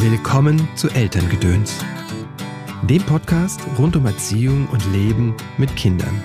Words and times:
Willkommen 0.00 0.68
zu 0.76 0.88
Elterngedöns, 0.90 1.74
dem 2.84 3.02
Podcast 3.02 3.60
rund 3.80 3.96
um 3.96 4.06
Erziehung 4.06 4.68
und 4.68 4.80
Leben 4.92 5.34
mit 5.56 5.74
Kindern. 5.74 6.22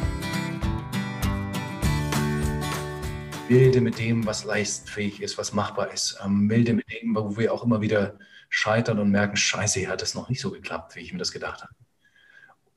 Milde 3.50 3.82
mit 3.82 3.98
dem, 3.98 4.28
was 4.28 4.44
leistungsfähig 4.44 5.24
ist, 5.24 5.40
was 5.40 5.54
machbar 5.54 5.92
ist. 5.92 6.20
Ähm, 6.24 6.46
milde 6.46 6.76
mit 6.76 6.86
dem, 6.92 7.16
wo 7.16 7.36
wir 7.36 7.52
auch 7.52 7.64
immer 7.64 7.82
wieder 7.82 8.20
scheitern 8.48 9.00
und 9.00 9.10
merken, 9.10 9.38
scheiße, 9.38 9.80
hier 9.80 9.90
hat 9.90 10.04
es 10.04 10.14
noch 10.14 10.30
nicht 10.30 10.40
so 10.40 10.52
geklappt, 10.52 10.96
wie 10.96 11.00
ich 11.00 11.12
mir 11.12 11.18
das 11.18 11.32
gedacht 11.32 11.64
habe. 11.64 11.74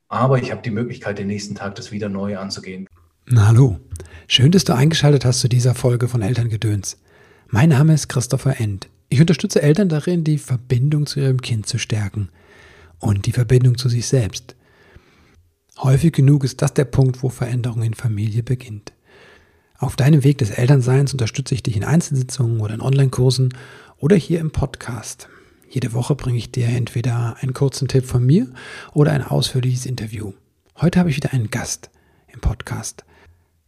Aber 0.08 0.38
ich 0.38 0.50
habe 0.50 0.62
die 0.62 0.70
Möglichkeit, 0.70 1.18
den 1.18 1.26
nächsten 1.26 1.56
Tag 1.56 1.74
das 1.74 1.92
wieder 1.92 2.08
neu 2.08 2.38
anzugehen. 2.38 2.88
Na, 3.26 3.48
hallo, 3.48 3.78
schön, 4.28 4.50
dass 4.50 4.64
du 4.64 4.74
eingeschaltet 4.74 5.26
hast 5.26 5.40
zu 5.40 5.48
dieser 5.50 5.74
Folge 5.74 6.08
von 6.08 6.22
Elterngedöns. 6.22 6.96
Mein 7.48 7.68
Name 7.68 7.92
ist 7.92 8.08
Christopher 8.08 8.58
End. 8.58 8.88
Ich 9.08 9.20
unterstütze 9.20 9.62
Eltern 9.62 9.88
darin, 9.88 10.24
die 10.24 10.38
Verbindung 10.38 11.06
zu 11.06 11.20
ihrem 11.20 11.40
Kind 11.40 11.66
zu 11.66 11.78
stärken 11.78 12.28
und 12.98 13.26
die 13.26 13.32
Verbindung 13.32 13.78
zu 13.78 13.88
sich 13.88 14.06
selbst. 14.06 14.56
Häufig 15.78 16.12
genug 16.12 16.42
ist 16.42 16.62
das 16.62 16.74
der 16.74 16.86
Punkt, 16.86 17.22
wo 17.22 17.28
Veränderung 17.28 17.82
in 17.82 17.94
Familie 17.94 18.42
beginnt. 18.42 18.92
Auf 19.78 19.94
deinem 19.94 20.24
Weg 20.24 20.38
des 20.38 20.50
Elternseins 20.50 21.12
unterstütze 21.12 21.54
ich 21.54 21.62
dich 21.62 21.76
in 21.76 21.84
Einzelsitzungen 21.84 22.60
oder 22.60 22.74
in 22.74 22.80
Online-Kursen 22.80 23.50
oder 23.98 24.16
hier 24.16 24.40
im 24.40 24.50
Podcast. 24.50 25.28
Jede 25.68 25.92
Woche 25.92 26.14
bringe 26.14 26.38
ich 26.38 26.50
dir 26.50 26.66
entweder 26.66 27.36
einen 27.40 27.52
kurzen 27.52 27.86
Tipp 27.86 28.06
von 28.06 28.24
mir 28.24 28.50
oder 28.94 29.12
ein 29.12 29.22
ausführliches 29.22 29.84
Interview. 29.84 30.32
Heute 30.80 30.98
habe 30.98 31.10
ich 31.10 31.16
wieder 31.16 31.32
einen 31.32 31.50
Gast 31.50 31.90
im 32.32 32.40
Podcast. 32.40 33.04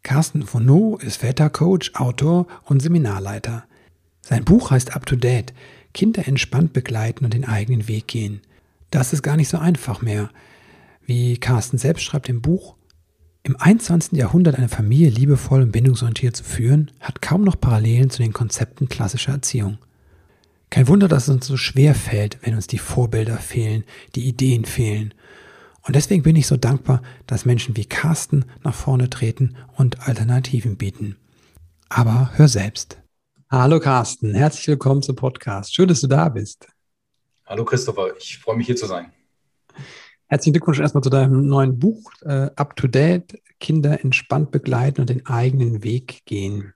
Carsten 0.03 0.47
No 0.61 0.97
ist 0.97 1.19
Vätercoach, 1.19 1.91
Autor 1.95 2.47
und 2.65 2.81
Seminarleiter. 2.81 3.68
Sein 4.29 4.45
Buch 4.45 4.71
heißt 4.71 4.95
Up 4.95 5.07
to 5.07 5.17
Date, 5.17 5.55
Kinder 5.95 6.29
entspannt 6.29 6.75
begleiten 6.75 7.25
und 7.25 7.33
den 7.33 7.47
eigenen 7.47 7.89
Weg 7.89 8.09
gehen. 8.09 8.43
Das 8.91 9.15
ist 9.15 9.23
gar 9.23 9.39
nicht 9.39 9.49
so 9.49 9.57
einfach 9.57 10.03
mehr. 10.03 10.29
Wie 11.07 11.39
Carsten 11.39 11.79
selbst 11.79 12.03
schreibt 12.03 12.29
im 12.29 12.43
Buch, 12.43 12.75
im 13.43 13.57
21. 13.59 14.19
Jahrhundert 14.19 14.57
eine 14.57 14.69
Familie 14.69 15.09
liebevoll 15.09 15.63
und 15.63 15.73
bindungsorientiert 15.73 16.37
zu 16.37 16.45
führen, 16.45 16.91
hat 17.01 17.23
kaum 17.23 17.43
noch 17.43 17.59
Parallelen 17.59 18.11
zu 18.11 18.19
den 18.19 18.35
Konzepten 18.35 18.91
klassischer 18.91 19.33
Erziehung. 19.33 19.79
Kein 20.69 20.89
Wunder, 20.89 21.09
dass 21.09 21.23
es 21.23 21.35
uns 21.35 21.47
so 21.47 21.57
schwer 21.57 21.95
fällt, 21.95 22.37
wenn 22.43 22.55
uns 22.55 22.67
die 22.67 22.77
Vorbilder 22.77 23.39
fehlen, 23.39 23.85
die 24.15 24.29
Ideen 24.29 24.67
fehlen. 24.67 25.15
Und 25.85 25.97
deswegen 25.97 26.23
bin 26.23 26.37
ich 26.37 26.47
so 26.47 26.59
dankbar, 26.59 27.01
dass 27.27 27.47
Menschen 27.47 27.79
wie 27.79 27.87
Carsten 27.87 28.45
nach 28.63 28.75
vorne 28.75 29.09
treten 29.09 29.57
und 29.75 30.07
Alternativen 30.07 30.77
bieten. 30.77 31.17
Aber 31.89 32.33
hör 32.35 32.49
selbst. 32.49 32.99
Hallo 33.51 33.81
Carsten, 33.81 34.35
herzlich 34.35 34.69
willkommen 34.69 35.01
zum 35.01 35.17
Podcast. 35.17 35.75
Schön, 35.75 35.89
dass 35.89 36.03
du 36.03 36.07
da 36.07 36.29
bist. 36.29 36.69
Hallo 37.47 37.65
Christopher, 37.65 38.15
ich 38.19 38.37
freue 38.37 38.59
mich 38.59 38.67
hier 38.67 38.77
zu 38.77 38.85
sein. 38.85 39.11
Herzlichen 40.27 40.53
Glückwunsch 40.53 40.81
erstmal 40.81 41.03
zu 41.03 41.09
deinem 41.09 41.47
neuen 41.47 41.79
Buch, 41.79 42.13
äh, 42.27 42.51
Up 42.57 42.77
to 42.77 42.89
Date, 42.89 43.41
Kinder 43.59 44.05
entspannt 44.05 44.51
begleiten 44.51 45.01
und 45.01 45.09
den 45.09 45.25
eigenen 45.25 45.83
Weg 45.83 46.27
gehen. 46.27 46.75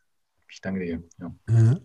Ich 0.51 0.62
danke 0.62 0.81
dir. 0.81 1.03
Ja. 1.20 1.34
Ja. 1.51 1.79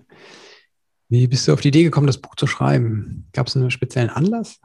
Wie 1.09 1.27
bist 1.27 1.45
du 1.49 1.51
auf 1.51 1.59
die 1.59 1.67
Idee 1.67 1.83
gekommen, 1.83 2.07
das 2.07 2.19
Buch 2.19 2.35
zu 2.35 2.47
schreiben? 2.47 3.27
Gab 3.33 3.47
es 3.47 3.57
einen 3.57 3.71
speziellen 3.71 4.09
Anlass? 4.09 4.61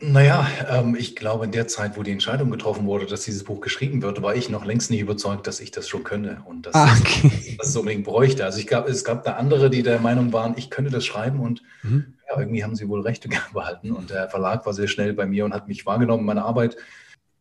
Naja, 0.00 0.46
ähm, 0.68 0.94
ich 0.94 1.16
glaube, 1.16 1.44
in 1.44 1.50
der 1.50 1.66
Zeit, 1.66 1.96
wo 1.96 2.04
die 2.04 2.12
Entscheidung 2.12 2.50
getroffen 2.50 2.86
wurde, 2.86 3.06
dass 3.06 3.22
dieses 3.22 3.42
Buch 3.42 3.60
geschrieben 3.60 4.00
wird, 4.00 4.22
war 4.22 4.36
ich 4.36 4.48
noch 4.48 4.64
längst 4.64 4.90
nicht 4.90 5.00
überzeugt, 5.00 5.48
dass 5.48 5.58
ich 5.58 5.72
das 5.72 5.88
schon 5.88 6.04
könne 6.04 6.42
und 6.44 6.66
dass, 6.66 6.74
ah, 6.76 6.96
okay. 7.00 7.56
dass 7.58 7.68
es 7.68 7.76
unbedingt 7.76 8.04
bräuchte. 8.04 8.44
Also 8.44 8.60
ich 8.60 8.68
gab, 8.68 8.88
es 8.88 9.02
gab 9.02 9.24
da 9.24 9.32
andere, 9.32 9.70
die 9.70 9.82
der 9.82 9.98
Meinung 9.98 10.32
waren, 10.32 10.54
ich 10.56 10.70
könnte 10.70 10.92
das 10.92 11.04
schreiben 11.04 11.40
und 11.40 11.62
mhm. 11.82 12.14
ja, 12.28 12.38
irgendwie 12.38 12.62
haben 12.62 12.76
sie 12.76 12.88
wohl 12.88 13.00
Rechte 13.00 13.28
behalten. 13.52 13.90
Und 13.90 14.10
der 14.10 14.28
Verlag 14.28 14.64
war 14.66 14.72
sehr 14.72 14.86
schnell 14.86 15.14
bei 15.14 15.26
mir 15.26 15.44
und 15.44 15.52
hat 15.52 15.66
mich 15.66 15.84
wahrgenommen, 15.84 16.24
meine 16.24 16.44
Arbeit. 16.44 16.76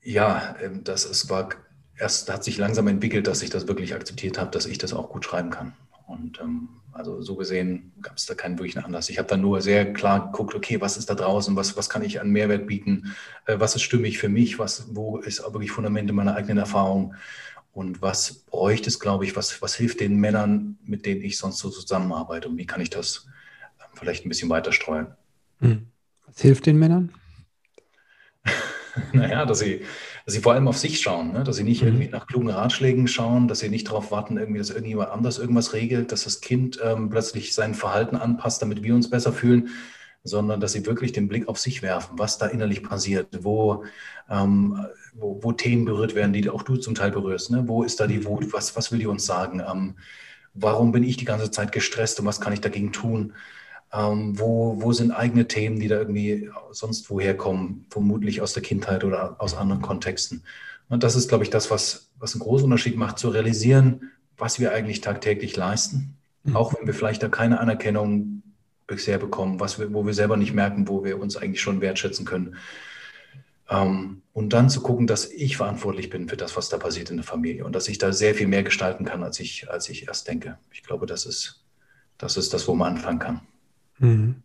Ja, 0.01 0.55
ähm, 0.59 0.83
das 0.83 1.05
es 1.05 1.29
war 1.29 1.49
erst 1.99 2.31
hat 2.31 2.43
sich 2.43 2.57
langsam 2.57 2.87
entwickelt, 2.87 3.27
dass 3.27 3.41
ich 3.41 3.49
das 3.49 3.67
wirklich 3.67 3.93
akzeptiert 3.93 4.39
habe, 4.39 4.51
dass 4.51 4.65
ich 4.65 4.77
das 4.77 4.93
auch 4.93 5.09
gut 5.09 5.25
schreiben 5.25 5.49
kann. 5.49 5.73
Und 6.07 6.39
ähm, 6.39 6.69
also 6.97 7.21
so 7.21 7.35
gesehen 7.35 7.93
gab 8.01 8.17
es 8.17 8.25
da 8.25 8.33
keinen 8.33 8.57
wirklichen 8.57 8.83
Anlass. 8.83 9.09
Ich 9.09 9.17
habe 9.17 9.27
dann 9.27 9.41
nur 9.41 9.61
sehr 9.61 9.93
klar 9.93 10.31
geguckt, 10.31 10.55
okay, 10.55 10.81
was 10.81 10.97
ist 10.97 11.09
da 11.09 11.15
draußen, 11.15 11.55
was, 11.55 11.77
was 11.77 11.89
kann 11.89 12.03
ich 12.03 12.19
an 12.19 12.31
Mehrwert 12.31 12.67
bieten, 12.67 13.15
äh, 13.45 13.59
was 13.59 13.75
ist 13.75 13.83
stimmig 13.83 14.17
für 14.17 14.29
mich, 14.29 14.59
was, 14.59 14.95
wo 14.95 15.17
ist 15.17 15.39
auch 15.41 15.53
wirklich 15.53 15.71
Fundamente 15.71 16.13
meiner 16.13 16.35
eigenen 16.35 16.57
Erfahrung 16.57 17.15
und 17.71 18.01
was 18.01 18.33
bräuchte 18.33 18.89
es, 18.89 18.99
glaube 18.99 19.25
ich, 19.25 19.35
was, 19.35 19.61
was 19.61 19.75
hilft 19.75 19.99
den 19.99 20.17
Männern, 20.17 20.77
mit 20.83 21.05
denen 21.05 21.21
ich 21.21 21.37
sonst 21.37 21.59
so 21.59 21.69
zusammenarbeite 21.69 22.49
und 22.49 22.57
wie 22.57 22.65
kann 22.65 22.81
ich 22.81 22.89
das 22.89 23.27
äh, 23.79 23.83
vielleicht 23.93 24.25
ein 24.25 24.29
bisschen 24.29 24.49
weiter 24.49 24.71
streuen. 24.71 25.07
Hm. 25.59 25.87
Was 26.25 26.41
hilft 26.41 26.65
den 26.65 26.79
Männern? 26.79 27.13
naja, 29.13 29.45
dass 29.45 29.59
sie, 29.59 29.85
dass 30.27 30.33
sie 30.33 30.41
vor 30.41 30.51
allem 30.51 30.67
auf 30.67 30.77
sich 30.77 30.99
schauen, 30.99 31.31
ne? 31.31 31.45
dass 31.45 31.55
sie 31.55 31.63
nicht 31.63 31.81
mhm. 31.81 31.87
irgendwie 31.87 32.09
nach 32.09 32.27
klugen 32.27 32.49
Ratschlägen 32.49 33.07
schauen, 33.07 33.47
dass 33.47 33.59
sie 33.59 33.69
nicht 33.69 33.87
darauf 33.87 34.11
warten, 34.11 34.35
irgendwie, 34.35 34.59
dass 34.59 34.71
irgendjemand 34.71 35.09
anders 35.09 35.39
irgendwas 35.39 35.71
regelt, 35.71 36.11
dass 36.11 36.25
das 36.25 36.41
Kind 36.41 36.77
ähm, 36.83 37.09
plötzlich 37.09 37.55
sein 37.55 37.73
Verhalten 37.73 38.17
anpasst, 38.17 38.61
damit 38.61 38.83
wir 38.83 38.93
uns 38.93 39.09
besser 39.09 39.31
fühlen, 39.31 39.69
sondern 40.25 40.59
dass 40.59 40.73
sie 40.73 40.85
wirklich 40.85 41.13
den 41.13 41.29
Blick 41.29 41.47
auf 41.47 41.57
sich 41.57 41.81
werfen, 41.81 42.19
was 42.19 42.37
da 42.37 42.47
innerlich 42.47 42.83
passiert, 42.83 43.29
wo, 43.41 43.85
ähm, 44.29 44.85
wo, 45.13 45.39
wo, 45.41 45.53
Themen 45.53 45.85
berührt 45.85 46.13
werden, 46.13 46.33
die 46.33 46.49
auch 46.49 46.63
du 46.63 46.75
zum 46.75 46.93
Teil 46.93 47.11
berührst. 47.11 47.49
Ne? 47.49 47.63
Wo 47.65 47.83
ist 47.83 48.01
da 48.01 48.05
die 48.05 48.25
Wut? 48.25 48.51
Was, 48.51 48.75
was 48.75 48.91
will 48.91 48.99
die 48.99 49.07
uns 49.07 49.25
sagen? 49.25 49.61
Ähm, 49.61 49.95
warum 50.53 50.91
bin 50.91 51.03
ich 51.05 51.15
die 51.15 51.23
ganze 51.23 51.51
Zeit 51.51 51.71
gestresst 51.71 52.19
und 52.19 52.25
was 52.25 52.41
kann 52.41 52.51
ich 52.51 52.59
dagegen 52.59 52.91
tun? 52.91 53.31
Ähm, 53.93 54.37
wo, 54.37 54.81
wo 54.81 54.91
sind 54.91 55.11
eigene 55.11 55.47
Themen, 55.47 55.79
die 55.79 55.87
da 55.87 55.97
irgendwie 55.97 56.49
sonst 56.71 57.09
woher 57.09 57.37
kommen, 57.37 57.85
vermutlich 57.89 58.41
aus 58.41 58.53
der 58.53 58.63
Kindheit 58.63 59.03
oder 59.03 59.37
aus 59.39 59.55
anderen 59.55 59.81
Kontexten. 59.81 60.43
Und 60.89 61.03
das 61.03 61.15
ist, 61.15 61.29
glaube 61.29 61.43
ich, 61.43 61.49
das, 61.49 61.71
was, 61.71 62.09
was 62.19 62.33
einen 62.33 62.41
großen 62.41 62.65
Unterschied 62.65 62.97
macht, 62.97 63.17
zu 63.17 63.29
realisieren, 63.29 64.11
was 64.37 64.59
wir 64.59 64.73
eigentlich 64.73 65.01
tagtäglich 65.01 65.55
leisten, 65.55 66.17
mhm. 66.43 66.55
auch 66.55 66.73
wenn 66.73 66.85
wir 66.85 66.93
vielleicht 66.93 67.23
da 67.23 67.29
keine 67.29 67.59
Anerkennung 67.59 68.43
bisher 68.87 69.17
bekommen, 69.17 69.59
was 69.59 69.79
wir, 69.79 69.93
wo 69.93 70.05
wir 70.05 70.13
selber 70.13 70.37
nicht 70.37 70.53
merken, 70.53 70.87
wo 70.87 71.03
wir 71.03 71.19
uns 71.19 71.35
eigentlich 71.35 71.61
schon 71.61 71.81
wertschätzen 71.81 72.25
können. 72.25 72.55
Ähm, 73.69 74.21
und 74.33 74.53
dann 74.53 74.69
zu 74.69 74.81
gucken, 74.81 75.07
dass 75.07 75.29
ich 75.29 75.57
verantwortlich 75.57 76.09
bin 76.09 76.29
für 76.29 76.37
das, 76.37 76.55
was 76.55 76.69
da 76.69 76.77
passiert 76.77 77.09
in 77.09 77.17
der 77.17 77.25
Familie 77.25 77.65
und 77.65 77.73
dass 77.73 77.89
ich 77.89 77.97
da 77.97 78.13
sehr 78.13 78.33
viel 78.33 78.47
mehr 78.47 78.63
gestalten 78.63 79.03
kann, 79.03 79.23
als 79.23 79.39
ich, 79.39 79.69
als 79.69 79.89
ich 79.89 80.07
erst 80.07 80.27
denke. 80.27 80.57
Ich 80.71 80.83
glaube, 80.83 81.05
das 81.05 81.25
ist, 81.25 81.65
das 82.17 82.37
ist 82.37 82.53
das, 82.53 82.67
wo 82.67 82.75
man 82.75 82.95
anfangen 82.95 83.19
kann. 83.19 83.41
Mhm. 83.99 84.43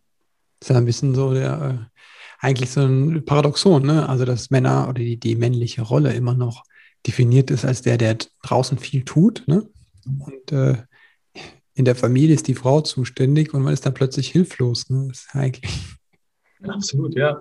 Das 0.59 0.69
ist 0.69 0.73
ja 0.73 0.77
ein 0.79 0.85
bisschen 0.85 1.15
so 1.15 1.33
der, 1.33 1.61
äh, 1.61 1.99
eigentlich 2.39 2.71
so 2.71 2.81
ein 2.81 3.23
Paradoxon, 3.25 3.85
ne? 3.85 4.07
Also, 4.07 4.25
dass 4.25 4.49
Männer 4.49 4.87
oder 4.89 4.99
die, 4.99 5.17
die 5.17 5.35
männliche 5.35 5.81
Rolle 5.81 6.13
immer 6.13 6.33
noch 6.33 6.63
definiert 7.05 7.51
ist 7.51 7.65
als 7.65 7.81
der, 7.81 7.97
der 7.97 8.17
draußen 8.43 8.77
viel 8.77 9.03
tut, 9.03 9.43
ne? 9.47 9.67
Und 10.05 10.51
äh, 10.51 10.77
in 11.75 11.85
der 11.85 11.95
Familie 11.95 12.35
ist 12.35 12.47
die 12.47 12.55
Frau 12.55 12.81
zuständig 12.81 13.53
und 13.53 13.63
man 13.63 13.73
ist 13.73 13.85
dann 13.85 13.93
plötzlich 13.93 14.29
hilflos. 14.29 14.89
Ne? 14.89 15.07
Das 15.07 15.19
ist 15.19 15.35
eigentlich. 15.35 15.97
Absolut, 16.63 17.15
ja. 17.15 17.39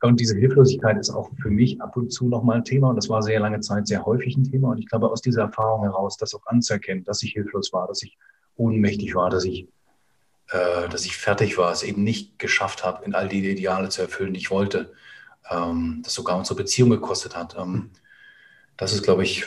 Und 0.00 0.20
diese 0.20 0.36
Hilflosigkeit 0.36 0.96
ist 0.98 1.10
auch 1.10 1.30
für 1.42 1.50
mich 1.50 1.80
ab 1.80 1.96
und 1.96 2.12
zu 2.12 2.28
nochmal 2.28 2.58
ein 2.58 2.64
Thema 2.64 2.90
und 2.90 2.96
das 2.96 3.08
war 3.08 3.20
sehr 3.20 3.40
lange 3.40 3.60
Zeit 3.60 3.88
sehr 3.88 4.06
häufig 4.06 4.36
ein 4.36 4.44
Thema. 4.44 4.70
Und 4.70 4.78
ich 4.78 4.86
glaube, 4.86 5.10
aus 5.10 5.20
dieser 5.20 5.42
Erfahrung 5.42 5.82
heraus, 5.82 6.16
das 6.16 6.34
auch 6.34 6.46
anzuerkennen, 6.46 7.04
dass 7.04 7.22
ich 7.22 7.32
hilflos 7.32 7.72
war, 7.72 7.88
dass 7.88 8.02
ich 8.02 8.16
ohnmächtig 8.54 9.14
war, 9.16 9.28
dass 9.28 9.44
ich 9.44 9.68
äh, 10.50 10.88
dass 10.88 11.04
ich 11.04 11.16
fertig 11.16 11.58
war, 11.58 11.72
es 11.72 11.82
eben 11.82 12.02
nicht 12.02 12.38
geschafft 12.38 12.84
habe, 12.84 13.04
in 13.04 13.14
all 13.14 13.28
die 13.28 13.46
Ideale 13.48 13.88
zu 13.88 14.02
erfüllen, 14.02 14.34
die 14.34 14.40
ich 14.40 14.50
wollte, 14.50 14.92
ähm, 15.50 16.00
das 16.04 16.14
sogar 16.14 16.36
unsere 16.36 16.56
Beziehung 16.56 16.90
gekostet 16.90 17.36
hat. 17.36 17.56
Ähm, 17.58 17.90
das 18.76 18.92
ist, 18.92 19.02
glaube 19.02 19.24
ich, 19.24 19.46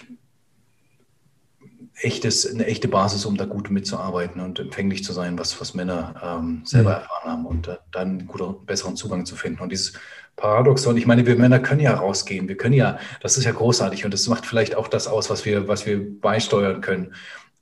echtes, 1.96 2.52
eine 2.52 2.66
echte 2.66 2.88
Basis, 2.88 3.26
um 3.26 3.38
da 3.38 3.46
gut 3.46 3.70
mitzuarbeiten 3.70 4.42
und 4.42 4.60
empfänglich 4.60 5.04
zu 5.04 5.14
sein, 5.14 5.38
was, 5.38 5.60
was 5.62 5.74
Männer 5.74 6.16
ähm, 6.24 6.62
selber 6.66 6.90
mhm. 6.90 6.96
erfahren 6.96 7.32
haben 7.32 7.46
und 7.46 7.68
äh, 7.68 7.78
dann 7.92 8.10
einen 8.20 8.28
guten, 8.28 8.66
besseren 8.66 8.96
Zugang 8.96 9.26
zu 9.26 9.36
finden. 9.36 9.62
Und 9.62 9.72
dieses 9.72 9.94
Paradoxon, 10.36 10.98
ich 10.98 11.06
meine, 11.06 11.26
wir 11.26 11.36
Männer 11.36 11.60
können 11.60 11.82
ja 11.82 11.94
rausgehen, 11.94 12.48
wir 12.48 12.58
können 12.58 12.74
ja, 12.74 12.98
das 13.22 13.38
ist 13.38 13.44
ja 13.44 13.52
großartig 13.52 14.06
und 14.06 14.14
das 14.14 14.28
macht 14.28 14.46
vielleicht 14.46 14.76
auch 14.76 14.88
das 14.88 15.08
aus, 15.08 15.30
was 15.30 15.46
wir, 15.46 15.68
was 15.68 15.86
wir 15.86 16.20
beisteuern 16.20 16.82
können. 16.82 17.14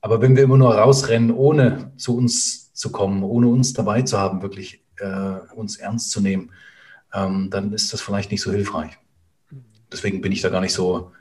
Aber 0.01 0.21
wenn 0.21 0.35
wir 0.35 0.43
immer 0.43 0.57
nur 0.57 0.73
rausrennen, 0.75 1.31
ohne 1.31 1.91
zu 1.97 2.15
uns 2.15 2.68
zu 2.79 2.93
kommen, 2.93 3.23
ohne 3.23 3.49
uns 3.49 3.73
dabei 3.73 4.03
zu 4.03 4.17
haben, 4.17 4.41
wirklich 4.41 4.81
äh, 4.99 5.53
uns 5.53 5.75
ernst 5.75 6.11
zu 6.11 6.21
nehmen, 6.21 6.51
ähm, 7.13 7.49
dann 7.49 7.73
ist 7.73 7.91
das 7.91 7.99
vielleicht 7.99 8.31
nicht 8.31 8.41
so 8.41 8.53
hilfreich. 8.53 8.97
Deswegen 9.91 10.21
bin 10.21 10.31
ich 10.31 10.39
da 10.39 10.47
gar 10.47 10.61
nicht 10.61 10.71
so, 10.71 11.11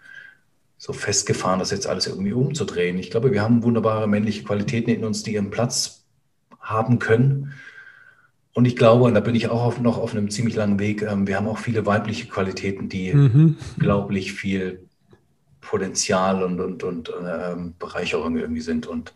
so 0.76 0.92
festgefahren, 0.92 1.58
das 1.58 1.72
jetzt 1.72 1.88
alles 1.88 2.06
irgendwie 2.06 2.32
umzudrehen. 2.32 2.96
Ich 2.98 3.10
glaube, 3.10 3.32
wir 3.32 3.42
haben 3.42 3.64
wunderbare 3.64 4.06
männliche 4.06 4.44
Qualitäten 4.44 4.90
in 4.90 5.04
uns, 5.04 5.24
die 5.24 5.34
ihren 5.34 5.50
Platz 5.50 6.04
haben 6.60 7.00
können. 7.00 7.52
Und 8.52 8.64
ich 8.64 8.76
glaube, 8.76 9.02
und 9.02 9.14
da 9.14 9.20
bin 9.20 9.34
ich 9.34 9.48
auch 9.48 9.64
auf, 9.64 9.80
noch 9.80 9.98
auf 9.98 10.12
einem 10.12 10.30
ziemlich 10.30 10.54
langen 10.54 10.78
Weg, 10.78 11.02
ähm, 11.02 11.26
wir 11.26 11.36
haben 11.36 11.48
auch 11.48 11.58
viele 11.58 11.86
weibliche 11.86 12.28
Qualitäten, 12.28 12.88
die 12.88 13.12
mhm. 13.12 13.56
unglaublich 13.74 14.32
viel 14.32 14.86
Potenzial 15.60 16.44
und, 16.44 16.60
und, 16.60 16.84
und 16.84 17.12
ähm, 17.20 17.74
Bereicherung 17.80 18.36
irgendwie 18.36 18.60
sind. 18.60 18.86
Und 18.86 19.12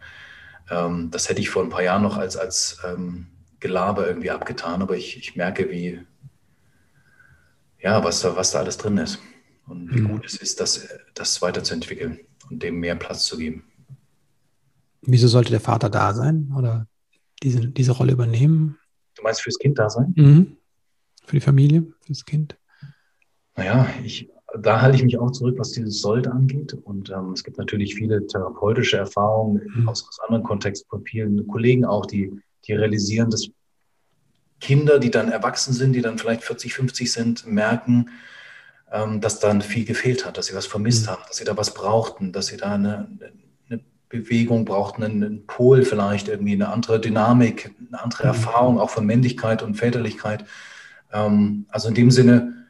ähm, 0.73 1.11
das 1.11 1.29
hätte 1.29 1.41
ich 1.41 1.51
vor 1.51 1.63
ein 1.63 1.69
paar 1.69 1.83
Jahren 1.83 2.03
noch 2.03 2.17
als, 2.17 2.37
als 2.37 2.79
ähm, 2.85 3.27
Gelaber 3.61 4.07
irgendwie 4.07 4.31
abgetan, 4.31 4.83
aber 4.83 4.97
ich, 4.97 5.19
ich 5.19 5.37
merke, 5.37 5.71
wie, 5.71 6.01
ja, 7.79 8.03
was 8.03 8.23
da, 8.23 8.35
was 8.37 8.53
da 8.53 8.61
alles 8.61 8.79
drin 8.79 8.97
ist 8.99 9.19
und 9.67 9.95
wie 9.95 10.01
mhm. 10.01 10.09
gut 10.09 10.27
es 10.27 10.37
ist, 10.37 10.61
das, 10.61 10.89
das 11.15 11.43
weiterzuentwickeln 11.43 12.21
und 12.51 12.63
dem 12.63 12.81
mehr 12.81 12.97
Platz 12.97 13.27
zu 13.27 13.37
geben. 13.37 13.65
Wieso 15.03 15.29
sollte 15.29 15.51
der 15.51 15.61
Vater 15.61 15.91
da 15.91 16.15
sein 16.15 16.53
oder 16.57 16.87
diese, 17.43 17.69
diese 17.69 17.93
Rolle 17.93 18.13
übernehmen? 18.13 18.79
Du 19.15 19.23
meinst 19.23 19.43
fürs 19.43 19.59
Kind 19.59 19.79
da 19.79 19.91
sein? 19.91 20.15
Mhm. 20.17 20.57
Für 21.27 21.37
die 21.37 21.41
Familie, 21.41 21.87
fürs 22.05 22.25
Kind? 22.25 22.57
Naja, 23.57 23.89
ich, 24.03 24.31
da 24.59 24.81
halte 24.81 24.97
ich 24.97 25.05
mich 25.05 25.19
auch 25.19 25.31
zurück, 25.31 25.57
was 25.59 25.73
dieses 25.73 26.01
Sollte 26.01 26.31
angeht. 26.31 26.75
Und 26.85 27.11
ähm, 27.11 27.33
es 27.33 27.45
gibt 27.45 27.59
natürlich 27.59 27.95
viele 27.95 28.27
therapeutische 28.27 28.99
Erfahrungen 28.99 29.63
mhm. 29.75 29.89
aus, 29.89 30.07
aus, 30.07 30.21
anderen 30.21 30.45
Kontexten 30.45 30.89
von 30.89 31.05
vielen 31.05 31.47
Kollegen 31.49 31.85
auch, 31.85 32.07
die, 32.07 32.33
die 32.67 32.73
realisieren, 32.75 33.31
dass 33.31 33.49
Kinder, 34.61 34.99
die 34.99 35.11
dann 35.11 35.31
erwachsen 35.31 35.73
sind, 35.73 35.95
die 35.95 36.03
dann 36.03 36.19
vielleicht 36.19 36.45
40, 36.45 36.75
50 36.75 37.13
sind, 37.13 37.47
merken, 37.47 38.11
ähm, 38.93 39.21
dass 39.21 39.41
dann 39.41 39.63
viel 39.63 39.85
gefehlt 39.85 40.27
hat, 40.27 40.37
dass 40.37 40.47
sie 40.47 40.55
was 40.55 40.67
vermisst 40.67 41.07
mhm. 41.07 41.13
haben, 41.13 41.23
dass 41.27 41.39
sie 41.39 41.45
da 41.45 41.57
was 41.57 41.75
brauchten, 41.75 42.33
dass 42.33 42.49
sie 42.49 42.59
da 42.59 42.75
eine, 42.75 43.09
eine 43.69 43.81
Bewegung 44.09 44.65
brauchten, 44.65 45.03
einen 45.03 45.47
Pol 45.47 45.83
vielleicht, 45.83 46.29
irgendwie 46.29 46.53
eine 46.53 46.69
andere 46.69 47.01
Dynamik, 47.01 47.75
eine 47.89 48.03
andere 48.03 48.25
mhm. 48.25 48.29
Erfahrung 48.29 48.81
auch 48.81 48.91
von 48.91 49.07
Männlichkeit 49.07 49.63
und 49.63 49.77
Väterlichkeit. 49.77 50.45
Ähm, 51.11 51.65
also 51.71 51.89
in 51.89 51.95
dem 51.95 52.11
Sinne, 52.11 52.62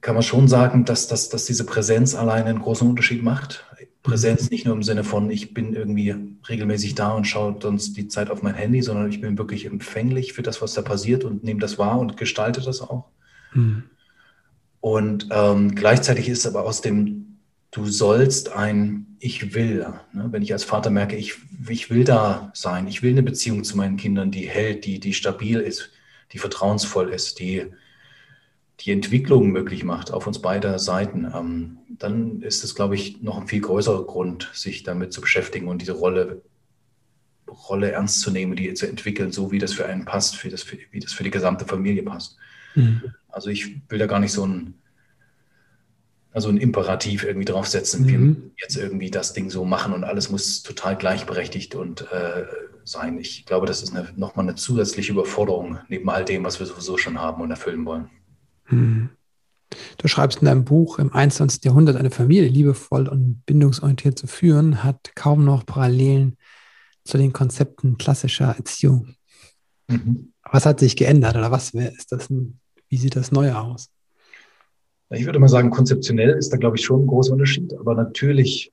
kann 0.00 0.14
man 0.14 0.22
schon 0.22 0.48
sagen, 0.48 0.84
dass, 0.84 1.08
dass, 1.08 1.28
dass 1.28 1.46
diese 1.46 1.64
Präsenz 1.66 2.14
alleine 2.14 2.50
einen 2.50 2.60
großen 2.60 2.88
Unterschied 2.88 3.22
macht. 3.22 3.64
Präsenz 4.02 4.50
nicht 4.50 4.64
nur 4.64 4.74
im 4.74 4.82
Sinne 4.82 5.04
von, 5.04 5.30
ich 5.30 5.52
bin 5.52 5.74
irgendwie 5.74 6.14
regelmäßig 6.48 6.94
da 6.94 7.12
und 7.12 7.26
schaue 7.26 7.56
sonst 7.60 7.96
die 7.96 8.08
Zeit 8.08 8.30
auf 8.30 8.42
mein 8.42 8.54
Handy, 8.54 8.80
sondern 8.80 9.10
ich 9.10 9.20
bin 9.20 9.36
wirklich 9.36 9.66
empfänglich 9.66 10.32
für 10.32 10.42
das, 10.42 10.62
was 10.62 10.74
da 10.74 10.82
passiert 10.82 11.24
und 11.24 11.44
nehme 11.44 11.60
das 11.60 11.78
wahr 11.78 11.98
und 11.98 12.16
gestalte 12.16 12.62
das 12.62 12.80
auch. 12.80 13.06
Mhm. 13.52 13.84
Und 14.80 15.28
ähm, 15.30 15.74
gleichzeitig 15.74 16.28
ist 16.28 16.46
aber 16.46 16.64
aus 16.64 16.80
dem, 16.80 17.38
du 17.72 17.86
sollst 17.86 18.52
ein 18.52 19.16
Ich 19.18 19.54
will. 19.54 19.84
Ne? 20.12 20.28
Wenn 20.30 20.42
ich 20.42 20.52
als 20.52 20.62
Vater 20.64 20.90
merke, 20.90 21.16
ich, 21.16 21.34
ich 21.68 21.90
will 21.90 22.04
da 22.04 22.52
sein, 22.54 22.86
ich 22.86 23.02
will 23.02 23.10
eine 23.10 23.24
Beziehung 23.24 23.64
zu 23.64 23.76
meinen 23.76 23.96
Kindern, 23.96 24.30
die 24.30 24.48
hält, 24.48 24.86
die, 24.86 25.00
die 25.00 25.12
stabil 25.12 25.58
ist, 25.58 25.90
die 26.32 26.38
vertrauensvoll 26.38 27.08
ist, 27.10 27.40
die, 27.40 27.66
die 28.80 28.92
Entwicklung 28.92 29.50
möglich 29.50 29.84
macht 29.84 30.12
auf 30.12 30.26
uns 30.26 30.40
beide 30.40 30.78
Seiten, 30.78 31.26
ähm, 31.34 31.78
dann 31.88 32.42
ist 32.42 32.62
es, 32.62 32.74
glaube 32.74 32.94
ich, 32.94 33.22
noch 33.22 33.40
ein 33.40 33.48
viel 33.48 33.60
größerer 33.60 34.04
Grund, 34.04 34.50
sich 34.54 34.84
damit 34.84 35.12
zu 35.12 35.20
beschäftigen 35.20 35.66
und 35.66 35.82
diese 35.82 35.92
Rolle, 35.92 36.42
Rolle 37.68 37.90
ernst 37.90 38.20
zu 38.20 38.30
nehmen, 38.30 38.54
die 38.54 38.72
zu 38.74 38.86
entwickeln, 38.86 39.32
so 39.32 39.50
wie 39.50 39.58
das 39.58 39.72
für 39.72 39.86
einen 39.86 40.04
passt, 40.04 40.36
für 40.36 40.48
das, 40.48 40.62
für, 40.62 40.78
wie 40.92 41.00
das 41.00 41.12
für 41.12 41.24
die 41.24 41.30
gesamte 41.30 41.64
Familie 41.64 42.04
passt. 42.04 42.36
Mhm. 42.74 43.14
Also 43.28 43.50
ich 43.50 43.80
will 43.88 43.98
da 43.98 44.06
gar 44.06 44.20
nicht 44.20 44.32
so 44.32 44.46
ein, 44.46 44.74
also 46.32 46.48
ein 46.48 46.58
Imperativ 46.58 47.24
irgendwie 47.24 47.46
draufsetzen, 47.46 48.06
mhm. 48.06 48.36
wir 48.36 48.50
jetzt 48.62 48.76
irgendwie 48.76 49.10
das 49.10 49.32
Ding 49.32 49.50
so 49.50 49.64
machen 49.64 49.92
und 49.92 50.04
alles 50.04 50.30
muss 50.30 50.62
total 50.62 50.96
gleichberechtigt 50.96 51.74
und 51.74 52.02
äh, 52.12 52.44
sein. 52.84 53.18
Ich 53.18 53.44
glaube, 53.44 53.66
das 53.66 53.82
ist 53.82 53.94
eine, 53.94 54.08
nochmal 54.16 54.46
eine 54.46 54.54
zusätzliche 54.54 55.12
Überforderung 55.12 55.78
neben 55.88 56.08
all 56.10 56.24
dem, 56.24 56.44
was 56.44 56.60
wir 56.60 56.66
sowieso 56.66 56.96
schon 56.96 57.20
haben 57.20 57.42
und 57.42 57.50
erfüllen 57.50 57.84
wollen. 57.84 58.08
Hm. 58.68 59.10
Du 59.98 60.08
schreibst 60.08 60.40
in 60.40 60.46
deinem 60.46 60.64
Buch, 60.64 60.98
im 60.98 61.12
21. 61.12 61.64
Jahrhundert 61.64 61.96
eine 61.96 62.10
Familie 62.10 62.48
liebevoll 62.48 63.06
und 63.06 63.42
bindungsorientiert 63.44 64.18
zu 64.18 64.26
führen, 64.26 64.82
hat 64.82 65.14
kaum 65.14 65.44
noch 65.44 65.66
Parallelen 65.66 66.36
zu 67.04 67.18
den 67.18 67.32
Konzepten 67.32 67.98
klassischer 67.98 68.54
Erziehung. 68.56 69.14
Mhm. 69.88 70.32
Was 70.50 70.66
hat 70.66 70.80
sich 70.80 70.96
geändert 70.96 71.36
oder 71.36 71.50
was 71.50 71.74
ist 71.74 72.12
das? 72.12 72.28
Wie 72.30 72.96
sieht 72.96 73.16
das 73.16 73.32
Neue 73.32 73.58
aus? 73.58 73.90
Ich 75.10 75.24
würde 75.24 75.38
mal 75.38 75.48
sagen, 75.48 75.70
konzeptionell 75.70 76.30
ist 76.30 76.50
da, 76.52 76.56
glaube 76.56 76.76
ich, 76.76 76.84
schon 76.84 77.02
ein 77.02 77.06
großer 77.06 77.32
Unterschied, 77.32 77.72
aber 77.78 77.94
natürlich 77.94 78.72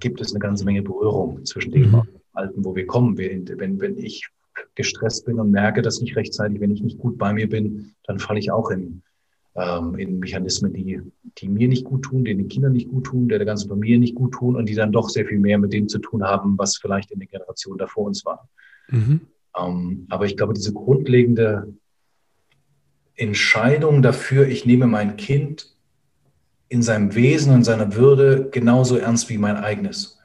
gibt 0.00 0.20
es 0.20 0.30
eine 0.30 0.38
ganze 0.38 0.64
Menge 0.64 0.82
Berührung 0.82 1.44
zwischen 1.44 1.72
dem 1.72 1.90
mhm. 1.90 2.02
Alten, 2.32 2.64
wo 2.64 2.74
wir 2.74 2.86
kommen. 2.86 3.16
Wenn, 3.18 3.80
wenn 3.80 3.98
ich 3.98 4.28
gestresst 4.74 5.26
bin 5.26 5.38
und 5.38 5.50
merke 5.50 5.82
das 5.82 6.00
nicht 6.00 6.16
rechtzeitig, 6.16 6.60
wenn 6.60 6.70
ich 6.70 6.82
nicht 6.82 6.98
gut 6.98 7.18
bei 7.18 7.32
mir 7.32 7.48
bin, 7.48 7.94
dann 8.04 8.18
falle 8.18 8.38
ich 8.38 8.50
auch 8.50 8.70
in 8.70 9.02
ähm, 9.56 9.94
in 9.96 10.18
Mechanismen, 10.18 10.72
die, 10.72 11.00
die 11.38 11.48
mir 11.48 11.68
nicht 11.68 11.84
gut 11.84 12.02
tun, 12.02 12.24
die 12.24 12.34
den 12.34 12.48
Kindern 12.48 12.72
nicht 12.72 12.88
gut 12.88 13.04
tun, 13.06 13.28
der 13.28 13.38
der 13.38 13.46
ganzen 13.46 13.68
Familie 13.68 13.98
nicht 13.98 14.14
gut 14.14 14.32
tun 14.32 14.56
und 14.56 14.68
die 14.68 14.74
dann 14.74 14.92
doch 14.92 15.08
sehr 15.08 15.26
viel 15.26 15.38
mehr 15.38 15.58
mit 15.58 15.72
dem 15.72 15.88
zu 15.88 15.98
tun 15.98 16.24
haben, 16.24 16.58
was 16.58 16.76
vielleicht 16.76 17.10
in 17.10 17.20
den 17.20 17.28
Generationen 17.28 17.78
davor 17.78 18.06
uns 18.06 18.24
war. 18.24 18.48
Mhm. 18.88 19.20
Ähm, 19.56 20.06
aber 20.10 20.26
ich 20.26 20.36
glaube, 20.36 20.54
diese 20.54 20.72
grundlegende 20.72 21.72
Entscheidung 23.14 24.02
dafür, 24.02 24.48
ich 24.48 24.66
nehme 24.66 24.86
mein 24.86 25.16
Kind 25.16 25.72
in 26.68 26.82
seinem 26.82 27.14
Wesen 27.14 27.54
und 27.54 27.62
seiner 27.62 27.94
Würde 27.94 28.48
genauso 28.50 28.96
ernst 28.96 29.28
wie 29.28 29.38
mein 29.38 29.56
eigenes. 29.56 30.18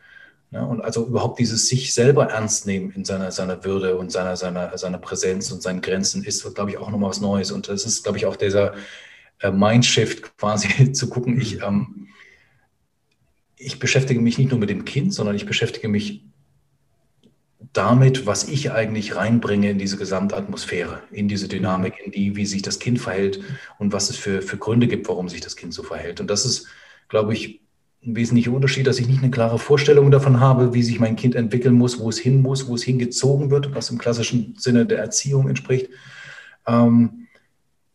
Ja, 0.52 0.64
und 0.64 0.82
also 0.82 1.06
überhaupt 1.06 1.38
dieses 1.38 1.68
sich 1.68 1.94
selber 1.94 2.30
ernst 2.32 2.66
nehmen 2.66 2.90
in 2.96 3.06
seiner, 3.06 3.32
seiner 3.32 3.64
Würde 3.64 3.96
und 3.98 4.12
seiner, 4.12 4.36
seiner, 4.36 4.76
seiner 4.80 4.98
Präsenz 4.98 5.52
und 5.52 5.62
seinen 5.62 5.82
Grenzen 5.82 6.24
ist, 6.24 6.44
glaube 6.56 6.72
ich, 6.72 6.78
auch 6.80 6.90
nochmal 6.90 7.12
was 7.12 7.22
Neues. 7.22 7.52
Und 7.52 7.70
das 7.70 7.86
ist, 7.86 8.02
glaube 8.02 8.18
ich, 8.18 8.26
auch 8.26 8.36
dieser, 8.36 8.74
äh, 9.40 9.52
Mindshift 9.52 10.38
quasi 10.38 10.92
zu 10.94 11.10
gucken. 11.10 11.40
Ich, 11.40 11.62
ähm, 11.62 12.08
ich 13.56 13.80
beschäftige 13.80 14.22
mich 14.22 14.38
nicht 14.38 14.52
nur 14.52 14.60
mit 14.60 14.70
dem 14.70 14.86
Kind, 14.86 15.14
sondern 15.14 15.36
ich 15.36 15.46
beschäftige 15.46 15.90
mich 15.90 16.24
damit, 17.74 18.26
was 18.26 18.48
ich 18.48 18.72
eigentlich 18.72 19.16
reinbringe 19.16 19.70
in 19.70 19.78
diese 19.78 19.98
Gesamtatmosphäre, 19.98 21.04
in 21.12 21.28
diese 21.28 21.48
Dynamik, 21.48 21.96
in 22.04 22.12
die, 22.12 22.36
wie 22.36 22.46
sich 22.46 22.62
das 22.62 22.80
Kind 22.80 23.00
verhält 23.00 23.42
und 23.78 23.94
was 23.94 24.10
es 24.10 24.18
für, 24.18 24.42
für 24.42 24.58
Gründe 24.58 24.88
gibt, 24.88 25.08
warum 25.08 25.30
sich 25.30 25.42
das 25.42 25.56
Kind 25.56 25.74
so 25.74 25.84
verhält. 25.84 26.20
Und 26.20 26.30
das 26.30 26.46
ist, 26.46 26.68
glaube 27.10 27.34
ich, 27.34 27.62
ein 28.04 28.16
wesentlicher 28.16 28.54
Unterschied, 28.54 28.88
dass 28.88 29.00
ich 29.00 29.08
nicht 29.08 29.22
eine 29.22 29.32
klare 29.32 29.60
Vorstellung 29.60 30.10
davon 30.10 30.40
habe, 30.40 30.74
wie 30.74 30.84
sich 30.84 31.00
mein 31.00 31.18
Kind 31.18 31.36
entwickeln 31.36 31.76
muss, 31.76 32.00
wo 32.00 32.10
es 32.10 32.18
hin 32.18 32.42
muss, 32.42 32.68
wo 32.68 32.76
es 32.76 32.84
hingezogen 32.84 33.52
wird, 33.52 33.76
was 33.76 33.90
im 33.90 33.98
klassischen 33.98 34.56
Sinne 34.58 34.86
der 34.86 35.00
Erziehung 35.00 35.50
entspricht, 35.50 35.90
ähm, 36.66 37.28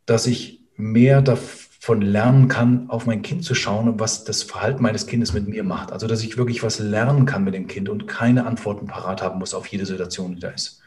dass 0.05 0.27
ich 0.27 0.61
mehr 0.77 1.23
davon 1.23 2.01
lernen 2.03 2.49
kann, 2.49 2.91
auf 2.91 3.07
mein 3.07 3.23
Kind 3.23 3.45
zu 3.45 3.55
schauen 3.55 4.01
was 4.01 4.25
das 4.25 4.43
Verhalten 4.43 4.83
meines 4.83 5.07
Kindes 5.07 5.33
mit 5.33 5.47
mir 5.47 5.65
macht. 5.65 5.93
Also, 5.93 6.07
dass 6.07 6.23
ich 6.23 6.37
wirklich 6.37 6.63
was 6.63 6.79
lernen 6.79 7.27
kann 7.27 7.45
mit 7.45 7.55
dem 7.55 7.67
Kind 7.67 7.89
und 7.89 8.07
keine 8.07 8.47
Antworten 8.47 8.87
parat 8.87 9.23
haben 9.23 9.39
muss 9.39 9.55
auf 9.55 9.67
jede 9.67 9.87
Situation, 9.87 10.35
die 10.35 10.41
da 10.41 10.51
ist. 10.51 10.81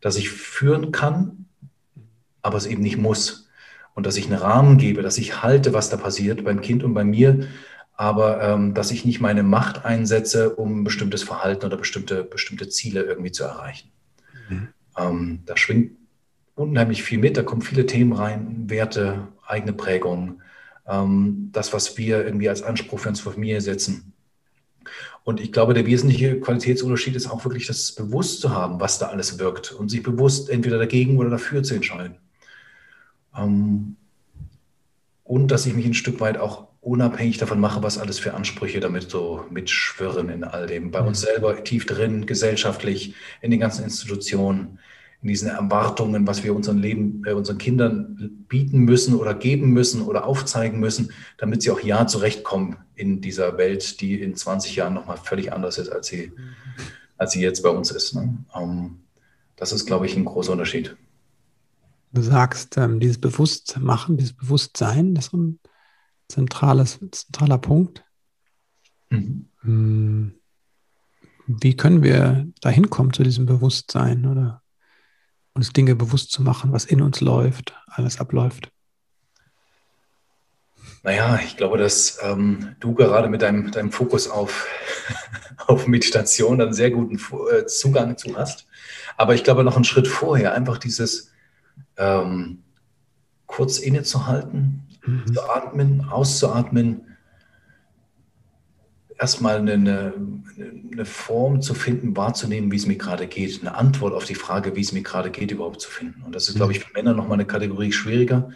Dass 0.00 0.16
ich 0.16 0.30
führen 0.30 0.92
kann, 0.92 1.46
aber 2.42 2.56
es 2.56 2.66
eben 2.66 2.82
nicht 2.82 2.98
muss. 2.98 3.48
Und 3.94 4.06
dass 4.06 4.16
ich 4.16 4.26
einen 4.26 4.38
Rahmen 4.38 4.76
gebe, 4.78 5.02
dass 5.02 5.18
ich 5.18 5.42
halte, 5.42 5.72
was 5.72 5.88
da 5.88 5.96
passiert 5.96 6.44
beim 6.44 6.60
Kind 6.60 6.84
und 6.84 6.92
bei 6.92 7.02
mir, 7.02 7.48
aber 7.94 8.42
ähm, 8.42 8.74
dass 8.74 8.90
ich 8.90 9.06
nicht 9.06 9.20
meine 9.20 9.42
Macht 9.42 9.84
einsetze, 9.86 10.54
um 10.54 10.80
ein 10.80 10.84
bestimmtes 10.84 11.22
Verhalten 11.22 11.64
oder 11.64 11.78
bestimmte, 11.78 12.22
bestimmte 12.22 12.68
Ziele 12.68 13.02
irgendwie 13.02 13.32
zu 13.32 13.44
erreichen. 13.44 13.90
Mhm. 14.50 14.68
Ähm, 14.98 15.42
da 15.46 15.56
schwingt 15.56 15.92
unheimlich 16.56 17.04
viel 17.04 17.18
mit. 17.18 17.36
Da 17.36 17.44
kommen 17.44 17.62
viele 17.62 17.86
Themen 17.86 18.12
rein, 18.12 18.68
Werte, 18.68 19.28
eigene 19.46 19.72
Prägung, 19.72 20.42
ähm, 20.88 21.50
das, 21.52 21.72
was 21.72 21.96
wir 21.96 22.24
irgendwie 22.24 22.48
als 22.48 22.62
Anspruch 22.62 22.98
für 22.98 23.10
unsere 23.10 23.30
Familie 23.30 23.60
setzen. 23.60 24.12
Und 25.22 25.40
ich 25.40 25.52
glaube, 25.52 25.74
der 25.74 25.86
wesentliche 25.86 26.40
Qualitätsunterschied 26.40 27.16
ist 27.16 27.28
auch 27.28 27.44
wirklich 27.44 27.66
das 27.66 27.92
bewusst 27.92 28.40
zu 28.40 28.50
haben, 28.50 28.80
was 28.80 28.98
da 28.98 29.06
alles 29.06 29.38
wirkt 29.38 29.72
und 29.72 29.88
sich 29.88 30.02
bewusst 30.02 30.50
entweder 30.50 30.78
dagegen 30.78 31.18
oder 31.18 31.30
dafür 31.30 31.62
zu 31.62 31.74
entscheiden. 31.74 32.16
Ähm, 33.36 33.96
und 35.24 35.48
dass 35.48 35.66
ich 35.66 35.74
mich 35.74 35.86
ein 35.86 35.94
Stück 35.94 36.20
weit 36.20 36.38
auch 36.38 36.68
unabhängig 36.80 37.38
davon 37.38 37.58
mache, 37.58 37.82
was 37.82 37.98
alles 37.98 38.20
für 38.20 38.34
Ansprüche 38.34 38.78
damit 38.78 39.10
so 39.10 39.44
mitschwirren 39.50 40.28
in 40.28 40.44
all 40.44 40.68
dem. 40.68 40.92
Bei 40.92 41.00
uns 41.00 41.22
mhm. 41.22 41.26
selber 41.26 41.64
tief 41.64 41.84
drin, 41.84 42.26
gesellschaftlich, 42.26 43.14
in 43.42 43.50
den 43.50 43.58
ganzen 43.58 43.82
Institutionen, 43.82 44.78
in 45.22 45.28
diesen 45.28 45.48
Erwartungen, 45.48 46.26
was 46.26 46.44
wir 46.44 46.54
unseren 46.54 46.78
Leben, 46.78 47.22
äh, 47.26 47.32
unseren 47.32 47.58
Kindern 47.58 48.44
bieten 48.48 48.80
müssen 48.80 49.14
oder 49.14 49.34
geben 49.34 49.70
müssen 49.70 50.02
oder 50.02 50.26
aufzeigen 50.26 50.78
müssen, 50.80 51.10
damit 51.38 51.62
sie 51.62 51.70
auch 51.70 51.80
ja 51.80 52.06
zurechtkommen 52.06 52.76
in 52.94 53.20
dieser 53.20 53.58
Welt, 53.58 54.00
die 54.00 54.20
in 54.20 54.34
20 54.34 54.76
Jahren 54.76 54.94
nochmal 54.94 55.16
völlig 55.16 55.52
anders 55.52 55.78
ist, 55.78 55.88
als 55.88 56.06
sie, 56.08 56.32
als 57.16 57.32
sie 57.32 57.40
jetzt 57.40 57.62
bei 57.62 57.70
uns 57.70 57.90
ist. 57.90 58.14
Ne? 58.14 58.44
Ähm, 58.54 59.00
das 59.56 59.72
ist, 59.72 59.86
glaube 59.86 60.06
ich, 60.06 60.16
ein 60.16 60.24
großer 60.24 60.52
Unterschied. 60.52 60.96
Du 62.12 62.22
sagst, 62.22 62.76
ähm, 62.76 63.00
dieses 63.00 63.18
Bewusstmachen, 63.18 64.16
dieses 64.16 64.34
Bewusstsein, 64.34 65.14
das 65.14 65.26
ist 65.26 65.32
ein 65.34 65.58
zentrales, 66.28 66.98
zentraler 67.10 67.58
Punkt. 67.58 68.04
Mhm. 69.10 69.48
Hm. 69.60 70.34
Wie 71.46 71.76
können 71.76 72.02
wir 72.02 72.46
da 72.60 72.70
hinkommen 72.70 73.12
zu 73.12 73.22
diesem 73.22 73.46
Bewusstsein? 73.46 74.26
Oder 74.26 74.62
uns 75.56 75.72
Dinge 75.72 75.96
bewusst 75.96 76.30
zu 76.30 76.42
machen, 76.42 76.72
was 76.72 76.84
in 76.84 77.02
uns 77.02 77.20
läuft, 77.20 77.74
alles 77.86 78.20
abläuft. 78.20 78.70
Naja, 81.02 81.38
ich 81.44 81.56
glaube, 81.56 81.78
dass 81.78 82.18
ähm, 82.22 82.74
du 82.80 82.94
gerade 82.94 83.28
mit 83.28 83.42
deinem, 83.42 83.70
deinem 83.70 83.92
Fokus 83.92 84.28
auf, 84.28 84.66
auf 85.66 85.86
Meditation 85.86 86.60
einen 86.60 86.74
sehr 86.74 86.90
guten 86.90 87.20
äh, 87.52 87.66
Zugang 87.66 88.18
zu 88.18 88.36
hast. 88.36 88.66
Aber 89.16 89.34
ich 89.34 89.44
glaube, 89.44 89.64
noch 89.64 89.76
einen 89.76 89.84
Schritt 89.84 90.08
vorher, 90.08 90.52
einfach 90.52 90.78
dieses 90.78 91.30
ähm, 91.96 92.64
kurz 93.46 93.78
innezuhalten, 93.78 94.86
mhm. 95.04 95.32
zu 95.32 95.48
atmen, 95.48 96.08
auszuatmen, 96.10 97.05
erstmal 99.18 99.56
eine, 99.56 99.72
eine, 99.72 100.12
eine, 100.92 101.04
Form 101.04 101.62
zu 101.62 101.74
finden, 101.74 102.16
wahrzunehmen, 102.16 102.70
wie 102.70 102.76
es 102.76 102.86
mir 102.86 102.96
gerade 102.96 103.26
geht, 103.26 103.60
eine 103.60 103.74
Antwort 103.74 104.14
auf 104.14 104.24
die 104.24 104.34
Frage, 104.34 104.76
wie 104.76 104.80
es 104.80 104.92
mir 104.92 105.02
gerade 105.02 105.30
geht, 105.30 105.50
überhaupt 105.50 105.80
zu 105.80 105.90
finden. 105.90 106.22
Und 106.22 106.34
das 106.34 106.48
ist, 106.48 106.56
glaube 106.56 106.72
ich, 106.72 106.80
für 106.80 106.92
Männer 106.92 107.14
nochmal 107.14 107.34
eine 107.34 107.46
Kategorie 107.46 107.92
schwieriger, 107.92 108.50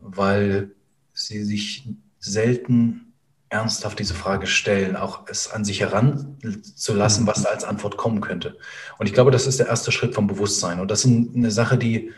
weil 0.00 0.70
sie 1.12 1.44
sich 1.44 1.88
selten 2.18 3.12
ernsthaft 3.48 3.98
diese 3.98 4.14
Frage 4.14 4.46
stellen, 4.46 4.96
auch 4.96 5.28
es 5.28 5.50
an 5.50 5.64
sich 5.64 5.80
heranzulassen, 5.80 7.26
was 7.26 7.42
da 7.42 7.50
als 7.50 7.64
Antwort 7.64 7.96
kommen 7.96 8.20
könnte. 8.20 8.58
Und 8.98 9.06
ich 9.06 9.12
glaube, 9.12 9.30
das 9.30 9.46
ist 9.46 9.60
der 9.60 9.68
erste 9.68 9.92
Schritt 9.92 10.14
vom 10.14 10.26
Bewusstsein. 10.26 10.80
Und 10.80 10.90
das 10.90 11.04
ist 11.04 11.12
eine 11.34 11.50
Sache, 11.50 11.78
die 11.78 12.10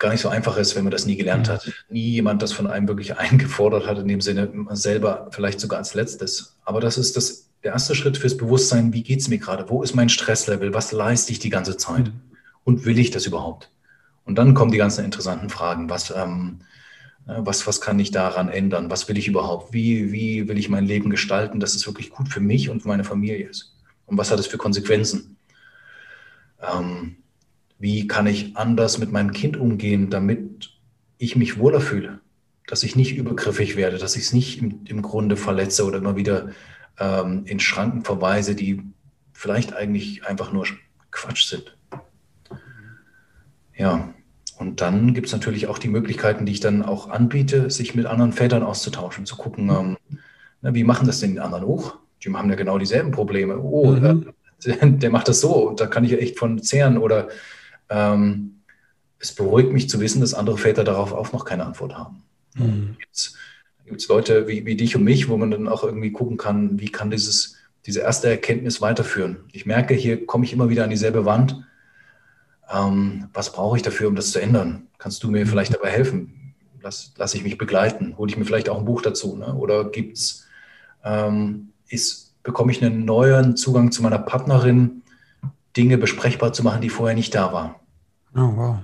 gar 0.00 0.10
nicht 0.10 0.22
so 0.22 0.28
einfach 0.28 0.56
ist, 0.56 0.74
wenn 0.74 0.82
man 0.82 0.90
das 0.90 1.06
nie 1.06 1.14
gelernt 1.14 1.46
mhm. 1.46 1.52
hat. 1.52 1.72
Nie 1.88 2.10
jemand 2.10 2.42
das 2.42 2.52
von 2.52 2.66
einem 2.66 2.88
wirklich 2.88 3.16
eingefordert 3.18 3.86
hat, 3.86 3.98
in 3.98 4.08
dem 4.08 4.20
Sinne 4.20 4.50
selber 4.70 5.28
vielleicht 5.30 5.60
sogar 5.60 5.78
als 5.78 5.94
letztes. 5.94 6.56
Aber 6.64 6.80
das 6.80 6.98
ist 6.98 7.16
das, 7.16 7.48
der 7.62 7.72
erste 7.72 7.94
Schritt 7.94 8.16
fürs 8.16 8.36
Bewusstsein, 8.36 8.92
wie 8.92 9.04
geht 9.04 9.20
es 9.20 9.28
mir 9.28 9.38
gerade? 9.38 9.68
Wo 9.68 9.82
ist 9.82 9.94
mein 9.94 10.08
Stresslevel? 10.08 10.74
Was 10.74 10.90
leiste 10.90 11.30
ich 11.30 11.38
die 11.38 11.50
ganze 11.50 11.76
Zeit? 11.76 12.06
Mhm. 12.06 12.20
Und 12.64 12.84
will 12.84 12.98
ich 12.98 13.10
das 13.10 13.26
überhaupt? 13.26 13.70
Und 14.24 14.36
dann 14.36 14.54
kommen 14.54 14.72
die 14.72 14.78
ganzen 14.78 15.04
interessanten 15.04 15.50
Fragen. 15.50 15.90
Was, 15.90 16.10
ähm, 16.10 16.60
äh, 17.26 17.34
was, 17.38 17.66
was 17.66 17.80
kann 17.80 17.98
ich 17.98 18.10
daran 18.10 18.48
ändern? 18.48 18.90
Was 18.90 19.08
will 19.08 19.18
ich 19.18 19.28
überhaupt? 19.28 19.72
Wie, 19.72 20.12
wie 20.12 20.48
will 20.48 20.58
ich 20.58 20.68
mein 20.68 20.86
Leben 20.86 21.10
gestalten, 21.10 21.60
dass 21.60 21.74
es 21.74 21.86
wirklich 21.86 22.10
gut 22.10 22.28
für 22.28 22.40
mich 22.40 22.70
und 22.70 22.86
meine 22.86 23.04
Familie 23.04 23.48
ist? 23.48 23.76
Und 24.06 24.16
was 24.16 24.30
hat 24.30 24.40
es 24.40 24.46
für 24.46 24.58
Konsequenzen? 24.58 25.36
Ähm, 26.60 27.16
wie 27.80 28.06
kann 28.06 28.26
ich 28.26 28.56
anders 28.56 28.98
mit 28.98 29.10
meinem 29.10 29.32
Kind 29.32 29.56
umgehen, 29.56 30.10
damit 30.10 30.70
ich 31.16 31.34
mich 31.34 31.58
wohler 31.58 31.80
fühle, 31.80 32.20
dass 32.66 32.82
ich 32.82 32.94
nicht 32.94 33.16
übergriffig 33.16 33.74
werde, 33.74 33.96
dass 33.96 34.16
ich 34.16 34.24
es 34.24 34.32
nicht 34.34 34.60
im, 34.60 34.80
im, 34.86 35.02
Grunde 35.02 35.36
verletze 35.36 35.86
oder 35.86 35.98
immer 35.98 36.14
wieder 36.14 36.50
ähm, 36.98 37.42
in 37.46 37.58
Schranken 37.58 38.04
verweise, 38.04 38.54
die 38.54 38.82
vielleicht 39.32 39.72
eigentlich 39.72 40.26
einfach 40.26 40.52
nur 40.52 40.66
Quatsch 41.10 41.48
sind. 41.48 41.74
Ja, 43.74 44.12
und 44.58 44.82
dann 44.82 45.14
gibt 45.14 45.28
es 45.28 45.32
natürlich 45.32 45.66
auch 45.66 45.78
die 45.78 45.88
Möglichkeiten, 45.88 46.44
die 46.44 46.52
ich 46.52 46.60
dann 46.60 46.82
auch 46.82 47.08
anbiete, 47.08 47.70
sich 47.70 47.94
mit 47.94 48.04
anderen 48.04 48.34
Vätern 48.34 48.62
auszutauschen, 48.62 49.24
zu 49.24 49.36
gucken, 49.36 49.70
ähm, 49.70 49.96
na, 50.60 50.74
wie 50.74 50.84
machen 50.84 51.06
das 51.06 51.20
denn 51.20 51.32
die 51.32 51.40
anderen 51.40 51.64
auch? 51.64 51.96
Die 52.22 52.30
haben 52.30 52.50
ja 52.50 52.56
genau 52.56 52.76
dieselben 52.76 53.10
Probleme. 53.10 53.58
Oh, 53.58 53.92
mhm. 53.92 54.34
äh, 54.66 54.86
der 54.90 55.08
macht 55.08 55.28
das 55.28 55.40
so 55.40 55.72
da 55.74 55.86
kann 55.86 56.04
ich 56.04 56.10
ja 56.10 56.18
echt 56.18 56.38
von 56.38 56.62
zehren 56.62 56.98
oder 56.98 57.28
ähm, 57.90 58.62
es 59.18 59.34
beruhigt 59.34 59.72
mich 59.72 59.88
zu 59.88 60.00
wissen, 60.00 60.20
dass 60.20 60.34
andere 60.34 60.56
Väter 60.56 60.82
darauf 60.82 61.12
auch 61.12 61.32
noch 61.32 61.44
keine 61.44 61.66
Antwort 61.66 61.96
haben. 61.96 62.22
Mhm. 62.54 62.96
Da 63.78 63.84
gibt 63.84 64.00
es 64.00 64.08
Leute 64.08 64.48
wie, 64.48 64.64
wie 64.64 64.76
dich 64.76 64.96
und 64.96 65.04
mich, 65.04 65.28
wo 65.28 65.36
man 65.36 65.50
dann 65.50 65.68
auch 65.68 65.84
irgendwie 65.84 66.12
gucken 66.12 66.36
kann, 66.36 66.80
wie 66.80 66.90
kann 66.90 67.10
dieses, 67.10 67.56
diese 67.86 68.00
erste 68.00 68.28
Erkenntnis 68.28 68.80
weiterführen. 68.80 69.44
Ich 69.52 69.66
merke, 69.66 69.94
hier 69.94 70.26
komme 70.26 70.44
ich 70.44 70.52
immer 70.52 70.70
wieder 70.70 70.84
an 70.84 70.90
dieselbe 70.90 71.24
Wand. 71.26 71.62
Ähm, 72.72 73.28
was 73.34 73.52
brauche 73.52 73.76
ich 73.76 73.82
dafür, 73.82 74.08
um 74.08 74.16
das 74.16 74.30
zu 74.30 74.40
ändern? 74.40 74.86
Kannst 74.98 75.22
du 75.22 75.30
mir 75.30 75.46
vielleicht 75.46 75.74
dabei 75.74 75.90
helfen? 75.90 76.54
Lass, 76.82 77.12
lass 77.16 77.34
ich 77.34 77.42
mich 77.42 77.58
begleiten? 77.58 78.16
Hole 78.16 78.30
ich 78.30 78.38
mir 78.38 78.44
vielleicht 78.44 78.70
auch 78.70 78.78
ein 78.78 78.84
Buch 78.86 79.02
dazu? 79.02 79.36
Ne? 79.36 79.54
Oder 79.54 79.90
gibt's, 79.90 80.46
ähm, 81.04 81.72
ist, 81.88 82.42
bekomme 82.42 82.72
ich 82.72 82.82
einen 82.82 83.04
neuen 83.04 83.56
Zugang 83.56 83.92
zu 83.92 84.02
meiner 84.02 84.18
Partnerin, 84.18 85.02
Dinge 85.76 85.98
besprechbar 85.98 86.52
zu 86.52 86.62
machen, 86.62 86.80
die 86.80 86.88
vorher 86.88 87.16
nicht 87.16 87.34
da 87.34 87.52
waren? 87.52 87.74
Oh, 88.34 88.56
wow. 88.56 88.78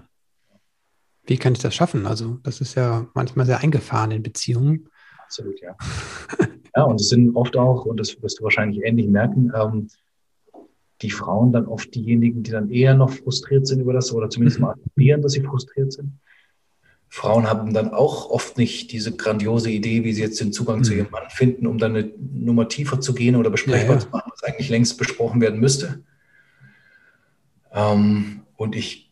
Wie 1.25 1.37
kann 1.37 1.53
ich 1.55 1.59
das 1.59 1.75
schaffen? 1.75 2.07
Also, 2.07 2.39
das 2.43 2.61
ist 2.61 2.75
ja 2.75 3.09
manchmal 3.15 3.47
sehr 3.47 3.61
eingefahren 3.61 4.11
in 4.13 4.23
Beziehungen. 4.23 4.89
Absolut, 5.19 5.61
ja. 5.61 5.77
ja, 6.77 6.83
und 6.85 7.01
es 7.01 7.09
sind 7.09 7.35
oft 7.35 7.57
auch, 7.57 7.85
und 7.85 7.99
das 7.99 8.23
wirst 8.23 8.39
du 8.39 8.45
wahrscheinlich 8.45 8.85
ähnlich 8.85 9.09
merken, 9.09 9.53
ähm, 9.55 9.89
die 11.03 11.11
Frauen 11.11 11.53
dann 11.53 11.67
oft 11.67 11.95
diejenigen, 11.95 12.43
die 12.43 12.53
dann 12.53 12.71
eher 12.71 12.95
noch 12.95 13.11
frustriert 13.11 13.67
sind 13.67 13.81
über 13.81 13.93
das 13.93 14.13
oder 14.13 14.31
zumindest 14.31 14.61
mal 14.61 14.71
akzeptieren, 14.71 15.21
dass 15.21 15.33
sie 15.33 15.43
frustriert 15.43 15.93
sind. 15.93 16.19
Frauen 17.09 17.49
haben 17.49 17.73
dann 17.73 17.91
auch 17.91 18.31
oft 18.31 18.59
nicht 18.59 18.93
diese 18.93 19.15
grandiose 19.15 19.71
Idee, 19.71 20.05
wie 20.05 20.13
sie 20.13 20.23
jetzt 20.23 20.41
den 20.41 20.53
Zugang 20.53 20.79
mhm. 20.79 20.85
zu 20.85 20.95
ihrem 20.95 21.11
Mann 21.11 21.29
finden, 21.29 21.67
um 21.67 21.79
dann 21.79 21.97
eine 21.97 22.13
Nummer 22.19 22.69
tiefer 22.69 23.01
zu 23.01 23.15
gehen 23.15 23.37
oder 23.37 23.51
besprechbar 23.51 23.87
ja, 23.87 23.95
ja. 23.95 23.99
zu 24.01 24.09
machen, 24.11 24.31
was 24.33 24.43
eigentlich 24.43 24.69
längst 24.71 24.99
besprochen 24.99 25.41
werden 25.41 25.61
müsste. 25.61 26.03
Ähm, 27.73 28.41
und 28.57 28.75
ich 28.75 29.06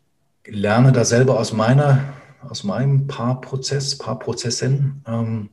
lerne 0.46 0.92
da 0.92 1.04
selber 1.04 1.38
aus 1.38 1.52
meiner, 1.52 2.00
aus 2.48 2.64
meinem 2.64 3.06
Paarprozess, 3.06 3.98
Paarprozessen. 3.98 5.02
Ähm, 5.06 5.50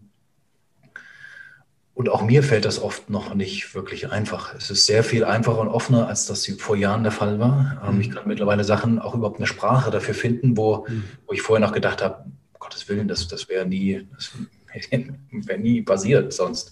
und 1.93 2.09
auch 2.09 2.23
mir 2.23 2.41
fällt 2.41 2.65
das 2.65 2.81
oft 2.81 3.09
noch 3.09 3.35
nicht 3.35 3.75
wirklich 3.75 4.11
einfach. 4.11 4.55
Es 4.55 4.71
ist 4.71 4.85
sehr 4.85 5.03
viel 5.03 5.23
einfacher 5.23 5.59
und 5.59 5.67
offener, 5.67 6.07
als 6.07 6.25
das 6.25 6.47
vor 6.57 6.75
Jahren 6.75 7.03
der 7.03 7.11
Fall 7.11 7.39
war. 7.39 7.81
Ähm, 7.85 7.95
mhm. 7.95 8.01
Ich 8.01 8.11
kann 8.11 8.27
mittlerweile 8.27 8.63
Sachen, 8.63 8.99
auch 8.99 9.13
überhaupt 9.13 9.37
eine 9.37 9.47
Sprache 9.47 9.91
dafür 9.91 10.13
finden, 10.13 10.57
wo, 10.57 10.87
mhm. 10.87 11.03
wo 11.27 11.33
ich 11.33 11.41
vorher 11.41 11.65
noch 11.65 11.73
gedacht 11.73 12.01
habe, 12.01 12.23
um 12.25 12.37
Gottes 12.59 12.87
Willen, 12.89 13.07
das, 13.07 13.27
das 13.27 13.49
wäre 13.49 13.65
nie, 13.65 14.07
das 14.15 14.31
wäre 15.31 15.59
nie 15.59 15.81
passiert 15.81 16.33
sonst. 16.33 16.71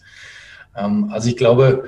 Ähm, 0.75 1.09
also 1.11 1.29
ich 1.29 1.37
glaube, 1.37 1.85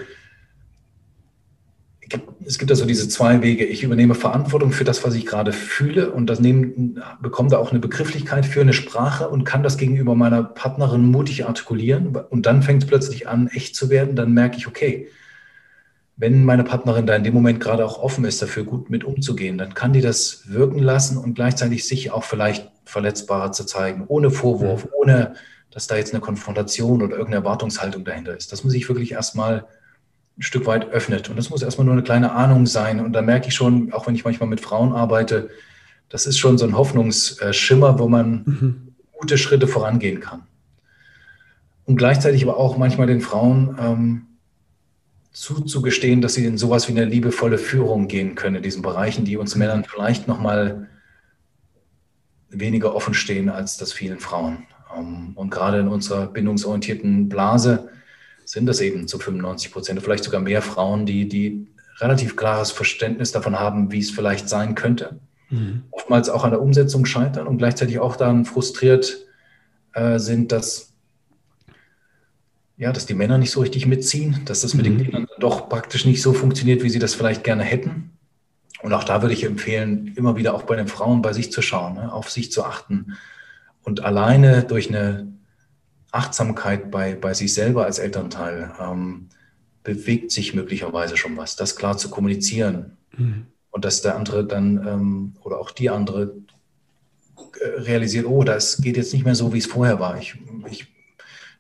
es 2.46 2.58
gibt 2.58 2.72
also 2.72 2.86
diese 2.86 3.08
zwei 3.10 3.42
Wege. 3.42 3.66
Ich 3.66 3.84
übernehme 3.84 4.16
Verantwortung 4.16 4.72
für 4.72 4.84
das, 4.84 5.04
was 5.04 5.14
ich 5.16 5.26
gerade 5.26 5.54
fühle 5.54 6.12
und 6.12 6.28
das 6.28 6.40
nehmen, 6.40 7.02
bekomme 7.22 7.50
da 7.50 7.58
auch 7.58 7.72
eine 7.72 7.80
Begrifflichkeit 7.80 8.46
für 8.46 8.62
eine 8.62 8.74
Sprache 8.74 9.30
und 9.30 9.44
kann 9.44 9.64
das 9.64 9.78
gegenüber 9.78 10.16
meiner 10.16 10.44
Partnerin 10.44 11.06
mutig 11.06 11.46
artikulieren. 11.46 12.16
Und 12.16 12.46
dann 12.46 12.64
fängt 12.64 12.84
es 12.84 12.90
plötzlich 12.90 13.28
an, 13.28 13.48
echt 13.48 13.76
zu 13.76 13.90
werden. 13.90 14.16
Dann 14.16 14.34
merke 14.34 14.58
ich, 14.58 14.68
okay, 14.68 15.08
wenn 16.18 16.46
meine 16.46 16.64
Partnerin 16.64 17.08
da 17.08 17.16
in 17.16 17.24
dem 17.24 17.34
Moment 17.34 17.60
gerade 17.60 17.86
auch 17.86 18.02
offen 18.02 18.26
ist, 18.26 18.42
dafür 18.42 18.64
gut 18.64 18.90
mit 18.90 19.04
umzugehen, 19.04 19.58
dann 19.58 19.74
kann 19.74 19.94
die 19.94 20.02
das 20.02 20.44
wirken 20.52 20.80
lassen 20.80 21.18
und 21.18 21.34
gleichzeitig 21.34 21.88
sich 21.88 22.12
auch 22.12 22.24
vielleicht 22.24 22.70
verletzbarer 22.86 23.52
zu 23.52 23.66
zeigen, 23.66 24.06
ohne 24.08 24.30
Vorwurf, 24.30 24.88
ohne 24.94 25.34
dass 25.72 25.88
da 25.88 25.96
jetzt 25.96 26.14
eine 26.14 26.22
Konfrontation 26.22 27.02
oder 27.02 27.14
irgendeine 27.14 27.38
Erwartungshaltung 27.38 28.04
dahinter 28.04 28.38
ist. 28.38 28.52
Das 28.52 28.64
muss 28.64 28.74
ich 28.74 28.88
wirklich 28.88 29.14
erstmal 29.14 29.66
ein 30.42 30.44
Stück 30.44 30.66
weit 30.66 30.90
öffnet. 30.90 31.30
Und 31.30 31.36
das 31.36 31.52
muss 31.52 31.62
erstmal 31.62 31.86
nur 31.86 31.94
eine 31.94 32.02
kleine 32.02 32.32
Ahnung 32.32 32.66
sein. 32.66 33.00
Und 33.00 33.14
da 33.14 33.22
merke 33.22 33.50
ich 33.50 33.54
schon, 33.54 33.94
auch 33.94 34.08
wenn 34.08 34.16
ich 34.16 34.26
manchmal 34.26 34.50
mit 34.50 34.60
Frauen 34.60 34.92
arbeite, 34.92 35.52
das 36.10 36.26
ist 36.26 36.40
schon 36.40 36.58
so 36.58 36.66
ein 36.66 36.76
Hoffnungsschimmer, 36.76 38.00
wo 38.00 38.10
man 38.10 38.44
mhm. 38.46 38.94
gute 39.12 39.38
Schritte 39.38 39.68
vorangehen 39.68 40.20
kann. 40.20 40.42
Und 41.86 41.96
gleichzeitig 41.96 42.42
aber 42.42 42.58
auch 42.58 42.76
manchmal 42.76 43.06
den 43.06 43.22
Frauen 43.22 43.78
ähm, 43.80 44.22
zuzugestehen, 45.32 46.22
dass 46.22 46.34
sie 46.34 46.46
in 46.46 46.58
sowas 46.58 46.88
wie 46.88 46.94
eine 46.94 47.06
liebevolle 47.06 47.60
Führung 47.60 48.08
gehen 48.08 48.34
können 48.34 48.56
in 48.56 48.64
diesen 48.64 48.82
Bereichen, 48.82 49.26
die 49.26 49.38
uns 49.38 49.56
Männern 49.56 49.84
vielleicht 49.84 50.28
nochmal 50.28 50.90
weniger 52.50 52.96
offen 52.96 53.14
stehen 53.14 53.48
als 53.48 53.78
das 53.78 53.94
vielen 53.94 54.20
Frauen. 54.20 54.66
Ähm, 54.98 55.34
und 55.36 55.52
gerade 55.52 55.82
in 55.82 55.88
unserer 55.88 56.26
bindungsorientierten 56.26 57.30
Blase 57.30 57.90
sind 58.52 58.66
das 58.66 58.82
eben 58.82 59.08
zu 59.08 59.18
95 59.18 59.72
Prozent, 59.72 60.02
vielleicht 60.02 60.26
sogar 60.26 60.42
mehr 60.42 60.62
Frauen, 60.62 61.06
die, 61.06 61.30
die 61.30 61.68
relativ 62.00 62.36
klares 62.36 62.70
Verständnis 62.70 63.32
davon 63.32 63.58
haben, 63.58 63.94
wie 63.94 64.00
es 64.00 64.12
vielleicht 64.12 64.50
sein 64.50 64.76
könnte. 64.76 65.22
Mhm. 65.50 65.84
Oftmals 65.90 66.28
auch 66.28 66.44
an 66.44 66.52
der 66.52 66.62
Umsetzung 66.62 67.06
scheitern 67.06 67.48
und 67.48 67.60
gleichzeitig 67.60 68.00
auch 68.00 68.18
dann 68.18 68.44
frustriert 68.44 69.26
äh, 69.94 70.20
sind, 70.20 70.52
dass, 70.52 70.92
ja, 72.76 72.92
dass 72.92 73.06
die 73.06 73.14
Männer 73.14 73.38
nicht 73.38 73.52
so 73.52 73.62
richtig 73.62 73.86
mitziehen, 73.86 74.42
dass 74.44 74.60
das 74.60 74.74
mit 74.74 74.86
mhm. 74.86 74.98
den 74.98 75.04
Kindern 75.06 75.28
doch 75.40 75.70
praktisch 75.70 76.04
nicht 76.06 76.22
so 76.22 76.34
funktioniert, 76.34 76.84
wie 76.84 76.90
sie 76.90 77.00
das 77.00 77.14
vielleicht 77.14 77.46
gerne 77.46 77.64
hätten. 77.64 78.18
Und 78.82 78.92
auch 78.92 79.06
da 79.06 79.22
würde 79.22 79.34
ich 79.34 79.46
empfehlen, 79.46 80.14
immer 80.18 80.36
wieder 80.36 80.56
auch 80.56 80.64
bei 80.64 80.76
den 80.76 80.90
Frauen 80.90 81.22
bei 81.22 81.32
sich 81.32 81.54
zu 81.54 81.62
schauen, 81.62 81.94
ne, 81.94 82.12
auf 82.12 82.30
sich 82.30 82.52
zu 82.52 82.66
achten 82.66 83.16
und 83.84 84.04
alleine 84.04 84.64
durch 84.64 84.90
eine 84.90 85.32
Achtsamkeit 86.12 86.92
bei, 86.92 87.16
bei 87.16 87.34
sich 87.34 87.54
selber 87.54 87.86
als 87.86 88.00
Elternteil 88.00 88.74
ähm, 88.80 89.30
bewegt 89.84 90.32
sich 90.32 90.54
möglicherweise 90.54 91.18
schon 91.18 91.38
was, 91.38 91.56
das 91.56 91.76
klar 91.76 91.98
zu 91.98 92.10
kommunizieren 92.10 92.98
mhm. 93.18 93.48
und 93.72 93.86
dass 93.86 94.02
der 94.02 94.16
andere 94.16 94.46
dann 94.46 94.86
ähm, 94.86 95.34
oder 95.42 95.60
auch 95.60 95.72
die 95.72 95.90
andere 95.90 96.34
äh, 97.60 97.80
realisiert, 97.82 98.26
oh, 98.26 98.44
das 98.44 98.82
geht 98.82 98.98
jetzt 98.98 99.14
nicht 99.14 99.26
mehr 99.26 99.36
so, 99.36 99.54
wie 99.54 99.58
es 99.58 99.66
vorher 99.66 100.00
war. 100.00 100.18
Ich, 100.18 100.36
ich, 100.70 100.88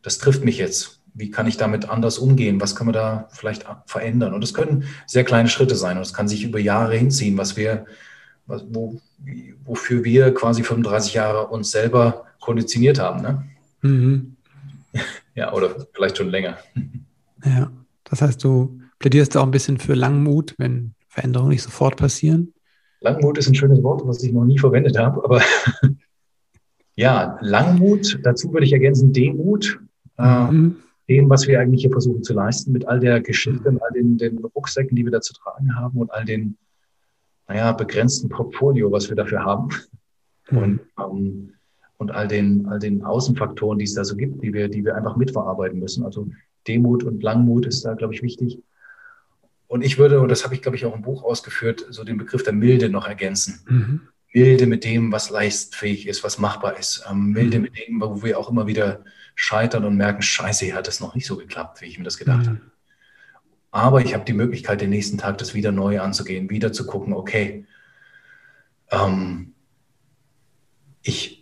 das 0.02 0.18
trifft 0.18 0.44
mich 0.44 0.58
jetzt. 0.58 1.00
Wie 1.14 1.30
kann 1.30 1.48
ich 1.48 1.58
damit 1.58 1.90
anders 1.90 2.20
umgehen? 2.20 2.62
Was 2.62 2.76
können 2.76 2.90
wir 2.90 2.94
da 2.94 3.28
vielleicht 3.32 3.66
verändern? 3.86 4.34
Und 4.34 4.42
das 4.42 4.54
können 4.54 4.86
sehr 5.08 5.26
kleine 5.26 5.50
Schritte 5.50 5.76
sein 5.76 5.98
und 5.98 6.04
es 6.04 6.14
kann 6.14 6.28
sich 6.28 6.44
über 6.44 6.60
Jahre 6.60 6.96
hinziehen, 6.96 7.38
was 7.38 7.58
wir, 7.58 7.86
was, 8.46 8.64
wo, 8.70 9.02
wofür 9.66 10.04
wir 10.04 10.34
quasi 10.34 10.64
35 10.64 11.14
Jahre 11.14 11.48
uns 11.48 11.72
selber 11.72 12.26
konditioniert 12.40 13.00
haben. 13.00 13.22
Ne? 13.22 13.44
Mhm. 13.82 14.38
Ja, 15.34 15.54
oder 15.54 15.88
vielleicht 15.94 16.18
schon 16.18 16.30
länger. 16.30 16.58
Ja, 17.46 17.72
das 18.04 18.22
heißt, 18.22 18.44
du 18.44 18.82
plädierst 19.00 19.38
auch 19.38 19.44
ein 19.44 19.52
bisschen 19.52 19.78
für 19.78 19.94
Langmut, 19.94 20.54
wenn 20.58 20.94
Veränderungen 21.08 21.52
nicht 21.52 21.64
sofort 21.64 21.96
passieren. 21.96 22.54
Langmut 23.00 23.38
ist 23.38 23.48
ein 23.48 23.56
schönes 23.56 23.82
Wort, 23.82 24.06
was 24.06 24.22
ich 24.24 24.34
noch 24.34 24.44
nie 24.44 24.60
verwendet 24.60 24.98
habe, 24.98 25.24
aber 25.24 25.42
ja, 26.96 27.38
Langmut, 27.40 28.20
dazu 28.24 28.52
würde 28.52 28.66
ich 28.66 28.74
ergänzen 28.74 29.14
Demut. 29.14 29.80
Äh, 30.18 30.52
mhm. 30.52 30.76
dem, 31.10 31.30
was 31.30 31.48
wir 31.48 31.60
eigentlich 31.60 31.82
hier 31.82 31.92
versuchen 31.92 32.24
zu 32.24 32.34
leisten, 32.34 32.72
mit 32.72 32.88
all 32.88 33.00
der 33.00 33.22
Geschichte 33.22 33.70
und 33.70 33.82
all 33.82 33.92
den, 33.94 34.18
den 34.18 34.38
Rucksäcken, 34.38 34.96
die 34.96 35.04
wir 35.04 35.12
da 35.12 35.22
zu 35.22 35.34
tragen 35.34 35.76
haben 35.76 35.98
und 35.98 36.12
all 36.12 36.26
den, 36.26 36.58
naja, 37.48 37.72
begrenzten 37.72 38.30
Portfolio, 38.30 38.92
was 38.92 39.10
wir 39.10 39.16
dafür 39.16 39.44
haben. 39.44 39.70
Mhm. 40.50 40.58
Und 40.58 40.80
ähm, 41.00 41.54
und 42.02 42.10
all 42.10 42.28
den, 42.28 42.66
all 42.66 42.80
den 42.80 43.04
Außenfaktoren, 43.04 43.78
die 43.78 43.86
es 43.86 43.94
da 43.94 44.04
so 44.04 44.16
gibt, 44.16 44.42
die 44.42 44.52
wir, 44.54 44.70
die 44.70 44.84
wir 44.84 44.96
einfach 44.96 45.18
mitverarbeiten 45.18 45.80
müssen. 45.80 46.04
Also 46.04 46.28
Demut 46.68 47.04
und 47.04 47.22
Langmut 47.22 47.68
ist 47.68 47.86
da, 47.86 47.94
glaube 47.94 48.16
ich, 48.16 48.24
wichtig. 48.24 48.58
Und 49.68 49.84
ich 49.84 50.00
würde, 50.00 50.20
und 50.20 50.30
das 50.30 50.44
habe 50.44 50.56
ich, 50.56 50.64
glaube 50.64 50.78
ich, 50.78 50.86
auch 50.86 50.96
im 50.96 51.04
Buch 51.04 51.24
ausgeführt, 51.24 51.86
so 51.92 52.04
den 52.04 52.18
Begriff 52.18 52.42
der 52.42 52.54
Milde 52.54 52.90
noch 52.90 53.08
ergänzen. 53.08 53.60
Mhm. 53.70 54.02
Milde 54.34 54.66
mit 54.66 54.84
dem, 54.84 55.12
was 55.12 55.30
leistfähig 55.30 56.08
ist, 56.08 56.24
was 56.24 56.40
machbar 56.40 56.80
ist. 56.80 57.06
Ähm, 57.08 57.34
milde 57.34 57.58
mhm. 57.58 57.64
mit 57.66 57.78
dem, 57.78 58.02
wo 58.02 58.24
wir 58.24 58.40
auch 58.40 58.50
immer 58.50 58.66
wieder 58.66 59.04
scheitern 59.36 59.86
und 59.86 59.96
merken, 59.96 60.24
scheiße, 60.24 60.66
hier 60.66 60.76
hat 60.76 60.88
das 60.88 61.02
noch 61.02 61.14
nicht 61.14 61.28
so 61.28 61.38
geklappt, 61.38 61.82
wie 61.82 61.86
ich 61.86 62.00
mir 62.00 62.04
das 62.04 62.18
gedacht 62.18 62.48
mhm. 62.48 62.50
habe. 62.50 62.62
Aber 63.70 64.02
ich 64.02 64.16
habe 64.16 64.26
die 64.26 64.34
Möglichkeit, 64.34 64.82
den 64.82 64.90
nächsten 64.90 65.20
Tag 65.20 65.38
das 65.38 65.54
wieder 65.54 65.72
neu 65.72 66.02
anzugehen, 66.02 66.50
wieder 66.50 66.74
zu 66.74 66.88
gucken, 66.88 67.14
okay, 67.14 67.68
ähm, 68.90 69.54
ich, 71.04 71.41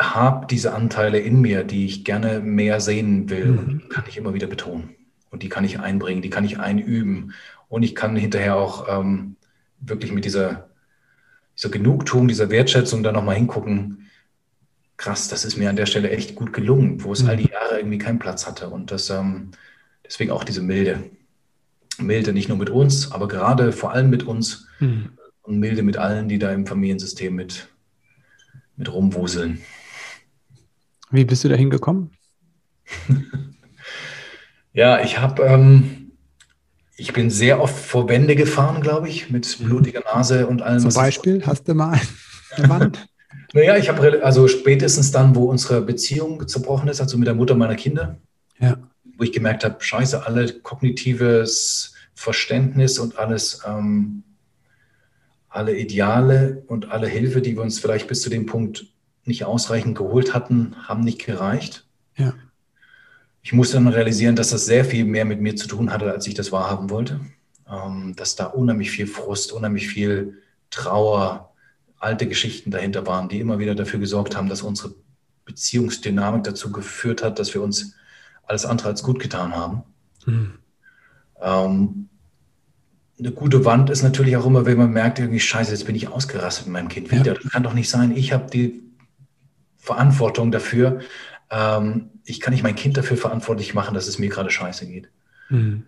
habe 0.00 0.46
diese 0.46 0.74
Anteile 0.74 1.18
in 1.18 1.40
mir, 1.40 1.64
die 1.64 1.84
ich 1.84 2.04
gerne 2.04 2.40
mehr 2.40 2.80
sehen 2.80 3.28
will. 3.30 3.46
Mhm. 3.46 3.58
Und 3.58 3.82
die 3.82 3.88
kann 3.88 4.04
ich 4.08 4.16
immer 4.16 4.34
wieder 4.34 4.46
betonen. 4.46 4.90
Und 5.30 5.42
die 5.42 5.48
kann 5.48 5.64
ich 5.64 5.80
einbringen, 5.80 6.22
die 6.22 6.30
kann 6.30 6.44
ich 6.44 6.58
einüben. 6.58 7.32
Und 7.68 7.82
ich 7.82 7.94
kann 7.94 8.16
hinterher 8.16 8.56
auch 8.56 8.86
ähm, 8.88 9.36
wirklich 9.80 10.12
mit 10.12 10.24
dieser, 10.24 10.68
dieser 11.56 11.70
Genugtuung, 11.70 12.28
dieser 12.28 12.50
Wertschätzung 12.50 13.02
da 13.02 13.12
nochmal 13.12 13.36
hingucken. 13.36 14.08
Krass, 14.96 15.28
das 15.28 15.44
ist 15.44 15.56
mir 15.56 15.68
an 15.68 15.76
der 15.76 15.86
Stelle 15.86 16.10
echt 16.10 16.34
gut 16.34 16.52
gelungen, 16.52 17.02
wo 17.04 17.12
es 17.12 17.22
mhm. 17.22 17.28
all 17.28 17.36
die 17.36 17.50
Jahre 17.50 17.78
irgendwie 17.78 17.98
keinen 17.98 18.18
Platz 18.18 18.46
hatte. 18.46 18.68
Und 18.68 18.90
das, 18.90 19.10
ähm, 19.10 19.50
deswegen 20.04 20.30
auch 20.30 20.44
diese 20.44 20.62
Milde. 20.62 21.04
Milde 21.98 22.32
nicht 22.32 22.48
nur 22.48 22.58
mit 22.58 22.70
uns, 22.70 23.10
aber 23.10 23.26
gerade 23.26 23.72
vor 23.72 23.92
allem 23.92 24.08
mit 24.08 24.22
uns 24.22 24.68
mhm. 24.78 25.10
und 25.42 25.58
milde 25.58 25.82
mit 25.82 25.96
allen, 25.96 26.28
die 26.28 26.38
da 26.38 26.52
im 26.52 26.64
Familiensystem 26.64 27.34
mit, 27.34 27.68
mit 28.76 28.92
rumwuseln. 28.92 29.60
Wie 31.10 31.24
bist 31.24 31.44
du 31.44 31.48
da 31.48 31.54
hingekommen? 31.54 32.10
ja, 34.72 35.02
ich 35.02 35.18
habe, 35.18 35.42
ähm, 35.42 36.12
ich 36.96 37.12
bin 37.12 37.30
sehr 37.30 37.60
oft 37.60 37.76
vor 37.76 38.08
Wände 38.08 38.36
gefahren, 38.36 38.82
glaube 38.82 39.08
ich, 39.08 39.30
mit 39.30 39.58
mhm. 39.60 39.64
blutiger 39.64 40.00
Nase 40.00 40.46
und 40.46 40.62
allem. 40.62 40.80
Zum 40.80 40.92
Beispiel, 40.92 41.42
hast 41.46 41.68
du 41.68 41.74
mal 41.74 41.98
eine 42.56 42.68
Wand? 42.68 43.08
naja, 43.52 43.76
ich 43.76 43.88
habe 43.88 44.22
also 44.22 44.48
spätestens 44.48 45.10
dann, 45.10 45.34
wo 45.34 45.44
unsere 45.46 45.80
Beziehung 45.80 46.46
zerbrochen 46.46 46.88
ist, 46.88 47.00
also 47.00 47.16
mit 47.18 47.26
der 47.26 47.34
Mutter 47.34 47.54
meiner 47.54 47.76
Kinder, 47.76 48.18
ja. 48.58 48.76
wo 49.16 49.24
ich 49.24 49.32
gemerkt 49.32 49.64
habe, 49.64 49.76
scheiße, 49.78 50.26
alle 50.26 50.52
kognitives 50.60 51.94
Verständnis 52.14 52.98
und 52.98 53.18
alles, 53.18 53.62
ähm, 53.66 54.24
alle 55.48 55.76
Ideale 55.76 56.62
und 56.66 56.90
alle 56.90 57.06
Hilfe, 57.06 57.40
die 57.40 57.56
wir 57.56 57.62
uns 57.62 57.78
vielleicht 57.78 58.08
bis 58.08 58.20
zu 58.20 58.28
dem 58.28 58.44
Punkt 58.44 58.86
nicht 59.28 59.44
ausreichend 59.44 59.96
geholt 59.96 60.34
hatten, 60.34 60.74
haben 60.86 61.02
nicht 61.02 61.24
gereicht. 61.24 61.86
Ja. 62.16 62.34
Ich 63.42 63.52
musste 63.52 63.74
dann 63.74 63.88
realisieren, 63.88 64.36
dass 64.36 64.50
das 64.50 64.66
sehr 64.66 64.84
viel 64.84 65.04
mehr 65.04 65.24
mit 65.24 65.40
mir 65.40 65.56
zu 65.56 65.68
tun 65.68 65.92
hatte, 65.92 66.10
als 66.10 66.26
ich 66.26 66.34
das 66.34 66.52
wahrhaben 66.52 66.90
wollte. 66.90 67.20
Ähm, 67.70 68.14
dass 68.16 68.34
da 68.34 68.46
unheimlich 68.46 68.90
viel 68.90 69.06
Frust, 69.06 69.52
unheimlich 69.52 69.88
viel 69.88 70.38
Trauer, 70.70 71.52
alte 71.98 72.26
Geschichten 72.26 72.70
dahinter 72.70 73.06
waren, 73.06 73.28
die 73.28 73.40
immer 73.40 73.58
wieder 73.58 73.74
dafür 73.74 74.00
gesorgt 74.00 74.36
haben, 74.36 74.48
dass 74.48 74.62
unsere 74.62 74.94
Beziehungsdynamik 75.44 76.44
dazu 76.44 76.70
geführt 76.70 77.22
hat, 77.22 77.38
dass 77.38 77.54
wir 77.54 77.62
uns 77.62 77.94
alles 78.44 78.64
andere 78.64 78.88
als 78.88 79.02
gut 79.02 79.18
getan 79.18 79.54
haben. 79.54 79.82
Mhm. 80.26 80.58
Ähm, 81.40 82.08
eine 83.18 83.32
gute 83.32 83.64
Wand 83.64 83.90
ist 83.90 84.02
natürlich 84.02 84.36
auch 84.36 84.46
immer, 84.46 84.64
wenn 84.64 84.78
man 84.78 84.92
merkt, 84.92 85.18
irgendwie 85.18 85.40
scheiße, 85.40 85.72
jetzt 85.72 85.86
bin 85.86 85.96
ich 85.96 86.08
ausgerastet 86.08 86.66
mit 86.66 86.74
meinem 86.74 86.88
Kind 86.88 87.10
wieder. 87.10 87.34
Ja. 87.34 87.34
Das 87.34 87.50
kann 87.50 87.64
doch 87.64 87.74
nicht 87.74 87.90
sein. 87.90 88.16
Ich 88.16 88.32
habe 88.32 88.48
die 88.50 88.82
Verantwortung 89.78 90.50
dafür. 90.50 91.00
Ähm, 91.50 92.10
ich 92.24 92.40
kann 92.40 92.52
nicht 92.52 92.62
mein 92.62 92.74
Kind 92.74 92.96
dafür 92.96 93.16
verantwortlich 93.16 93.74
machen, 93.74 93.94
dass 93.94 94.06
es 94.06 94.18
mir 94.18 94.28
gerade 94.28 94.50
scheiße 94.50 94.86
geht. 94.86 95.08
Mhm. 95.48 95.84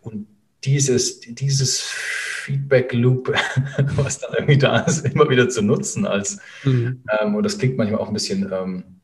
Und 0.00 0.26
dieses, 0.64 1.20
dieses 1.20 1.80
Feedback-Loop, 1.80 3.34
was 3.96 4.18
dann 4.18 4.32
irgendwie 4.34 4.58
da 4.58 4.80
ist, 4.80 5.04
immer 5.04 5.28
wieder 5.28 5.48
zu 5.48 5.62
nutzen 5.62 6.06
als, 6.06 6.40
mhm. 6.64 7.04
ähm, 7.20 7.34
und 7.34 7.42
das 7.42 7.58
klingt 7.58 7.76
manchmal 7.76 8.00
auch 8.00 8.08
ein 8.08 8.14
bisschen 8.14 8.50
ähm, 8.52 8.97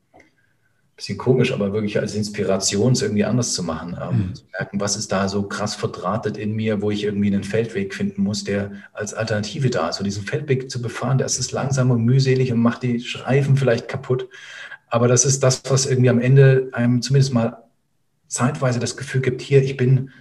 bisschen 0.95 1.17
komisch, 1.17 1.51
aber 1.51 1.73
wirklich 1.73 1.99
als 1.99 2.15
Inspiration, 2.15 2.93
es 2.93 3.01
irgendwie 3.01 3.25
anders 3.25 3.53
zu 3.53 3.63
machen. 3.63 3.97
Ähm, 4.01 4.17
mhm. 4.17 4.35
Zu 4.35 4.43
merken, 4.57 4.79
was 4.79 4.95
ist 4.95 5.11
da 5.11 5.27
so 5.27 5.43
krass 5.43 5.75
verdrahtet 5.75 6.37
in 6.37 6.55
mir, 6.55 6.81
wo 6.81 6.89
ich 6.89 7.03
irgendwie 7.03 7.27
einen 7.27 7.43
Feldweg 7.43 7.93
finden 7.93 8.23
muss, 8.23 8.43
der 8.43 8.71
als 8.93 9.13
Alternative 9.13 9.69
da 9.69 9.89
ist. 9.89 9.99
Und 9.99 10.05
diesen 10.05 10.23
Feldweg 10.23 10.71
zu 10.71 10.81
befahren, 10.81 11.17
das 11.17 11.37
ist 11.37 11.51
langsam 11.51 11.91
und 11.91 12.05
mühselig 12.05 12.51
und 12.51 12.59
macht 12.59 12.83
die 12.83 13.01
Streifen 13.01 13.57
vielleicht 13.57 13.89
kaputt. 13.89 14.29
Aber 14.87 15.07
das 15.07 15.25
ist 15.25 15.43
das, 15.43 15.61
was 15.67 15.85
irgendwie 15.85 16.09
am 16.09 16.19
Ende 16.19 16.69
einem 16.71 17.01
zumindest 17.01 17.33
mal 17.33 17.63
zeitweise 18.27 18.79
das 18.79 18.95
Gefühl 18.95 19.21
gibt, 19.21 19.41
hier, 19.41 19.61
ich 19.61 19.75
bin, 19.75 20.11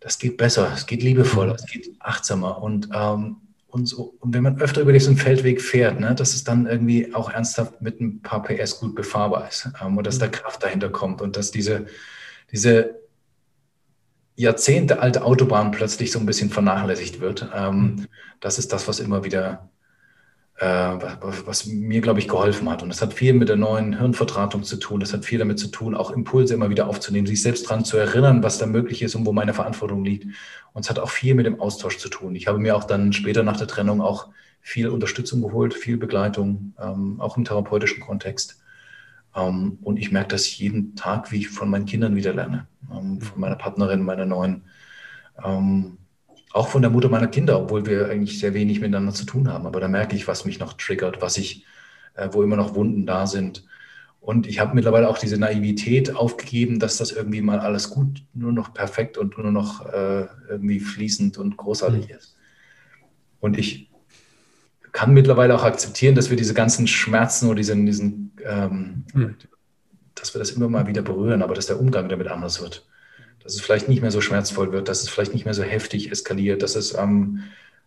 das 0.00 0.18
geht 0.18 0.36
besser, 0.36 0.70
es 0.74 0.86
geht 0.86 1.02
liebevoller, 1.02 1.52
mhm. 1.52 1.58
es 1.58 1.66
geht 1.66 1.90
achtsamer. 2.00 2.62
Und 2.62 2.90
ähm, 2.92 3.36
und, 3.68 3.86
so, 3.86 4.14
und 4.20 4.32
wenn 4.32 4.42
man 4.42 4.60
öfter 4.60 4.80
über 4.80 4.92
diesen 4.92 5.16
Feldweg 5.16 5.60
fährt, 5.60 6.00
ne, 6.00 6.14
dass 6.14 6.34
es 6.34 6.44
dann 6.44 6.66
irgendwie 6.66 7.14
auch 7.14 7.30
ernsthaft 7.30 7.82
mit 7.82 8.00
ein 8.00 8.22
paar 8.22 8.42
PS 8.42 8.80
gut 8.80 8.94
befahrbar 8.94 9.48
ist 9.48 9.68
ähm, 9.82 9.96
und 9.98 10.06
dass 10.06 10.18
da 10.18 10.28
Kraft 10.28 10.62
dahinter 10.62 10.88
kommt 10.88 11.20
und 11.20 11.36
dass 11.36 11.50
diese, 11.50 11.86
diese 12.52 12.94
Jahrzehnte 14.36 15.00
alte 15.00 15.24
Autobahn 15.24 15.72
plötzlich 15.72 16.12
so 16.12 16.18
ein 16.18 16.26
bisschen 16.26 16.50
vernachlässigt 16.50 17.20
wird. 17.20 17.48
Ähm, 17.54 17.80
mhm. 17.80 18.06
das 18.40 18.58
ist 18.58 18.72
das, 18.72 18.86
was 18.86 19.00
immer 19.00 19.24
wieder 19.24 19.68
was, 20.58 21.46
was, 21.46 21.66
mir, 21.66 22.00
glaube 22.00 22.18
ich, 22.18 22.28
geholfen 22.28 22.70
hat. 22.70 22.82
Und 22.82 22.88
das 22.88 23.02
hat 23.02 23.12
viel 23.12 23.34
mit 23.34 23.50
der 23.50 23.56
neuen 23.56 23.98
Hirnvertratung 23.98 24.62
zu 24.62 24.76
tun. 24.78 25.00
Das 25.00 25.12
hat 25.12 25.24
viel 25.24 25.38
damit 25.38 25.58
zu 25.58 25.68
tun, 25.68 25.94
auch 25.94 26.10
Impulse 26.10 26.54
immer 26.54 26.70
wieder 26.70 26.88
aufzunehmen, 26.88 27.26
sich 27.26 27.42
selbst 27.42 27.66
daran 27.66 27.84
zu 27.84 27.98
erinnern, 27.98 28.42
was 28.42 28.56
da 28.56 28.66
möglich 28.66 29.02
ist 29.02 29.14
und 29.14 29.26
wo 29.26 29.32
meine 29.32 29.52
Verantwortung 29.52 30.02
liegt. 30.02 30.24
Und 30.72 30.84
es 30.84 30.90
hat 30.90 30.98
auch 30.98 31.10
viel 31.10 31.34
mit 31.34 31.44
dem 31.44 31.60
Austausch 31.60 31.98
zu 31.98 32.08
tun. 32.08 32.34
Ich 32.34 32.46
habe 32.46 32.58
mir 32.58 32.74
auch 32.74 32.84
dann 32.84 33.12
später 33.12 33.42
nach 33.42 33.58
der 33.58 33.66
Trennung 33.66 34.00
auch 34.00 34.28
viel 34.66 34.88
Unterstützung 34.88 35.42
geholt, 35.42 35.74
viel 35.74 35.96
Begleitung, 35.96 36.74
ähm, 36.80 37.20
auch 37.20 37.36
im 37.36 37.44
therapeutischen 37.44 38.00
Kontext. 38.00 38.60
Ähm, 39.34 39.78
und 39.82 39.98
ich 39.98 40.10
merke 40.10 40.28
das 40.28 40.58
jeden 40.58 40.96
Tag, 40.96 41.30
wie 41.30 41.38
ich 41.38 41.48
von 41.48 41.70
meinen 41.70 41.86
Kindern 41.86 42.16
wieder 42.16 42.32
lerne, 42.32 42.66
ähm, 42.90 43.20
von 43.20 43.40
meiner 43.40 43.56
Partnerin, 43.56 44.02
meiner 44.02 44.26
neuen. 44.26 44.64
Auch 46.56 46.68
von 46.68 46.80
der 46.80 46.90
Mutter 46.90 47.10
meiner 47.10 47.26
Kinder, 47.26 47.60
obwohl 47.60 47.84
wir 47.84 48.08
eigentlich 48.08 48.38
sehr 48.38 48.54
wenig 48.54 48.80
miteinander 48.80 49.12
zu 49.12 49.26
tun 49.26 49.52
haben. 49.52 49.66
Aber 49.66 49.78
da 49.78 49.88
merke 49.88 50.16
ich, 50.16 50.26
was 50.26 50.46
mich 50.46 50.58
noch 50.58 50.72
triggert, 50.72 51.20
was 51.20 51.36
ich, 51.36 51.66
äh, 52.14 52.30
wo 52.32 52.42
immer 52.42 52.56
noch 52.56 52.74
Wunden 52.74 53.04
da 53.04 53.26
sind. 53.26 53.66
Und 54.22 54.46
ich 54.46 54.58
habe 54.58 54.74
mittlerweile 54.74 55.10
auch 55.10 55.18
diese 55.18 55.36
Naivität 55.36 56.16
aufgegeben, 56.16 56.78
dass 56.78 56.96
das 56.96 57.12
irgendwie 57.12 57.42
mal 57.42 57.58
alles 57.60 57.90
gut, 57.90 58.22
nur 58.32 58.52
noch 58.52 58.72
perfekt 58.72 59.18
und 59.18 59.36
nur 59.36 59.52
noch 59.52 59.84
äh, 59.84 60.28
irgendwie 60.48 60.80
fließend 60.80 61.36
und 61.36 61.58
großartig 61.58 62.08
mhm. 62.08 62.14
ist. 62.14 62.36
Und 63.38 63.58
ich 63.58 63.90
kann 64.92 65.12
mittlerweile 65.12 65.54
auch 65.54 65.62
akzeptieren, 65.62 66.14
dass 66.14 66.30
wir 66.30 66.38
diese 66.38 66.54
ganzen 66.54 66.86
Schmerzen 66.86 67.48
oder 67.48 67.56
diesen, 67.56 67.84
diesen 67.84 68.32
ähm, 68.42 69.04
mhm. 69.12 69.36
dass 70.14 70.34
wir 70.34 70.38
das 70.38 70.52
immer 70.52 70.70
mal 70.70 70.86
wieder 70.86 71.02
berühren, 71.02 71.42
aber 71.42 71.54
dass 71.54 71.66
der 71.66 71.78
Umgang 71.78 72.08
damit 72.08 72.28
anders 72.28 72.62
wird 72.62 72.86
dass 73.46 73.54
es 73.54 73.60
vielleicht 73.60 73.88
nicht 73.88 74.02
mehr 74.02 74.10
so 74.10 74.20
schmerzvoll 74.20 74.72
wird, 74.72 74.88
dass 74.88 75.02
es 75.02 75.08
vielleicht 75.08 75.32
nicht 75.32 75.44
mehr 75.44 75.54
so 75.54 75.62
heftig 75.62 76.10
eskaliert, 76.10 76.64
dass 76.64 76.74
es, 76.74 76.94
ähm, 76.98 77.44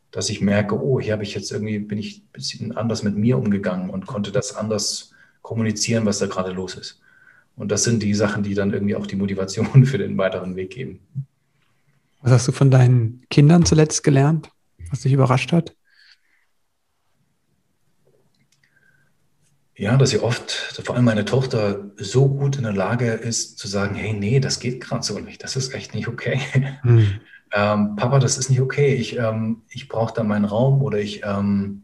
dass 0.09 0.29
ich 0.29 0.39
merke, 0.39 0.81
oh, 0.81 1.01
hier 1.01 1.11
habe 1.11 1.23
ich 1.23 1.35
jetzt 1.35 1.51
irgendwie, 1.51 1.79
bin 1.79 1.97
ich 1.97 2.19
ein 2.19 2.31
bisschen 2.31 2.77
anders 2.77 3.03
mit 3.03 3.17
mir 3.17 3.37
umgegangen 3.37 3.89
und 3.89 4.07
konnte 4.07 4.31
das 4.31 4.55
anders 4.55 5.11
kommunizieren, 5.41 6.05
was 6.05 6.19
da 6.19 6.27
gerade 6.27 6.51
los 6.51 6.75
ist. 6.75 7.01
Und 7.57 7.73
das 7.73 7.83
sind 7.83 8.01
die 8.01 8.13
Sachen, 8.13 8.41
die 8.41 8.53
dann 8.53 8.71
irgendwie 8.71 8.95
auch 8.95 9.05
die 9.05 9.17
Motivation 9.17 9.85
für 9.85 9.97
den 9.97 10.17
weiteren 10.17 10.55
Weg 10.55 10.69
geben. 10.69 11.01
Was 12.21 12.31
hast 12.31 12.47
du 12.47 12.53
von 12.53 12.71
deinen 12.71 13.25
Kindern 13.29 13.65
zuletzt 13.65 14.01
gelernt, 14.01 14.49
was 14.89 15.01
dich 15.01 15.11
überrascht 15.11 15.51
hat? 15.51 15.75
Ja, 19.79 19.95
dass 19.95 20.09
sie 20.09 20.19
oft, 20.19 20.51
vor 20.83 20.95
allem 20.95 21.05
meine 21.05 21.23
Tochter, 21.23 21.89
so 21.95 22.27
gut 22.27 22.57
in 22.57 22.63
der 22.63 22.73
Lage 22.73 23.11
ist 23.11 23.57
zu 23.57 23.69
sagen, 23.69 23.95
hey, 23.95 24.11
nee, 24.11 24.41
das 24.41 24.59
geht 24.59 24.81
gerade 24.81 25.03
so 25.03 25.17
nicht, 25.19 25.41
das 25.41 25.55
ist 25.55 25.73
echt 25.73 25.95
nicht 25.95 26.07
okay. 26.07 26.39
Hm. 26.83 27.21
Ähm, 27.51 27.95
Papa, 27.95 28.19
das 28.19 28.37
ist 28.37 28.51
nicht 28.51 28.61
okay, 28.61 28.93
ich, 28.93 29.17
ähm, 29.17 29.63
ich 29.71 29.87
brauche 29.87 30.13
da 30.13 30.21
meinen 30.23 30.45
Raum 30.45 30.83
oder 30.83 30.99
ich, 30.99 31.23
ähm, 31.25 31.81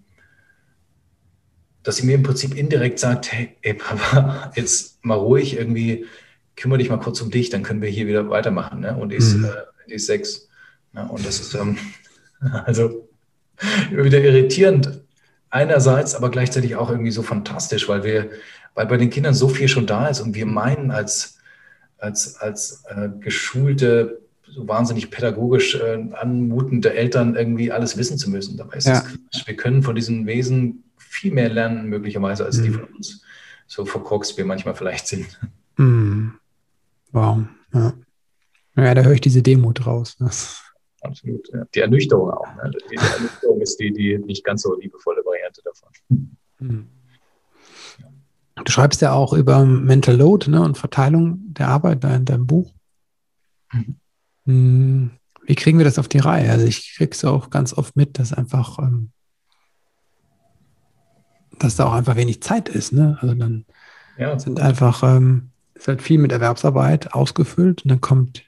dass 1.82 1.96
sie 1.96 2.06
mir 2.06 2.14
im 2.14 2.22
Prinzip 2.22 2.56
indirekt 2.56 3.00
sagt, 3.00 3.32
hey, 3.32 3.58
ey 3.64 3.74
Papa, 3.74 4.52
jetzt 4.56 5.04
mal 5.04 5.16
ruhig, 5.16 5.58
irgendwie 5.58 6.06
kümmere 6.56 6.78
dich 6.78 6.90
mal 6.90 7.00
kurz 7.00 7.20
um 7.20 7.32
dich, 7.32 7.50
dann 7.50 7.64
können 7.64 7.82
wir 7.82 7.90
hier 7.90 8.06
wieder 8.06 8.30
weitermachen. 8.30 8.82
Ne? 8.82 8.96
Und 8.96 9.10
die 9.10 9.16
ist, 9.16 9.34
mhm. 9.34 9.46
äh, 9.46 9.90
die 9.90 9.96
ist 9.96 10.06
sechs. 10.06 10.48
Ne? 10.94 11.10
Und 11.10 11.26
das 11.26 11.40
ist 11.40 11.56
ähm, 11.56 11.80
also 12.66 13.10
immer 13.90 14.04
wieder 14.04 14.22
irritierend 14.22 15.02
einerseits, 15.56 16.16
aber 16.16 16.30
gleichzeitig 16.30 16.76
auch 16.76 16.90
irgendwie 16.90 17.12
so 17.12 17.24
fantastisch, 17.24 17.88
weil 17.88 18.04
wir, 18.04 18.30
weil 18.74 18.86
bei 18.88 18.98
den 18.98 19.10
Kindern 19.10 19.34
so 19.34 19.48
viel 19.48 19.70
schon 19.70 19.88
da 19.88 20.08
ist 20.08 20.20
und 20.20 20.36
wir 20.36 20.46
meinen 20.46 20.92
als, 20.92 21.38
als, 21.98 22.36
als 22.38 22.84
äh, 22.90 23.10
geschulte, 23.20 24.22
so 24.48 24.68
wahnsinnig 24.68 25.12
pädagogisch 25.12 25.76
äh, 25.76 26.06
anmutende 26.12 26.94
Eltern 26.94 27.36
irgendwie 27.36 27.72
alles 27.72 27.98
wissen 27.98 28.18
zu 28.18 28.30
müssen. 28.30 28.58
Dabei 28.58 28.78
ist 28.78 28.88
ja. 28.88 29.04
das 29.32 29.48
Wir 29.48 29.56
können 29.56 29.82
von 29.82 29.96
diesen 29.96 30.28
Wesen 30.28 30.84
viel 30.98 31.34
mehr 31.34 31.50
lernen, 31.50 31.88
möglicherweise, 31.88 32.46
als 32.46 32.58
mhm. 32.58 32.64
die 32.64 32.72
von 32.72 32.84
uns 32.84 33.22
so 33.68 33.86
verkorkst 33.86 34.38
wir 34.38 34.46
manchmal 34.46 34.76
vielleicht 34.76 35.08
sind. 35.08 35.40
Mhm. 35.78 36.34
Wow, 37.12 37.40
ja. 37.74 37.94
Ja, 38.76 38.94
da 38.94 39.04
höre 39.04 39.14
ich 39.14 39.22
diese 39.22 39.42
Demut 39.42 39.88
raus. 39.88 40.18
Absolut. 41.02 41.48
Ja. 41.54 41.66
Die 41.74 41.80
Ernüchterung 41.80 42.32
auch. 42.32 42.56
Ne? 42.56 42.72
Die, 42.72 42.90
die, 42.90 42.96
Ernüchterung 42.96 43.62
ist 43.62 43.80
die, 43.80 43.94
die 43.94 44.18
nicht 44.18 44.44
ganz 44.44 44.64
so 44.64 44.78
liebevolle 44.78 45.24
Variante 45.56 45.62
davon. 45.64 46.38
Mhm. 46.60 46.88
Du 48.64 48.72
schreibst 48.72 49.02
ja 49.02 49.12
auch 49.12 49.34
über 49.34 49.66
Mental 49.66 50.16
Load 50.16 50.50
ne, 50.50 50.62
und 50.62 50.78
Verteilung 50.78 51.42
der 51.54 51.68
Arbeit 51.68 52.04
in 52.04 52.26
deinem 52.26 52.48
Buch. 52.48 52.74
Mhm. 53.74 53.96
Hm, 54.46 55.12
wie 55.46 55.56
kriegen 55.56 55.78
wir 55.78 55.86
das 55.86 56.00
auf 56.00 56.08
die 56.08 56.20
Reihe? 56.20 56.50
Also 56.50 56.66
ich 56.66 56.96
kriege 56.96 57.12
es 57.12 57.26
auch 57.26 57.50
ganz 57.50 57.74
oft 57.74 57.96
mit, 57.96 58.18
dass 58.18 58.32
einfach, 58.32 58.80
ähm, 58.80 59.12
dass 61.60 61.76
da 61.76 61.86
auch 61.86 61.94
einfach 61.94 62.16
wenig 62.16 62.42
Zeit 62.42 62.70
ist. 62.70 62.94
Ne? 62.94 63.18
Also 63.22 63.36
dann 63.36 63.66
ja. 64.18 64.40
sind 64.40 64.60
einfach, 64.62 65.04
ähm, 65.04 65.52
ist 65.74 65.88
halt 65.88 66.02
viel 66.02 66.20
mit 66.20 66.32
Erwerbsarbeit 66.32 67.14
ausgefüllt 67.14 67.84
und 67.84 67.90
dann 67.90 68.02
kommt 68.02 68.46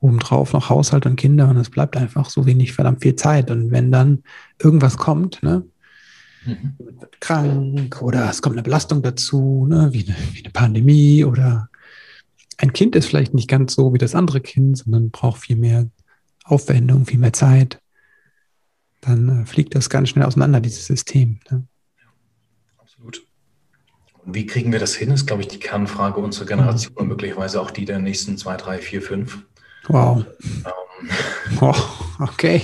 obendrauf 0.00 0.52
noch 0.52 0.68
Haushalt 0.68 1.06
und 1.06 1.16
Kinder 1.16 1.48
und 1.48 1.56
es 1.56 1.70
bleibt 1.70 1.96
einfach 1.96 2.30
so 2.30 2.46
wenig 2.46 2.72
verdammt 2.72 3.02
viel 3.02 3.16
Zeit. 3.16 3.50
Und 3.50 3.72
wenn 3.72 3.90
dann 3.90 4.22
irgendwas 4.62 4.96
kommt, 4.96 5.42
ne, 5.42 5.64
mhm. 6.44 6.74
wird 6.78 7.20
krank 7.20 8.02
oder 8.02 8.28
es 8.30 8.42
kommt 8.42 8.54
eine 8.54 8.62
Belastung 8.62 9.02
dazu, 9.02 9.66
ne, 9.68 9.88
wie, 9.92 10.06
eine, 10.06 10.16
wie 10.32 10.44
eine 10.44 10.52
Pandemie 10.52 11.24
oder 11.24 11.68
ein 12.58 12.72
Kind 12.72 12.96
ist 12.96 13.06
vielleicht 13.06 13.34
nicht 13.34 13.48
ganz 13.48 13.74
so 13.74 13.94
wie 13.94 13.98
das 13.98 14.14
andere 14.14 14.40
Kind, 14.40 14.78
sondern 14.78 15.10
braucht 15.10 15.40
viel 15.40 15.56
mehr 15.56 15.88
Aufwendung, 16.44 17.06
viel 17.06 17.18
mehr 17.18 17.32
Zeit, 17.32 17.80
dann 19.00 19.42
äh, 19.42 19.46
fliegt 19.46 19.74
das 19.74 19.90
ganz 19.90 20.08
schnell 20.08 20.24
auseinander, 20.24 20.60
dieses 20.60 20.86
System. 20.86 21.40
Ne? 21.50 21.66
absolut. 22.78 23.22
Und 24.24 24.34
wie 24.34 24.46
kriegen 24.46 24.72
wir 24.72 24.78
das 24.78 24.94
hin, 24.94 25.10
ist, 25.10 25.26
glaube 25.26 25.42
ich, 25.42 25.48
die 25.48 25.58
Kernfrage 25.58 26.20
unserer 26.20 26.46
Generation 26.46 26.92
mhm. 26.94 27.00
und 27.02 27.08
möglicherweise 27.08 27.60
auch 27.60 27.70
die 27.70 27.84
der 27.84 27.98
nächsten 27.98 28.36
zwei, 28.36 28.56
drei, 28.56 28.78
vier, 28.78 29.02
fünf. 29.02 29.44
Wow. 29.86 30.24
Ähm, 30.64 31.10
oh, 31.60 31.74
okay. 32.18 32.62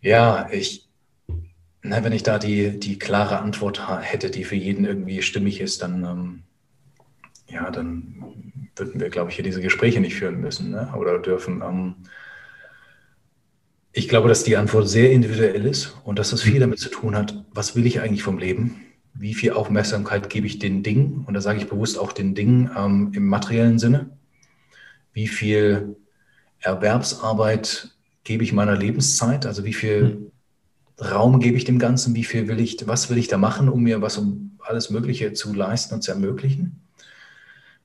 Ja, 0.00 0.48
ich, 0.50 0.88
na, 1.82 2.04
wenn 2.04 2.12
ich 2.12 2.22
da 2.22 2.38
die, 2.38 2.78
die 2.78 2.98
klare 2.98 3.38
Antwort 3.38 3.88
hätte, 4.02 4.30
die 4.30 4.44
für 4.44 4.56
jeden 4.56 4.84
irgendwie 4.84 5.22
stimmig 5.22 5.60
ist, 5.60 5.82
dann, 5.82 6.04
ähm, 6.04 6.42
ja, 7.48 7.70
dann 7.70 8.22
würden 8.76 9.00
wir, 9.00 9.10
glaube 9.10 9.30
ich, 9.30 9.36
hier 9.36 9.44
diese 9.44 9.62
Gespräche 9.62 10.00
nicht 10.00 10.14
führen 10.14 10.40
müssen 10.40 10.70
ne? 10.70 10.92
oder 10.96 11.18
dürfen. 11.18 11.62
Ähm, 11.62 11.94
ich 13.92 14.08
glaube, 14.08 14.28
dass 14.28 14.44
die 14.44 14.56
Antwort 14.56 14.88
sehr 14.88 15.10
individuell 15.10 15.66
ist 15.66 15.96
und 16.04 16.18
dass 16.18 16.30
das 16.30 16.42
viel 16.42 16.60
damit 16.60 16.78
zu 16.78 16.90
tun 16.90 17.16
hat, 17.16 17.44
was 17.52 17.74
will 17.74 17.86
ich 17.86 18.00
eigentlich 18.00 18.22
vom 18.22 18.38
Leben? 18.38 18.76
Wie 19.14 19.34
viel 19.34 19.52
Aufmerksamkeit 19.52 20.30
gebe 20.30 20.46
ich 20.46 20.60
den 20.60 20.82
Dingen? 20.82 21.24
Und 21.26 21.34
da 21.34 21.40
sage 21.40 21.58
ich 21.58 21.68
bewusst 21.68 21.98
auch 21.98 22.12
den 22.12 22.34
Dingen 22.34 22.70
ähm, 22.76 23.10
im 23.14 23.26
materiellen 23.26 23.78
Sinne 23.78 24.10
wie 25.12 25.28
viel 25.28 25.96
Erwerbsarbeit 26.60 27.90
gebe 28.24 28.44
ich 28.44 28.52
meiner 28.52 28.76
Lebenszeit, 28.76 29.46
also 29.46 29.64
wie 29.64 29.72
viel 29.72 30.02
mhm. 30.02 30.32
Raum 31.00 31.40
gebe 31.40 31.56
ich 31.56 31.64
dem 31.64 31.78
Ganzen, 31.78 32.14
wie 32.14 32.24
viel 32.24 32.48
will 32.48 32.60
ich, 32.60 32.86
was 32.86 33.08
will 33.08 33.18
ich 33.18 33.28
da 33.28 33.38
machen, 33.38 33.68
um 33.68 33.82
mir 33.82 34.02
was 34.02 34.18
um 34.18 34.58
alles 34.60 34.90
Mögliche 34.90 35.32
zu 35.32 35.54
leisten 35.54 35.94
und 35.94 36.02
zu 36.02 36.10
ermöglichen? 36.10 36.82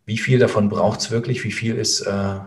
Wie 0.06 0.17
viel 0.17 0.38
davon 0.38 0.69
braucht 0.69 0.99
es 0.99 1.12
wirklich? 1.12 1.43
Wie 1.43 1.51
viel 1.51 1.75
ist 1.75 2.01
äh, 2.01 2.39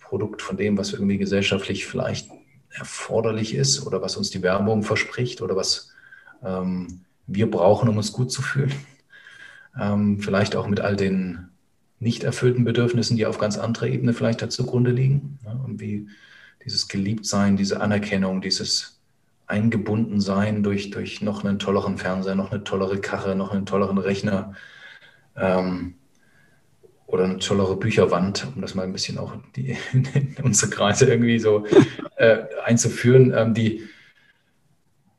Produkt 0.00 0.40
von 0.40 0.56
dem, 0.56 0.78
was 0.78 0.92
irgendwie 0.92 1.18
gesellschaftlich 1.18 1.86
vielleicht 1.86 2.30
erforderlich 2.70 3.54
ist 3.54 3.86
oder 3.86 4.00
was 4.00 4.16
uns 4.16 4.30
die 4.30 4.42
Werbung 4.42 4.82
verspricht 4.82 5.42
oder 5.42 5.56
was 5.56 5.90
ähm, 6.42 7.00
wir 7.26 7.50
brauchen, 7.50 7.88
um 7.88 7.96
uns 7.96 8.12
gut 8.12 8.30
zu 8.30 8.42
fühlen? 8.42 8.72
Ähm, 9.78 10.20
vielleicht 10.20 10.54
auch 10.54 10.66
mit 10.66 10.80
all 10.80 10.96
den 10.96 11.48
nicht 11.98 12.24
erfüllten 12.24 12.64
Bedürfnissen, 12.64 13.16
die 13.16 13.26
auf 13.26 13.38
ganz 13.38 13.58
anderer 13.58 13.86
Ebene 13.86 14.12
vielleicht 14.12 14.42
da 14.42 14.48
zugrunde 14.48 14.90
liegen. 14.90 15.38
Ja, 15.44 15.52
und 15.52 15.80
wie 15.80 16.08
dieses 16.64 16.88
Geliebtsein, 16.88 17.56
diese 17.56 17.80
Anerkennung, 17.80 18.40
dieses 18.40 19.01
Eingebundensein 19.52 20.62
durch, 20.62 20.90
durch 20.90 21.20
noch 21.20 21.44
einen 21.44 21.58
tolleren 21.58 21.98
Fernseher, 21.98 22.34
noch 22.34 22.50
eine 22.50 22.64
tollere 22.64 22.98
Karre, 22.98 23.36
noch 23.36 23.52
einen 23.52 23.66
tolleren 23.66 23.98
Rechner 23.98 24.54
ähm, 25.36 25.94
oder 27.06 27.24
eine 27.24 27.38
tollere 27.38 27.76
Bücherwand, 27.76 28.46
um 28.56 28.62
das 28.62 28.74
mal 28.74 28.84
ein 28.84 28.94
bisschen 28.94 29.18
auch 29.18 29.34
die, 29.54 29.76
in 29.92 30.36
unsere 30.42 30.70
Kreise 30.70 31.04
irgendwie 31.04 31.38
so 31.38 31.66
äh, 32.16 32.38
einzuführen, 32.64 33.34
ähm, 33.36 33.52
die, 33.52 33.82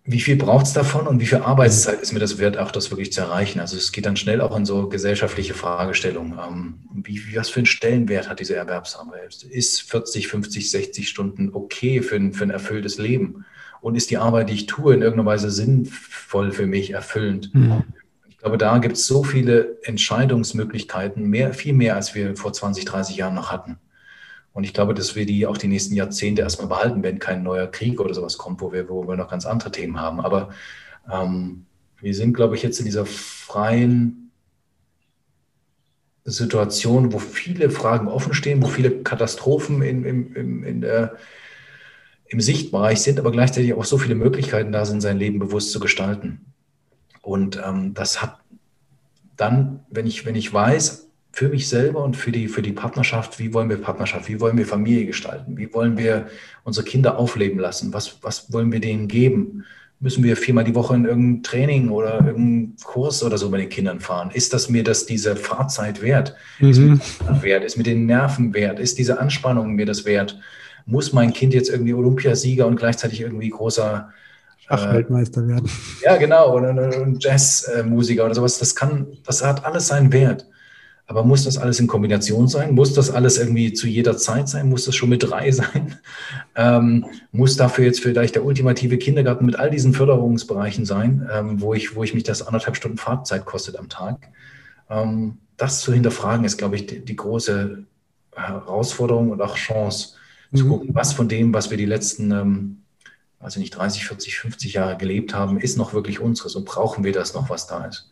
wie 0.04 0.19
viel 0.19 0.36
braucht 0.36 0.65
es 0.65 0.74
davon 0.74 1.06
und 1.08 1.22
wie 1.22 1.28
viel 1.28 1.38
Arbeitszeit 1.38 2.02
ist 2.02 2.12
mir 2.12 2.19
das 2.19 2.39
wert, 2.39 2.58
auch 2.58 2.72
das 2.72 2.89
wirklich 2.89 3.13
zu 3.13 3.22
erreichen? 3.22 3.60
Also 3.60 3.78
es 3.78 3.91
geht 3.91 4.08
dann 4.08 4.17
schnell 4.17 4.41
auch 4.41 4.58
in 4.58 4.65
so 4.65 4.89
gesellschaftliche 4.89 5.54
Fragestellungen. 5.54 6.39
Ähm, 6.39 6.80
wie, 6.91 7.36
was 7.38 7.50
für 7.50 7.60
einen 7.60 7.67
Stellenwert 7.67 8.30
hat 8.30 8.39
diese 8.39 8.56
Erwerbsarbeit? 8.56 9.43
Ist 9.43 9.84
40, 9.84 10.28
50, 10.28 10.72
60 10.72 11.08
Stunden 11.08 11.52
okay 11.54 12.02
für 12.02 12.19
für 12.34 12.43
ein 12.43 12.50
erfülltes 12.50 12.98
Leben? 12.98 13.46
Und 13.84 13.96
ist 13.96 14.10
die 14.12 14.17
Arbeit, 14.17 14.50
die 14.50 14.54
ich 14.54 14.65
tue, 14.65 14.93
in 14.93 15.02
irgendeiner 15.02 15.30
Weise 15.30 15.52
sinnvoll 15.52 16.54
für 16.54 16.65
mich, 16.65 16.91
erfüllend? 16.91 17.54
Mhm. 17.54 17.84
Ich 18.30 18.38
glaube, 18.38 18.58
da 18.58 18.78
gibt 18.78 18.96
es 18.96 19.06
so 19.06 19.26
viele 19.26 19.78
Entscheidungsmöglichkeiten, 19.84 21.30
mehr, 21.30 21.54
viel 21.54 21.74
mehr, 21.74 21.98
als 21.98 22.15
wir 22.15 22.38
vor 22.38 22.54
20, 22.54 22.86
30 22.86 23.17
Jahren 23.17 23.36
noch 23.36 23.52
hatten. 23.52 23.78
Und 24.54 24.63
ich 24.63 24.74
glaube, 24.74 24.93
dass 24.93 25.17
wir 25.17 25.26
die 25.26 25.46
auch 25.46 25.58
die 25.58 25.67
nächsten 25.67 25.96
Jahrzehnte 25.96 26.43
erstmal 26.43 26.69
behalten, 26.69 27.04
wenn 27.04 27.19
kein 27.19 27.43
neuer 27.43 27.67
Krieg 27.67 28.00
oder 28.00 28.13
sowas 28.13 28.38
kommt, 28.38 28.62
wo 28.62 28.72
wir, 28.72 28.88
wo 28.88 29.06
wir 29.06 29.17
noch 29.17 29.30
ganz 29.30 29.46
andere 29.46 29.72
Themen 29.72 30.00
haben. 30.00 30.22
Aber 30.22 30.52
ähm, 31.12 31.65
wir 32.00 32.15
sind, 32.15 32.34
glaube 32.34 32.56
ich, 32.56 32.63
jetzt 32.63 32.80
in 32.80 32.86
dieser 32.86 33.06
freien 33.06 34.32
Situation, 36.24 37.12
wo 37.12 37.19
viele 37.19 37.69
Fragen 37.69 38.08
offen 38.08 38.34
stehen, 38.34 38.63
wo 38.63 38.67
viele 38.67 39.04
Katastrophen 39.04 39.82
in, 39.82 40.06
in, 40.06 40.34
in, 40.36 40.63
in 40.63 40.80
der, 40.80 41.17
im 42.34 42.41
Sichtbereich 42.41 43.02
sind, 43.02 43.19
aber 43.19 43.32
gleichzeitig 43.32 43.74
auch 43.74 43.86
so 43.86 43.98
viele 43.98 44.15
Möglichkeiten 44.15 44.72
da 44.72 44.86
sind, 44.86 45.02
sein 45.02 45.19
Leben 45.19 45.39
bewusst 45.39 45.72
zu 45.72 45.80
gestalten. 45.80 46.41
Und 47.22 47.62
ähm, 47.65 47.93
das 47.93 48.22
hat 48.22 48.39
dann, 49.38 49.82
wenn 49.89 50.08
ich, 50.08 50.26
wenn 50.26 50.36
ich 50.36 50.52
weiß, 50.54 51.08
für 51.32 51.50
mich 51.50 51.67
selber 51.67 52.04
und 52.04 52.15
für 52.15 52.32
die, 52.32 52.48
für 52.48 52.62
die 52.62 52.74
Partnerschaft, 52.74 53.39
wie 53.39 53.54
wollen 53.54 53.69
wir 53.69 53.78
Partnerschaft, 53.78 54.30
wie 54.30 54.39
wollen 54.39 54.58
wir 54.58 54.67
Familie 54.67 55.06
gestalten, 55.06 55.58
wie 55.58 55.74
wollen 55.74 55.98
wir 55.98 56.28
unsere 56.63 56.86
Kinder 56.86 57.17
aufleben 57.17 57.60
lassen, 57.60 57.93
was, 57.93 58.19
was 58.22 58.54
wollen 58.54 58.72
wir 58.72 58.80
denen 58.80 59.08
geben? 59.08 59.63
Müssen 60.00 60.24
wir 60.24 60.36
viermal 60.36 60.63
die 60.63 60.76
Woche 60.76 60.96
in 60.96 61.06
irgendein 61.06 61.43
Training 61.43 61.89
oder 61.89 62.15
irgendeinen 62.15 62.76
Kurs 62.84 63.24
oder 63.24 63.38
so 63.38 63.50
bei 63.50 63.58
den 63.58 63.69
Kindern 63.69 64.00
fahren? 64.00 64.32
Ist 64.32 64.54
das 64.54 64.69
mir 64.69 64.84
das 64.84 65.06
diese 65.06 65.36
Fahrzeit 65.36 66.02
wert? 66.02 66.36
Mhm. 66.60 66.69
Ist 66.69 66.80
mir 66.80 67.00
das 67.26 67.41
wert? 67.41 67.63
Ist 67.63 67.78
mir 67.78 67.84
den 67.84 68.06
Nerven 68.06 68.54
wert? 68.54 68.80
Ist 68.80 68.98
diese 68.98 69.19
Anspannung 69.19 69.74
mir 69.74 69.86
das 69.86 70.06
wert? 70.06 70.38
Muss 70.86 71.13
mein 71.13 71.34
Kind 71.34 71.54
jetzt 71.54 71.69
irgendwie 71.69 71.93
Olympiasieger 71.93 72.67
und 72.67 72.76
gleichzeitig 72.76 73.22
irgendwie 73.22 73.50
großer 73.50 74.10
Schachweltmeister 74.58 75.43
äh, 75.43 75.48
werden? 75.48 75.69
Ja, 76.04 76.17
genau, 76.17 76.56
oder, 76.56 76.72
oder 76.72 77.13
Jazzmusiker 77.19 78.26
oder 78.26 78.36
sowas. 78.36 78.60
Das 78.60 78.76
kann, 78.76 79.08
das 79.26 79.43
hat 79.43 79.65
alles 79.65 79.88
seinen 79.88 80.12
Wert. 80.12 80.46
Aber 81.06 81.24
muss 81.24 81.43
das 81.43 81.58
alles 81.58 81.80
in 81.80 81.88
Kombination 81.88 82.48
sein? 82.48 82.74
Muss 82.74 82.93
das 82.93 83.12
alles 83.12 83.38
irgendwie 83.38 83.74
zu 83.74 83.88
jeder 83.88 84.15
Zeit 84.17 84.48
sein? 84.48 84.69
Muss 84.69 84.86
das 84.86 84.96
schon 84.96 85.10
mit 85.10 85.24
drei 85.24 85.52
sein? 85.52 85.96
Ähm, 86.56 87.06
muss 87.32 87.58
dafür 87.58 87.84
jetzt 87.84 88.00
vielleicht 88.00 88.36
der 88.36 88.46
ultimative 88.46 89.00
Kindergarten 89.00 89.43
mit 89.43 89.56
all 89.56 89.72
diesen 89.72 89.91
Förderungsbereichen 89.91 90.86
sein, 90.86 91.28
ähm, 91.34 91.60
wo, 91.62 91.74
ich, 91.74 91.96
wo 91.96 92.04
ich 92.04 92.13
mich 92.13 92.22
das 92.22 92.46
anderthalb 92.46 92.76
Stunden 92.76 93.00
Fahrtzeit 93.00 93.46
kostet 93.46 93.76
am 93.76 93.89
Tag? 93.89 94.30
Ähm, 94.88 95.39
das 95.58 95.82
zu 95.82 95.91
hinterfragen 95.91 96.46
ist, 96.46 96.58
glaube 96.58 96.76
ich, 96.76 96.86
die, 96.86 97.04
die, 97.04 97.15
große 97.15 97.86
Herausforderung 98.36 99.32
und 99.32 99.41
auch 99.41 99.56
Chance, 99.56 100.15
mhm. 100.53 100.57
zu 100.57 100.67
gucken, 100.67 100.89
was 100.93 101.13
von 101.13 101.27
dem, 101.27 101.53
was 101.53 101.69
wir 101.69 101.77
die 101.77 101.85
letzten, 101.85 102.31
ähm, 102.31 102.77
also 103.39 103.59
nicht 103.59 103.71
30, 103.71 104.05
40, 104.05 104.37
50 104.37 104.73
Jahre 104.73 104.97
gelebt 104.97 105.33
haben, 105.33 105.59
ist 105.59 105.77
noch 105.77 105.93
wirklich 105.93 106.19
unseres 106.19 106.55
und 106.55 106.65
brauchen 106.65 107.03
wir 107.03 107.11
das 107.11 107.33
noch, 107.33 107.49
was 107.49 107.67
da 107.67 107.85
ist? 107.85 108.09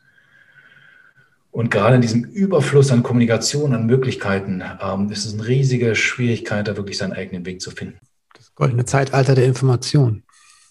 Und 1.52 1.70
gerade 1.70 1.96
in 1.96 2.02
diesem 2.02 2.24
Überfluss 2.24 2.92
an 2.92 3.04
Kommunikation, 3.04 3.74
an 3.74 3.86
Möglichkeiten, 3.86 4.64
ähm, 4.82 5.12
ist 5.12 5.26
es 5.26 5.34
eine 5.34 5.46
riesige 5.48 5.96
Schwierigkeit, 5.96 6.68
da 6.68 6.78
wirklich 6.78 6.98
seinen 6.98 7.14
eigenen 7.14 7.46
Weg 7.46 7.62
zu 7.62 7.72
finden. 7.72 8.00
Das 8.34 8.56
goldene 8.56 8.86
Zeitalter 8.86 9.36
der 9.36 9.46
Information. 9.46 10.24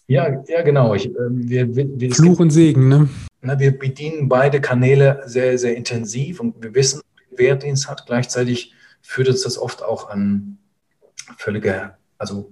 Ja, 0.07 0.43
ja, 0.49 0.63
genau. 0.63 0.95
Ich, 0.95 1.07
äh, 1.07 1.13
wir, 1.29 1.77
wir, 1.77 2.11
Fluch 2.13 2.41
und 2.41 2.51
Segen, 2.51 2.89
ne? 2.89 3.09
Na, 3.43 3.59
wir 3.59 3.79
bedienen 3.79 4.29
beide 4.29 4.61
Kanäle 4.61 5.23
sehr, 5.27 5.57
sehr 5.59 5.77
intensiv 5.77 6.41
und 6.41 6.63
wir 6.63 6.75
wissen, 6.75 7.03
wer 7.31 7.57
Dienst 7.57 7.89
hat. 7.89 8.07
Gleichzeitig 8.07 8.75
führt 9.03 9.29
uns 9.29 9.43
das 9.43 9.59
oft 9.59 9.83
auch 9.83 10.09
an 10.09 10.59
völlige, 11.37 11.97
also 12.19 12.51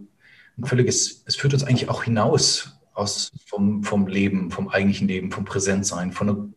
ein 0.57 0.65
völliges, 0.65 1.23
es 1.27 1.37
führt 1.37 1.55
uns 1.55 1.65
eigentlich 1.65 1.89
auch 1.89 2.05
hinaus 2.05 2.79
aus 2.95 3.31
vom, 3.47 3.85
vom 3.85 4.07
Leben, 4.07 4.51
vom 4.51 4.69
eigentlichen 4.69 5.09
Leben, 5.09 5.31
vom 5.31 5.45
Präsentsein, 5.45 6.13
von 6.13 6.29
einer 6.29 6.49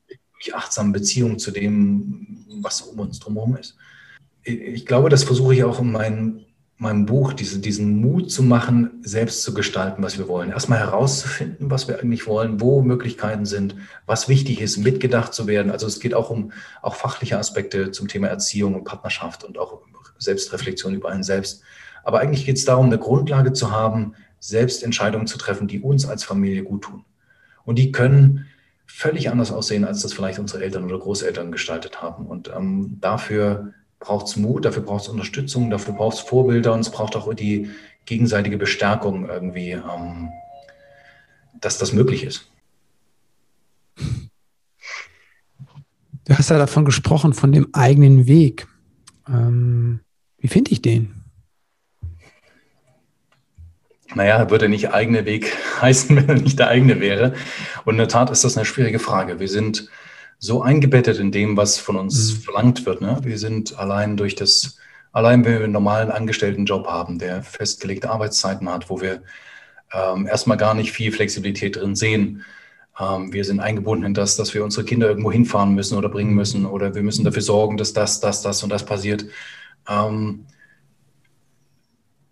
achtsamen 0.54 0.92
Beziehung 0.92 1.38
zu 1.38 1.52
dem, 1.52 2.46
was 2.62 2.82
um 2.82 3.00
uns 3.00 3.20
drumherum 3.20 3.58
ist. 3.58 3.76
Ich 4.44 4.88
glaube, 4.88 5.10
das 5.10 5.24
versuche 5.24 5.54
ich 5.54 5.64
auch 5.64 5.80
in 5.80 5.92
meinen 5.92 6.46
meinem 6.82 7.06
Buch, 7.06 7.34
diese, 7.34 7.60
diesen 7.60 8.02
Mut 8.02 8.32
zu 8.32 8.42
machen, 8.42 9.02
selbst 9.04 9.44
zu 9.44 9.54
gestalten, 9.54 10.02
was 10.02 10.18
wir 10.18 10.28
wollen. 10.28 10.50
Erstmal 10.50 10.80
herauszufinden, 10.80 11.70
was 11.70 11.88
wir 11.88 12.00
eigentlich 12.00 12.26
wollen, 12.26 12.60
wo 12.60 12.82
Möglichkeiten 12.82 13.46
sind, 13.46 13.76
was 14.08 14.28
wichtig 14.28 14.62
ist, 14.62 14.78
mitgedacht 14.78 15.32
zu 15.32 15.46
werden. 15.46 15.72
Also 15.72 15.86
es 15.86 16.00
geht 16.00 16.16
auch 16.16 16.32
um 16.32 16.54
auch 16.82 16.96
fachliche 16.96 17.38
Aspekte 17.38 17.92
zum 17.92 18.08
Thema 18.08 18.30
Erziehung 18.30 18.74
und 18.74 18.84
Partnerschaft 18.84 19.44
und 19.44 19.60
auch 19.60 19.82
Selbstreflexion 20.18 20.96
über 20.96 21.10
einen 21.10 21.22
selbst. 21.22 21.62
Aber 22.04 22.20
eigentlich 22.20 22.46
geht 22.46 22.58
es 22.58 22.66
darum, 22.66 22.88
eine 22.88 22.98
Grundlage 22.98 23.54
zu 23.54 23.72
haben, 23.72 24.14
selbst 24.40 24.84
Entscheidungen 24.84 25.28
zu 25.28 25.38
treffen, 25.38 25.68
die 25.68 25.80
uns 25.80 26.06
als 26.06 26.24
Familie 26.24 26.64
gut 26.64 26.84
tun. 26.84 27.06
Und 27.64 27.78
die 27.78 27.92
können 27.92 28.48
völlig 28.88 29.30
anders 29.30 29.52
aussehen, 29.52 29.86
als 29.86 30.02
das 30.02 30.14
vielleicht 30.14 30.40
unsere 30.40 30.64
Eltern 30.64 30.84
oder 30.84 31.00
Großeltern 31.00 31.52
gestaltet 31.52 32.02
haben. 32.02 32.26
Und 32.26 32.52
ähm, 32.56 32.98
dafür 33.00 33.74
braucht 34.00 34.28
es 34.28 34.36
Mut, 34.36 34.66
dafür 34.66 34.84
braucht 34.84 35.04
es 35.04 35.10
Unterstützung, 35.10 35.70
dafür 35.70 35.94
braucht 35.94 36.18
es 36.18 36.24
Vorbilder 36.24 36.74
und 36.74 36.82
es 36.82 36.90
braucht 36.90 37.16
auch 37.16 37.34
die 37.34 37.70
gegenseitige 38.06 38.58
Bestärkung 38.58 39.30
irgendwie, 39.30 39.72
ähm, 39.72 40.30
dass 41.60 41.78
das 41.78 41.94
möglich 41.94 42.24
ist. 42.24 42.52
Du 46.26 46.38
hast 46.38 46.50
ja 46.50 46.58
davon 46.58 46.86
gesprochen, 46.86 47.34
von 47.34 47.52
dem 47.52 47.68
eigenen 47.74 48.28
Weg. 48.28 48.68
Ähm, 49.28 50.02
wie 50.38 50.48
finde 50.48 50.72
ich 50.72 50.82
den? 50.82 51.21
Naja, 54.16 54.50
würde 54.50 54.70
nicht 54.70 54.94
eigene 54.94 55.26
Weg 55.26 55.56
heißen, 55.82 56.16
wenn 56.16 56.30
er 56.30 56.36
nicht 56.36 56.60
der 56.60 56.68
eigene 56.68 57.00
wäre. 57.00 57.34
Und 57.86 57.96
in 57.96 58.00
der 58.00 58.08
Tat 58.08 58.30
ist 58.30 58.44
das 58.44 58.58
eine 58.58 58.66
schwierige 58.66 59.00
Frage. 59.00 59.40
Wir 59.40 59.48
sind 59.48 59.90
so 60.40 60.62
eingebettet 60.64 61.20
in 61.20 61.32
dem, 61.32 61.56
was 61.56 61.78
von 61.78 61.96
uns 61.96 62.34
mhm. 62.34 62.42
verlangt 62.42 62.86
wird. 62.86 63.02
Ne? 63.02 63.20
Wir 63.24 63.38
sind 63.38 63.78
allein 63.78 64.18
durch 64.18 64.36
das, 64.36 64.78
allein 65.12 65.46
wenn 65.46 65.54
wir 65.54 65.64
einen 65.64 65.74
normalen 65.74 66.12
Angestelltenjob 66.12 66.88
haben, 66.88 67.20
der 67.20 67.44
festgelegte 67.44 68.10
Arbeitszeiten 68.10 68.68
hat, 68.70 68.90
wo 68.90 69.02
wir 69.02 69.22
ähm, 69.94 70.28
erstmal 70.28 70.58
gar 70.58 70.74
nicht 70.74 70.92
viel 70.92 71.12
Flexibilität 71.12 71.76
drin 71.76 71.96
sehen. 71.96 72.44
Ähm, 73.00 73.32
wir 73.32 73.46
sind 73.46 73.60
eingebunden 73.60 74.06
in 74.06 74.14
das, 74.14 74.36
dass 74.36 74.54
wir 74.54 74.64
unsere 74.64 74.86
Kinder 74.86 75.08
irgendwo 75.08 75.32
hinfahren 75.32 75.76
müssen 75.76 75.98
oder 75.98 76.10
bringen 76.10 76.34
müssen 76.34 76.66
oder 76.66 76.96
wir 76.96 77.04
müssen 77.04 77.24
dafür 77.24 77.42
sorgen, 77.44 77.78
dass 77.78 77.94
das, 77.94 78.20
das, 78.20 78.42
das 78.42 78.64
und 78.64 78.70
das 78.70 78.86
passiert. 78.86 79.26
Ähm, 79.88 80.46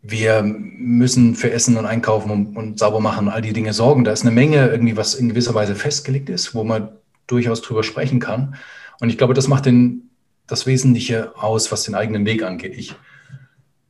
wir 0.02 0.44
müssen 0.44 1.36
für 1.36 1.52
Essen 1.52 1.78
und 1.78 1.86
Einkaufen 1.86 2.32
und, 2.32 2.56
und 2.56 2.80
sauber 2.80 3.00
machen 3.00 3.28
und 3.28 3.34
all 3.34 3.42
die 3.42 3.54
Dinge 3.54 3.74
sorgen. 3.74 4.04
Da 4.04 4.12
ist 4.12 4.22
eine 4.22 4.32
Menge 4.32 4.68
irgendwie, 4.70 4.96
was 4.96 5.16
in 5.16 5.30
gewisser 5.30 5.54
Weise 5.54 5.76
festgelegt 5.76 6.30
ist, 6.30 6.56
wo 6.56 6.64
man 6.64 6.90
durchaus 7.28 7.62
drüber 7.62 7.84
sprechen 7.84 8.20
kann. 8.20 8.56
Und 9.00 9.10
ich 9.10 9.18
glaube, 9.18 9.34
das 9.34 9.48
macht 9.48 9.66
den, 9.66 10.10
das 10.48 10.66
Wesentliche 10.66 11.36
aus, 11.38 11.72
was 11.72 11.84
den 11.84 11.96
eigenen 11.96 12.26
Weg 12.26 12.44
angeht. 12.44 12.74
Ich 12.78 12.96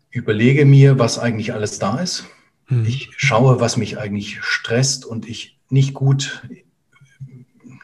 überlege 0.09 0.65
mir, 0.65 0.97
was 0.97 1.19
eigentlich 1.19 1.53
alles 1.53 1.79
da 1.79 1.99
ist. 1.99 2.25
Mhm. 2.67 2.85
Ich 2.85 3.09
schaue, 3.15 3.59
was 3.59 3.77
mich 3.77 3.99
eigentlich 3.99 4.39
stresst 4.41 5.05
und 5.05 5.27
ich 5.27 5.59
nicht 5.69 5.93
gut, 5.93 6.41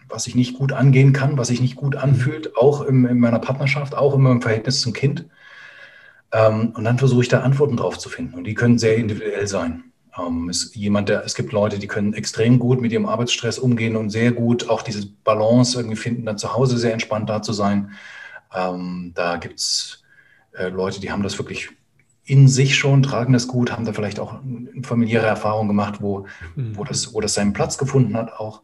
was 0.10 0.28
ich 0.28 0.36
nicht 0.36 0.56
gut 0.58 0.72
angehen 0.72 1.14
kann, 1.14 1.38
was 1.38 1.50
sich 1.50 1.62
nicht 1.62 1.76
gut 1.76 1.96
anfühlt, 1.96 2.58
auch 2.58 2.82
in, 2.82 3.06
in 3.06 3.20
meiner 3.20 3.40
Partnerschaft, 3.40 3.96
auch 3.96 4.16
in 4.16 4.22
meinem 4.22 4.42
Verhältnis 4.42 4.82
zum 4.82 4.94
Kind. 4.94 5.26
Ähm, 6.36 6.74
und 6.76 6.84
dann 6.84 6.98
versuche 6.98 7.22
ich 7.22 7.30
da 7.30 7.40
Antworten 7.42 7.78
drauf 7.78 7.98
zu 7.98 8.10
finden. 8.10 8.34
Und 8.34 8.44
die 8.44 8.56
können 8.56 8.78
sehr 8.78 8.98
individuell 8.98 9.48
sein. 9.48 9.86
Ähm, 10.20 10.50
es, 10.50 10.76
jemand, 10.76 11.08
der, 11.08 11.24
es 11.24 11.34
gibt 11.34 11.54
Leute, 11.54 11.80
die 11.80 11.88
können 11.88 12.14
extrem 12.14 12.60
gut 12.60 12.82
mit 12.82 12.92
ihrem 12.92 13.06
Arbeitsstress 13.06 13.58
umgehen 13.58 13.96
und 13.96 14.10
sehr 14.10 14.34
gut 14.34 14.68
auch 14.70 14.82
diese 14.82 15.08
Balance 15.24 15.80
irgendwie 15.80 15.96
finden, 15.96 16.26
dann 16.26 16.38
zu 16.38 16.54
Hause 16.54 16.78
sehr 16.78 16.92
entspannt 16.92 17.30
da 17.30 17.42
zu 17.42 17.54
sein. 17.54 17.92
Ähm, 18.54 19.14
da 19.16 19.38
gibt 19.38 19.60
es 19.60 20.04
äh, 20.58 20.68
Leute, 20.68 21.00
die 21.00 21.10
haben 21.10 21.24
das 21.24 21.38
wirklich 21.38 21.70
in 22.26 22.50
sich 22.50 22.76
schon, 22.76 23.02
tragen 23.02 23.32
das 23.32 23.48
gut, 23.48 23.72
haben 23.72 23.86
da 23.86 23.94
vielleicht 23.94 24.20
auch 24.20 24.40
familiäre 24.82 25.28
Erfahrungen 25.28 25.70
gemacht, 25.70 26.02
wo, 26.02 26.26
mhm. 26.56 26.76
wo, 26.76 26.84
das, 26.84 27.14
wo 27.14 27.22
das 27.22 27.36
seinen 27.36 27.54
Platz 27.54 27.78
gefunden 27.78 28.18
hat 28.18 28.34
auch. 28.34 28.62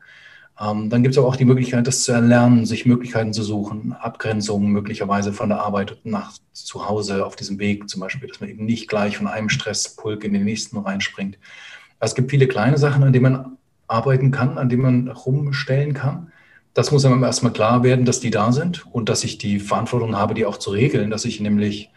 Ähm, 0.60 0.90
dann 0.90 1.04
gibt 1.04 1.14
es 1.14 1.18
aber 1.18 1.28
auch 1.28 1.36
die 1.36 1.46
Möglichkeit, 1.46 1.88
das 1.88 2.04
zu 2.04 2.12
erlernen, 2.12 2.66
sich 2.66 2.86
Möglichkeiten 2.86 3.34
zu 3.34 3.44
suchen, 3.44 3.94
Abgrenzungen 3.94 4.72
möglicherweise 4.72 5.34
von 5.34 5.50
der 5.50 5.62
Arbeit 5.62 5.98
nach 6.04 6.34
zu 6.52 6.88
Hause 6.88 7.26
auf 7.26 7.36
diesem 7.36 7.60
Weg 7.60 7.90
zum 7.90 8.02
Beispiel, 8.02 8.28
dass 8.28 8.40
man 8.40 8.50
eben 8.50 8.66
nicht 8.66 8.88
gleich 8.88 9.18
von 9.18 9.28
einem 9.28 9.50
Stresspulk 9.50 10.24
in 10.24 10.34
den 10.34 10.44
nächsten 10.44 10.78
reinspringt. 10.78 11.38
Es 12.00 12.16
gibt 12.16 12.32
viele 12.32 12.48
kleine 12.48 12.78
Sachen, 12.78 13.04
an 13.04 13.14
denen 13.14 13.32
man 13.32 13.58
arbeiten 13.88 14.32
kann, 14.32 14.58
an 14.58 14.70
denen 14.70 14.82
man 14.82 15.08
rumstellen 15.08 15.94
kann. 15.94 16.32
Das 16.74 16.92
muss 16.92 17.06
einem 17.06 17.24
erstmal 17.24 17.54
klar 17.54 17.84
werden, 17.84 18.06
dass 18.06 18.20
die 18.20 18.32
da 18.32 18.52
sind 18.52 18.86
und 18.92 19.10
dass 19.10 19.24
ich 19.24 19.38
die 19.38 19.60
Verantwortung 19.60 20.16
habe, 20.16 20.34
die 20.34 20.46
auch 20.46 20.58
zu 20.58 20.72
regeln, 20.72 21.10
dass 21.10 21.26
ich 21.26 21.40
nämlich 21.40 21.90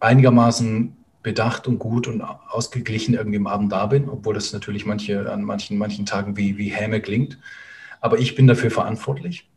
einigermaßen 0.00 0.95
bedacht 1.26 1.66
und 1.66 1.80
gut 1.80 2.06
und 2.06 2.22
ausgeglichen 2.22 3.14
irgendwie 3.14 3.38
am 3.38 3.48
Abend 3.48 3.72
da 3.72 3.86
bin, 3.86 4.08
obwohl 4.08 4.32
das 4.32 4.52
natürlich 4.52 4.86
manche, 4.86 5.28
an 5.28 5.42
manchen, 5.42 5.76
manchen 5.76 6.06
Tagen 6.06 6.36
wie, 6.36 6.56
wie 6.56 6.68
Häme 6.68 7.00
klingt. 7.00 7.36
Aber 8.00 8.20
ich 8.20 8.36
bin 8.36 8.46
dafür 8.46 8.70
verantwortlich. 8.70 9.50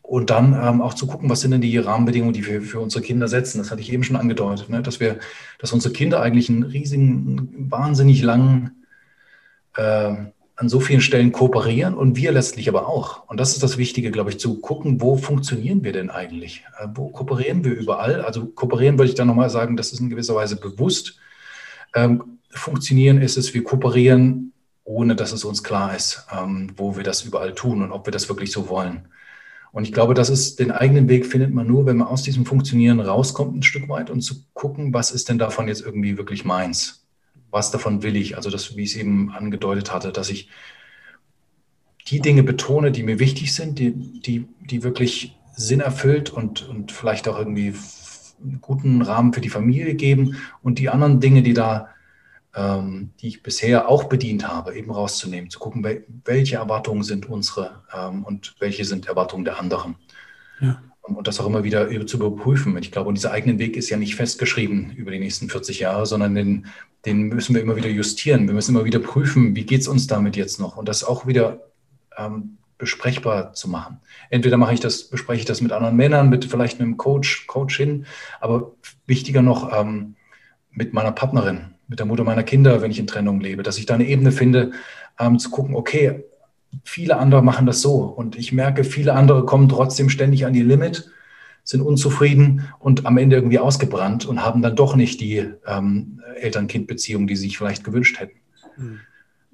Und 0.00 0.30
dann 0.30 0.52
ähm, 0.52 0.80
auch 0.80 0.94
zu 0.94 1.08
gucken, 1.08 1.28
was 1.28 1.40
sind 1.40 1.50
denn 1.50 1.60
die 1.60 1.76
Rahmenbedingungen, 1.76 2.34
die 2.34 2.46
wir 2.46 2.62
für 2.62 2.78
unsere 2.78 3.02
Kinder 3.02 3.26
setzen. 3.26 3.58
Das 3.58 3.72
hatte 3.72 3.80
ich 3.80 3.92
eben 3.92 4.04
schon 4.04 4.14
angedeutet, 4.14 4.68
ne? 4.68 4.80
dass 4.80 5.00
wir, 5.00 5.18
dass 5.58 5.72
unsere 5.72 5.92
Kinder 5.92 6.22
eigentlich 6.22 6.48
einen 6.48 6.62
riesigen, 6.62 7.68
wahnsinnig 7.68 8.22
langen, 8.22 8.84
äh, 9.74 10.14
an 10.56 10.68
so 10.68 10.80
vielen 10.80 11.00
Stellen 11.00 11.32
kooperieren 11.32 11.94
und 11.94 12.16
wir 12.16 12.32
letztlich 12.32 12.68
aber 12.68 12.88
auch. 12.88 13.28
Und 13.28 13.38
das 13.38 13.52
ist 13.52 13.62
das 13.62 13.76
Wichtige, 13.76 14.10
glaube 14.10 14.30
ich, 14.30 14.40
zu 14.40 14.60
gucken, 14.60 15.00
wo 15.00 15.16
funktionieren 15.16 15.84
wir 15.84 15.92
denn 15.92 16.10
eigentlich? 16.10 16.64
Äh, 16.78 16.88
wo 16.94 17.08
kooperieren 17.08 17.64
wir 17.64 17.72
überall? 17.72 18.22
Also 18.22 18.46
kooperieren 18.46 18.98
würde 18.98 19.10
ich 19.10 19.14
dann 19.14 19.28
nochmal 19.28 19.50
sagen, 19.50 19.76
das 19.76 19.92
ist 19.92 20.00
in 20.00 20.10
gewisser 20.10 20.34
Weise 20.34 20.56
bewusst. 20.56 21.18
Ähm, 21.94 22.38
funktionieren 22.50 23.20
ist 23.20 23.36
es, 23.36 23.52
wir 23.52 23.64
kooperieren 23.64 24.52
ohne 24.86 25.16
dass 25.16 25.32
es 25.32 25.44
uns 25.44 25.62
klar 25.62 25.94
ist, 25.94 26.26
ähm, 26.32 26.72
wo 26.76 26.96
wir 26.96 27.02
das 27.02 27.22
überall 27.22 27.54
tun 27.54 27.82
und 27.82 27.90
ob 27.92 28.06
wir 28.06 28.12
das 28.12 28.28
wirklich 28.28 28.52
so 28.52 28.68
wollen. 28.68 29.08
Und 29.72 29.82
ich 29.82 29.92
glaube, 29.92 30.14
das 30.14 30.30
ist 30.30 30.58
den 30.60 30.70
eigenen 30.70 31.08
Weg 31.08 31.26
findet 31.26 31.52
man 31.52 31.66
nur, 31.66 31.84
wenn 31.86 31.98
man 31.98 32.06
aus 32.08 32.22
diesem 32.22 32.46
Funktionieren 32.46 33.00
rauskommt 33.00 33.54
ein 33.54 33.62
Stück 33.62 33.88
weit 33.88 34.10
und 34.10 34.22
zu 34.22 34.36
gucken, 34.54 34.94
was 34.94 35.10
ist 35.10 35.28
denn 35.28 35.38
davon 35.38 35.68
jetzt 35.68 35.82
irgendwie 35.82 36.16
wirklich 36.16 36.44
meins? 36.44 37.05
Was 37.56 37.70
davon 37.70 38.02
will 38.02 38.16
ich? 38.16 38.36
Also 38.36 38.50
das, 38.50 38.76
wie 38.76 38.82
ich 38.82 38.90
es 38.90 38.96
eben 38.96 39.30
angedeutet 39.30 39.90
hatte, 39.90 40.12
dass 40.12 40.28
ich 40.28 40.50
die 42.08 42.20
Dinge 42.20 42.42
betone, 42.42 42.92
die 42.92 43.02
mir 43.02 43.18
wichtig 43.18 43.54
sind, 43.54 43.78
die, 43.78 43.92
die, 44.20 44.46
die 44.60 44.82
wirklich 44.82 45.38
Sinn 45.54 45.80
erfüllt 45.80 46.28
und, 46.28 46.68
und 46.68 46.92
vielleicht 46.92 47.26
auch 47.28 47.38
irgendwie 47.38 47.74
einen 48.42 48.60
guten 48.60 49.00
Rahmen 49.00 49.32
für 49.32 49.40
die 49.40 49.48
Familie 49.48 49.94
geben 49.94 50.36
und 50.62 50.78
die 50.78 50.90
anderen 50.90 51.18
Dinge, 51.18 51.42
die 51.42 51.54
da 51.54 51.88
ähm, 52.54 53.12
die 53.20 53.28
ich 53.28 53.42
bisher 53.42 53.88
auch 53.88 54.04
bedient 54.04 54.46
habe, 54.46 54.76
eben 54.76 54.90
rauszunehmen, 54.90 55.48
zu 55.48 55.58
gucken, 55.58 55.82
welche 56.26 56.56
Erwartungen 56.56 57.04
sind 57.04 57.26
unsere 57.26 57.84
ähm, 57.90 58.22
und 58.22 58.54
welche 58.58 58.84
sind 58.84 59.06
Erwartungen 59.06 59.46
der 59.46 59.58
anderen. 59.58 59.96
Ja. 60.60 60.82
Und 61.06 61.28
das 61.28 61.38
auch 61.38 61.46
immer 61.46 61.62
wieder 61.62 61.88
zu 62.06 62.16
überprüfen. 62.16 62.76
Ich 62.78 62.90
glaube, 62.90 63.14
dieser 63.14 63.30
eigene 63.30 63.58
Weg 63.58 63.76
ist 63.76 63.90
ja 63.90 63.96
nicht 63.96 64.16
festgeschrieben 64.16 64.92
über 64.96 65.12
die 65.12 65.20
nächsten 65.20 65.48
40 65.48 65.78
Jahre, 65.78 66.04
sondern 66.04 66.34
den, 66.34 66.66
den 67.04 67.28
müssen 67.28 67.54
wir 67.54 67.62
immer 67.62 67.76
wieder 67.76 67.88
justieren. 67.88 68.48
Wir 68.48 68.54
müssen 68.54 68.74
immer 68.74 68.84
wieder 68.84 68.98
prüfen, 68.98 69.54
wie 69.54 69.64
geht 69.64 69.82
es 69.82 69.88
uns 69.88 70.08
damit 70.08 70.36
jetzt 70.36 70.58
noch? 70.58 70.76
Und 70.76 70.88
das 70.88 71.04
auch 71.04 71.26
wieder 71.26 71.60
ähm, 72.16 72.58
besprechbar 72.78 73.52
zu 73.54 73.68
machen. 73.68 74.00
Entweder 74.30 74.56
mache 74.56 74.74
ich 74.74 74.80
das, 74.80 75.04
bespreche 75.04 75.40
ich 75.40 75.46
das 75.46 75.60
mit 75.60 75.72
anderen 75.72 75.96
Männern, 75.96 76.28
mit 76.28 76.44
vielleicht 76.44 76.80
einem 76.80 76.96
Coach, 76.96 77.46
Coachin, 77.46 78.06
aber 78.40 78.72
wichtiger 79.06 79.42
noch 79.42 79.72
ähm, 79.72 80.16
mit 80.70 80.92
meiner 80.92 81.12
Partnerin, 81.12 81.74
mit 81.88 81.98
der 81.98 82.06
Mutter 82.06 82.24
meiner 82.24 82.42
Kinder, 82.42 82.82
wenn 82.82 82.90
ich 82.90 82.98
in 82.98 83.06
Trennung 83.06 83.40
lebe, 83.40 83.62
dass 83.62 83.78
ich 83.78 83.86
da 83.86 83.94
eine 83.94 84.06
Ebene 84.06 84.32
finde, 84.32 84.72
ähm, 85.18 85.38
zu 85.38 85.50
gucken, 85.50 85.74
okay, 85.74 86.24
viele 86.84 87.16
andere 87.16 87.42
machen 87.42 87.66
das 87.66 87.80
so 87.80 87.96
und 87.96 88.36
ich 88.36 88.52
merke, 88.52 88.84
viele 88.84 89.14
andere 89.14 89.44
kommen 89.44 89.68
trotzdem 89.68 90.08
ständig 90.08 90.46
an 90.46 90.54
ihr 90.54 90.64
Limit, 90.64 91.10
sind 91.64 91.80
unzufrieden 91.80 92.68
und 92.78 93.06
am 93.06 93.18
Ende 93.18 93.36
irgendwie 93.36 93.58
ausgebrannt 93.58 94.26
und 94.26 94.44
haben 94.44 94.62
dann 94.62 94.76
doch 94.76 94.94
nicht 94.94 95.20
die 95.20 95.48
ähm, 95.66 96.20
Eltern-Kind-Beziehung, 96.40 97.26
die 97.26 97.36
sie 97.36 97.46
sich 97.48 97.58
vielleicht 97.58 97.84
gewünscht 97.84 98.20
hätten. 98.20 98.38
Mhm 98.76 99.00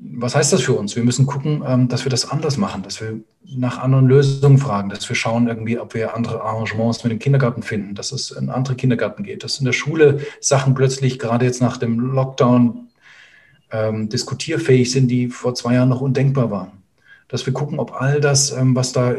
was 0.04 0.34
heißt 0.34 0.52
das 0.52 0.62
für 0.62 0.72
uns? 0.74 0.96
Wir 0.96 1.04
müssen 1.04 1.26
gucken, 1.26 1.62
ähm, 1.66 1.88
dass 1.88 2.04
wir 2.04 2.10
das 2.10 2.28
anders 2.28 2.56
machen, 2.56 2.82
dass 2.82 3.00
wir 3.00 3.20
nach 3.44 3.78
anderen 3.78 4.06
Lösungen 4.06 4.58
fragen, 4.58 4.88
dass 4.88 5.08
wir 5.08 5.16
schauen 5.16 5.46
irgendwie, 5.46 5.78
ob 5.78 5.94
wir 5.94 6.14
andere 6.14 6.42
Arrangements 6.42 7.04
mit 7.04 7.12
dem 7.12 7.18
Kindergarten 7.18 7.62
finden, 7.62 7.94
dass 7.94 8.12
es 8.12 8.30
in 8.30 8.50
andere 8.50 8.74
Kindergarten 8.74 9.22
geht, 9.22 9.44
dass 9.44 9.58
in 9.58 9.64
der 9.64 9.72
Schule 9.72 10.20
Sachen 10.40 10.74
plötzlich 10.74 11.18
gerade 11.18 11.44
jetzt 11.44 11.60
nach 11.60 11.76
dem 11.76 11.98
Lockdown 12.00 12.88
ähm, 13.70 14.08
diskutierfähig 14.08 14.90
sind, 14.90 15.08
die 15.08 15.28
vor 15.28 15.54
zwei 15.54 15.74
Jahren 15.74 15.88
noch 15.88 16.00
undenkbar 16.00 16.50
waren. 16.50 16.81
Dass 17.32 17.46
wir 17.46 17.54
gucken, 17.54 17.80
ob 17.80 17.94
all 17.98 18.20
das, 18.20 18.52
ähm, 18.52 18.76
was 18.76 18.92
da 18.92 19.14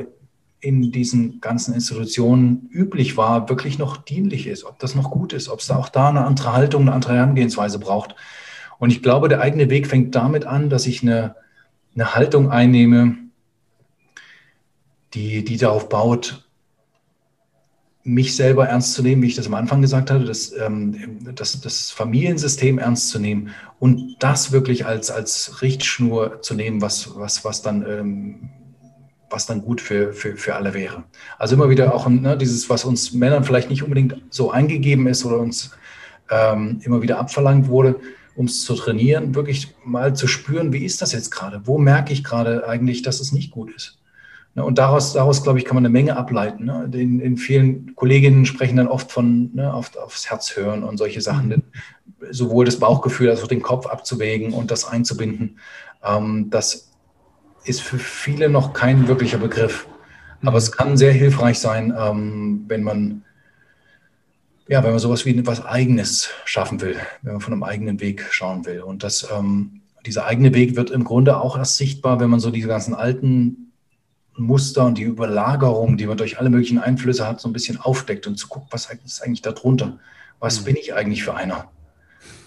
in 0.59 0.91
diesen 0.91 1.41
ganzen 1.41 1.73
Institutionen 1.73 2.69
üblich 2.71 3.17
war, 3.17 3.49
wirklich 3.49 3.79
noch 3.79 3.97
dienlich 3.97 4.45
ist, 4.45 4.65
ob 4.65 4.77
das 4.77 4.93
noch 4.93 5.09
gut 5.09 5.33
ist, 5.33 5.49
ob 5.49 5.59
es 5.59 5.67
da 5.67 5.77
auch 5.77 5.89
da 5.89 6.09
eine 6.09 6.23
andere 6.23 6.53
Haltung, 6.53 6.83
eine 6.83 6.93
andere 6.93 7.15
Herangehensweise 7.15 7.79
braucht. 7.79 8.15
Und 8.77 8.91
ich 8.91 9.01
glaube, 9.01 9.29
der 9.29 9.41
eigene 9.41 9.71
Weg 9.71 9.87
fängt 9.87 10.13
damit 10.13 10.45
an, 10.45 10.69
dass 10.69 10.85
ich 10.85 11.01
eine, 11.01 11.35
eine 11.95 12.13
Haltung 12.13 12.51
einnehme, 12.51 13.17
die, 15.15 15.43
die 15.43 15.57
darauf 15.57 15.89
baut, 15.89 16.47
mich 18.03 18.35
selber 18.35 18.67
ernst 18.67 18.93
zu 18.93 19.01
nehmen, 19.01 19.21
wie 19.21 19.27
ich 19.27 19.35
das 19.35 19.47
am 19.47 19.53
Anfang 19.53 19.81
gesagt 19.81 20.11
hatte, 20.11 20.25
das, 20.25 20.51
ähm, 20.57 21.19
das, 21.35 21.59
das 21.61 21.89
Familiensystem 21.91 22.77
ernst 22.77 23.09
zu 23.09 23.19
nehmen 23.19 23.51
und 23.79 24.17
das 24.19 24.51
wirklich 24.51 24.85
als, 24.85 25.09
als 25.09 25.61
Richtschnur 25.61 26.41
zu 26.41 26.53
nehmen, 26.53 26.81
was, 26.81 27.15
was, 27.15 27.45
was, 27.45 27.61
dann, 27.61 27.85
ähm, 27.87 28.49
was 29.29 29.45
dann 29.45 29.61
gut 29.61 29.79
für, 29.79 30.13
für, 30.13 30.35
für 30.35 30.55
alle 30.55 30.73
wäre. 30.73 31.05
Also 31.39 31.55
immer 31.55 31.69
wieder 31.69 31.93
auch 31.93 32.07
ne, 32.09 32.37
dieses, 32.37 32.69
was 32.69 32.83
uns 32.83 33.13
Männern 33.13 33.45
vielleicht 33.45 33.69
nicht 33.69 33.83
unbedingt 33.83 34.21
so 34.29 34.51
eingegeben 34.51 35.07
ist 35.07 35.23
oder 35.23 35.39
uns 35.39 35.71
ähm, 36.29 36.81
immer 36.83 37.01
wieder 37.01 37.19
abverlangt 37.19 37.69
wurde, 37.69 37.95
um 38.35 38.47
es 38.47 38.65
zu 38.65 38.75
trainieren, 38.75 39.33
wirklich 39.33 39.75
mal 39.85 40.13
zu 40.13 40.27
spüren, 40.27 40.73
wie 40.73 40.83
ist 40.83 41.01
das 41.01 41.13
jetzt 41.13 41.31
gerade? 41.31 41.61
Wo 41.65 41.77
merke 41.77 42.11
ich 42.11 42.23
gerade 42.23 42.67
eigentlich, 42.67 43.01
dass 43.01 43.21
es 43.21 43.31
nicht 43.31 43.51
gut 43.51 43.73
ist? 43.73 43.97
Ne, 44.55 44.63
und 44.63 44.77
daraus, 44.77 45.13
daraus, 45.13 45.43
glaube 45.43 45.57
ich, 45.57 45.65
kann 45.65 45.75
man 45.75 45.85
eine 45.85 45.91
Menge 45.91 46.15
ableiten. 46.15 46.65
Ne? 46.65 46.89
In, 46.93 47.19
in 47.19 47.37
vielen 47.37 47.95
Kolleginnen 47.95 48.45
sprechen 48.45 48.77
dann 48.77 48.87
oft 48.87 49.11
von 49.11 49.49
ne, 49.53 49.73
oft 49.73 49.97
aufs 49.97 50.29
Herz 50.29 50.55
hören 50.55 50.83
und 50.83 50.97
solche 50.97 51.21
Sachen. 51.21 51.47
Mhm. 51.49 51.63
Sowohl 52.31 52.65
das 52.65 52.79
Bauchgefühl 52.79 53.29
als 53.29 53.41
auch 53.43 53.47
den 53.47 53.61
Kopf 53.61 53.87
abzuwägen 53.87 54.53
und 54.53 54.69
das 54.69 54.85
einzubinden. 54.85 55.57
Ähm, 56.03 56.49
das 56.51 56.91
ist 57.65 57.81
für 57.81 57.97
viele 57.97 58.49
noch 58.49 58.73
kein 58.73 59.07
wirklicher 59.07 59.39
Begriff. 59.39 59.87
Mhm. 60.41 60.47
Aber 60.47 60.57
es 60.57 60.71
kann 60.71 60.97
sehr 60.97 61.13
hilfreich 61.13 61.59
sein, 61.59 61.93
ähm, 61.97 62.65
wenn 62.67 62.83
man 62.83 63.23
ja, 64.67 64.81
wenn 64.81 64.91
man 64.91 64.99
sowas 64.99 65.25
wie 65.25 65.37
etwas 65.37 65.65
Eigenes 65.65 66.29
schaffen 66.45 66.79
will, 66.79 66.95
wenn 67.21 67.33
man 67.33 67.41
von 67.41 67.51
einem 67.51 67.63
eigenen 67.63 67.99
Weg 67.99 68.25
schauen 68.31 68.65
will. 68.65 68.81
Und 68.81 69.03
das, 69.03 69.27
ähm, 69.29 69.81
dieser 70.05 70.25
eigene 70.25 70.53
Weg 70.53 70.77
wird 70.77 70.89
im 70.89 71.03
Grunde 71.03 71.37
auch 71.37 71.57
erst 71.57 71.75
sichtbar, 71.75 72.21
wenn 72.21 72.29
man 72.29 72.39
so 72.39 72.49
diese 72.49 72.69
ganzen 72.69 72.93
alten 72.93 73.72
Muster 74.37 74.85
und 74.85 74.97
die 74.97 75.03
Überlagerung, 75.03 75.97
die 75.97 76.07
man 76.07 76.17
durch 76.17 76.39
alle 76.39 76.49
möglichen 76.49 76.79
Einflüsse 76.79 77.27
hat, 77.27 77.39
so 77.39 77.47
ein 77.47 77.53
bisschen 77.53 77.79
aufdeckt 77.79 78.27
und 78.27 78.37
zu 78.37 78.47
gucken, 78.47 78.67
was 78.71 78.89
ist 79.05 79.21
eigentlich 79.21 79.41
darunter? 79.41 79.99
Was 80.39 80.61
mhm. 80.61 80.65
bin 80.65 80.75
ich 80.75 80.93
eigentlich 80.93 81.23
für 81.23 81.35
einer? 81.35 81.69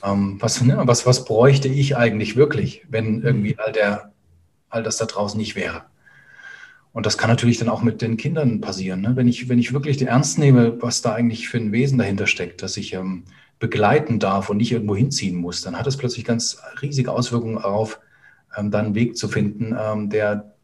Ähm, 0.02 0.36
was, 0.40 0.60
ne, 0.62 0.80
was, 0.84 1.06
was 1.06 1.24
bräuchte 1.24 1.68
ich 1.68 1.96
eigentlich 1.96 2.36
wirklich, 2.36 2.84
wenn 2.88 3.22
irgendwie 3.22 3.58
all, 3.58 3.72
der, 3.72 4.12
all 4.68 4.82
das 4.82 4.96
da 4.96 5.06
draußen 5.06 5.38
nicht 5.38 5.56
wäre? 5.56 5.84
Und 6.92 7.04
das 7.04 7.18
kann 7.18 7.28
natürlich 7.28 7.58
dann 7.58 7.68
auch 7.68 7.82
mit 7.82 8.00
den 8.00 8.16
Kindern 8.16 8.62
passieren. 8.62 9.02
Ne? 9.02 9.16
Wenn, 9.16 9.28
ich, 9.28 9.48
wenn 9.50 9.58
ich 9.58 9.74
wirklich 9.74 10.00
ernst 10.00 10.38
nehme, 10.38 10.80
was 10.80 11.02
da 11.02 11.12
eigentlich 11.12 11.48
für 11.48 11.58
ein 11.58 11.70
Wesen 11.70 11.98
dahinter 11.98 12.26
steckt, 12.26 12.62
dass 12.62 12.78
ich 12.78 12.94
ähm, 12.94 13.24
begleiten 13.58 14.18
darf 14.18 14.48
und 14.48 14.56
nicht 14.56 14.72
irgendwo 14.72 14.96
hinziehen 14.96 15.36
muss, 15.36 15.60
dann 15.60 15.78
hat 15.78 15.86
es 15.86 15.98
plötzlich 15.98 16.24
ganz 16.24 16.58
riesige 16.80 17.12
Auswirkungen 17.12 17.56
darauf, 17.56 18.00
ähm, 18.56 18.70
dann 18.70 18.86
einen 18.86 18.94
Weg 18.94 19.16
zu 19.16 19.28
finden, 19.28 19.76
ähm, 19.78 20.08
der 20.08 20.55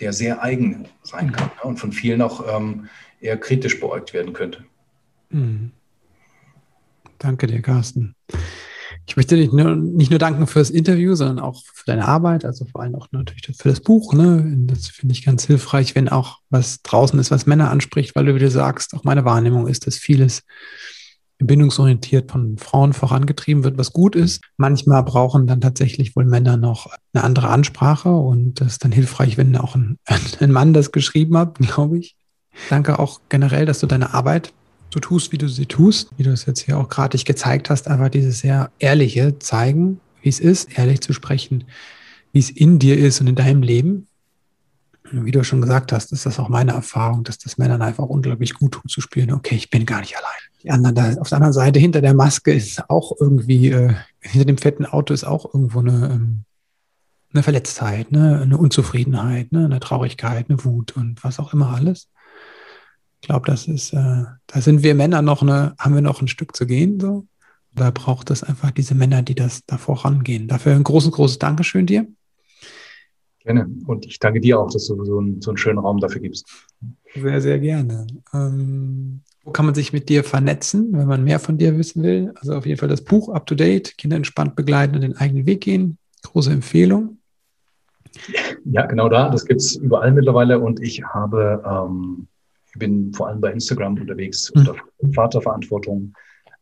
der 0.00 0.12
sehr 0.12 0.42
eigen 0.42 0.86
sein 1.02 1.32
kann 1.32 1.50
ne? 1.56 1.62
und 1.62 1.78
von 1.78 1.92
vielen 1.92 2.22
auch 2.22 2.44
ähm, 2.48 2.88
eher 3.20 3.36
kritisch 3.36 3.78
beäugt 3.78 4.12
werden 4.12 4.32
könnte. 4.32 4.64
Mhm. 5.30 5.72
Danke 7.18 7.46
dir, 7.46 7.60
Carsten. 7.60 8.14
Ich 9.06 9.16
möchte 9.16 9.36
dich 9.36 9.52
nur, 9.52 9.76
nicht 9.76 10.10
nur 10.10 10.18
danken 10.18 10.46
für 10.46 10.60
das 10.60 10.70
Interview, 10.70 11.14
sondern 11.14 11.40
auch 11.40 11.62
für 11.74 11.84
deine 11.86 12.06
Arbeit, 12.06 12.44
also 12.44 12.64
vor 12.64 12.80
allem 12.82 12.94
auch 12.94 13.08
natürlich 13.12 13.44
für 13.56 13.68
das 13.68 13.80
Buch. 13.80 14.14
Ne? 14.14 14.44
Das 14.66 14.88
finde 14.88 15.12
ich 15.12 15.24
ganz 15.24 15.44
hilfreich, 15.44 15.94
wenn 15.94 16.08
auch 16.08 16.38
was 16.48 16.82
draußen 16.82 17.18
ist, 17.18 17.30
was 17.30 17.46
Männer 17.46 17.70
anspricht, 17.70 18.14
weil 18.14 18.26
du 18.26 18.34
wieder 18.34 18.50
sagst, 18.50 18.94
auch 18.94 19.04
meine 19.04 19.24
Wahrnehmung 19.24 19.66
ist, 19.66 19.86
dass 19.86 19.96
vieles 19.96 20.42
bindungsorientiert 21.46 22.30
von 22.30 22.58
Frauen 22.58 22.92
vorangetrieben 22.92 23.64
wird, 23.64 23.78
was 23.78 23.92
gut 23.92 24.14
ist. 24.14 24.42
Manchmal 24.56 25.02
brauchen 25.02 25.46
dann 25.46 25.60
tatsächlich 25.60 26.14
wohl 26.16 26.24
Männer 26.24 26.56
noch 26.56 26.88
eine 27.12 27.24
andere 27.24 27.48
Ansprache 27.48 28.10
und 28.10 28.60
das 28.60 28.72
ist 28.72 28.84
dann 28.84 28.92
hilfreich, 28.92 29.36
wenn 29.36 29.56
auch 29.56 29.74
ein, 29.74 29.98
ein 30.40 30.52
Mann 30.52 30.72
das 30.72 30.92
geschrieben 30.92 31.36
hat, 31.36 31.58
glaube 31.58 31.98
ich. 31.98 32.16
Danke 32.68 32.98
auch 32.98 33.20
generell, 33.28 33.64
dass 33.64 33.80
du 33.80 33.86
deine 33.86 34.12
Arbeit 34.12 34.52
so 34.92 35.00
tust, 35.00 35.32
wie 35.32 35.38
du 35.38 35.48
sie 35.48 35.66
tust, 35.66 36.10
wie 36.16 36.24
du 36.24 36.32
es 36.32 36.46
jetzt 36.46 36.60
hier 36.60 36.78
auch 36.78 36.88
gerade 36.88 37.16
gezeigt 37.16 37.70
hast, 37.70 37.88
einfach 37.88 38.08
dieses 38.08 38.40
sehr 38.40 38.70
ehrliche 38.78 39.38
zeigen, 39.38 40.00
wie 40.22 40.28
es 40.28 40.40
ist, 40.40 40.76
ehrlich 40.78 41.00
zu 41.00 41.12
sprechen, 41.12 41.64
wie 42.32 42.40
es 42.40 42.50
in 42.50 42.78
dir 42.78 42.98
ist 42.98 43.20
und 43.20 43.28
in 43.28 43.36
deinem 43.36 43.62
Leben. 43.62 44.06
Wie 45.12 45.30
du 45.30 45.42
schon 45.44 45.60
gesagt 45.60 45.92
hast, 45.92 46.12
ist 46.12 46.26
das 46.26 46.38
auch 46.38 46.48
meine 46.48 46.72
Erfahrung, 46.72 47.24
dass 47.24 47.38
das 47.38 47.58
Männern 47.58 47.82
einfach 47.82 48.04
unglaublich 48.04 48.54
gut 48.54 48.72
tut 48.72 48.90
zu 48.90 49.00
spüren, 49.00 49.32
okay, 49.32 49.56
ich 49.56 49.70
bin 49.70 49.86
gar 49.86 50.00
nicht 50.00 50.16
allein 50.16 50.50
die 50.62 50.70
anderen 50.70 50.94
da, 50.94 51.14
auf 51.20 51.28
der 51.28 51.36
anderen 51.36 51.52
Seite 51.52 51.78
hinter 51.78 52.00
der 52.00 52.14
Maske 52.14 52.52
ist 52.52 52.88
auch 52.90 53.12
irgendwie, 53.18 53.70
äh, 53.70 53.94
hinter 54.20 54.46
dem 54.46 54.58
fetten 54.58 54.86
Auto 54.86 55.14
ist 55.14 55.24
auch 55.24 55.52
irgendwo 55.54 55.80
eine, 55.80 56.10
ähm, 56.12 56.44
eine 57.32 57.42
Verletztheit, 57.42 58.12
ne? 58.12 58.40
eine 58.42 58.58
Unzufriedenheit, 58.58 59.52
ne? 59.52 59.64
eine 59.64 59.80
Traurigkeit, 59.80 60.46
eine 60.48 60.64
Wut 60.64 60.96
und 60.96 61.22
was 61.24 61.38
auch 61.38 61.54
immer 61.54 61.74
alles. 61.74 62.08
Ich 63.20 63.28
glaube, 63.28 63.46
das 63.46 63.68
ist, 63.68 63.92
äh, 63.92 64.24
da 64.46 64.60
sind 64.60 64.82
wir 64.82 64.94
Männer 64.94 65.22
noch 65.22 65.42
eine, 65.42 65.74
haben 65.78 65.94
wir 65.94 66.02
noch 66.02 66.20
ein 66.20 66.28
Stück 66.28 66.56
zu 66.56 66.66
gehen. 66.66 66.98
So. 66.98 67.26
Da 67.72 67.90
braucht 67.90 68.30
es 68.30 68.42
einfach 68.42 68.70
diese 68.70 68.94
Männer, 68.94 69.22
die 69.22 69.34
das 69.34 69.64
da 69.66 69.78
vorangehen. 69.78 70.48
Dafür 70.48 70.74
ein 70.74 70.84
großes, 70.84 71.12
großes 71.12 71.38
Dankeschön 71.38 71.86
dir. 71.86 72.06
Gerne. 73.40 73.70
Und 73.86 74.06
ich 74.06 74.18
danke 74.18 74.40
dir 74.40 74.60
auch, 74.60 74.70
dass 74.70 74.86
du 74.86 75.02
so 75.04 75.18
einen, 75.18 75.40
so 75.40 75.50
einen 75.50 75.56
schönen 75.56 75.78
Raum 75.78 75.98
dafür 75.98 76.20
gibst. 76.20 76.46
Sehr, 77.14 77.40
sehr 77.40 77.58
gerne. 77.58 78.06
Ähm, 78.34 79.22
wo 79.42 79.50
kann 79.50 79.64
man 79.64 79.74
sich 79.74 79.92
mit 79.92 80.08
dir 80.08 80.22
vernetzen, 80.22 80.92
wenn 80.92 81.06
man 81.06 81.24
mehr 81.24 81.40
von 81.40 81.56
dir 81.56 81.76
wissen 81.78 82.02
will? 82.02 82.32
Also 82.36 82.54
auf 82.54 82.66
jeden 82.66 82.78
Fall 82.78 82.88
das 82.88 83.02
Buch 83.02 83.30
Up 83.30 83.46
to 83.46 83.54
Date, 83.54 83.96
Kinder 83.96 84.16
entspannt 84.16 84.56
begleiten 84.56 84.94
und 84.94 85.00
den 85.00 85.16
eigenen 85.16 85.46
Weg 85.46 85.62
gehen. 85.62 85.96
Große 86.22 86.52
Empfehlung. 86.52 87.18
Ja, 88.64 88.84
genau 88.86 89.08
da. 89.08 89.30
Das 89.30 89.46
gibt 89.46 89.60
es 89.60 89.76
überall 89.76 90.12
mittlerweile 90.12 90.58
und 90.58 90.80
ich 90.82 91.02
habe, 91.02 91.62
ähm, 91.66 92.26
ich 92.66 92.78
bin 92.78 93.12
vor 93.14 93.28
allem 93.28 93.40
bei 93.40 93.52
Instagram 93.52 93.98
unterwegs 93.98 94.52
mhm. 94.54 94.60
unter 94.60 94.74
Vaterverantwortung. 95.14 96.12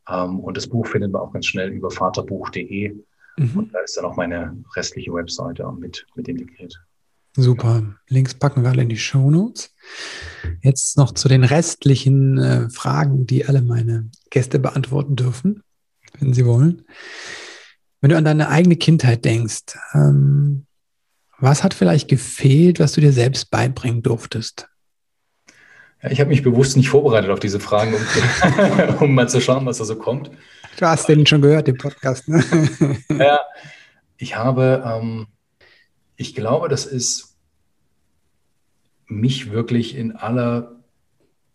Ähm, 0.09 0.39
und 0.41 0.57
das 0.57 0.69
Buch 0.69 0.87
findet 0.87 1.11
man 1.11 1.23
auch 1.23 1.33
ganz 1.33 1.47
schnell 1.47 1.71
über 1.71 1.91
vaterbuch.de. 1.91 2.95
Mhm. 3.39 3.59
Und 3.59 3.75
da 3.75 3.81
ist 3.81 3.97
dann 3.97 4.05
auch 4.05 4.17
meine 4.17 4.57
restliche 4.77 5.13
Webseite 5.13 5.71
mit, 5.79 6.07
mit 6.15 6.29
integriert. 6.29 6.81
Super. 7.37 7.95
Links 8.09 8.35
packen 8.35 8.63
wir 8.63 8.71
alle 8.71 8.83
in 8.83 8.89
die 8.89 8.97
Show 8.97 9.31
Notes. 9.31 9.75
Jetzt 10.63 10.97
noch 10.97 11.13
zu 11.13 11.29
den 11.29 11.45
restlichen 11.45 12.39
äh, 12.39 12.69
Fragen, 12.71 13.27
die 13.27 13.47
alle 13.47 13.63
meine 13.63 14.11
Gäste 14.31 14.59
beantworten 14.59 15.15
dürfen, 15.15 15.63
wenn 16.19 16.33
sie 16.33 16.47
wollen. 16.47 16.85
Wenn 18.01 18.11
du 18.11 18.17
an 18.17 18.25
deine 18.25 18.49
eigene 18.49 18.77
Kindheit 18.77 19.25
denkst, 19.25 19.79
ähm, 19.95 20.67
was 21.39 21.63
hat 21.63 21.75
vielleicht 21.75 22.09
gefehlt, 22.09 22.81
was 22.81 22.93
du 22.93 23.01
dir 23.01 23.13
selbst 23.13 23.51
beibringen 23.51 24.03
durftest? 24.03 24.69
Ja, 26.03 26.11
ich 26.11 26.21
habe 26.21 26.31
mich 26.31 26.43
bewusst 26.43 26.77
nicht 26.77 26.89
vorbereitet 26.89 27.31
auf 27.31 27.41
diese 27.41 27.61
Fragen, 27.61 27.95
um, 27.95 28.95
um, 29.01 29.15
mal 29.15 29.29
zu 29.29 29.41
schauen, 29.41 29.67
was 29.67 29.79
da 29.79 29.85
so 29.85 29.97
kommt. 29.97 30.31
Du 30.79 30.87
hast 30.87 31.09
den 31.09 31.27
schon 31.27 31.43
gehört, 31.43 31.67
den 31.67 31.77
Podcast. 31.77 32.29
Ne? 32.29 32.45
ja, 33.19 33.41
ich 34.17 34.37
habe, 34.37 34.85
ähm, 34.87 35.27
ich 36.15 36.37
glaube, 36.37 36.69
das 36.69 36.87
ist 36.87 37.37
mich 39.09 39.51
wirklich 39.51 39.97
in 39.97 40.13
aller 40.13 40.77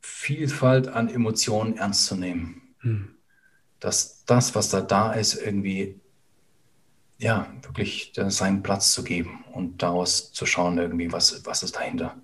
Vielfalt 0.02 0.90
an 0.90 1.08
Emotionen 1.08 1.78
ernst 1.78 2.06
zu 2.06 2.18
nehmen. 2.18 2.76
Hm. 2.80 3.16
Dass 3.80 4.26
das, 4.26 4.56
was 4.56 4.68
da 4.68 4.82
da 4.82 5.14
ist, 5.14 5.36
irgendwie, 5.36 6.02
ja, 7.18 7.48
wirklich 7.62 8.12
seinen 8.28 8.62
Platz 8.62 8.92
zu 8.92 9.06
geben 9.06 9.46
und 9.54 9.82
daraus 9.82 10.34
zu 10.34 10.46
schauen, 10.46 10.78
irgendwie, 10.78 11.14
was, 11.14 11.46
was 11.46 11.64
ist 11.64 11.78
dahinter. 11.78 12.18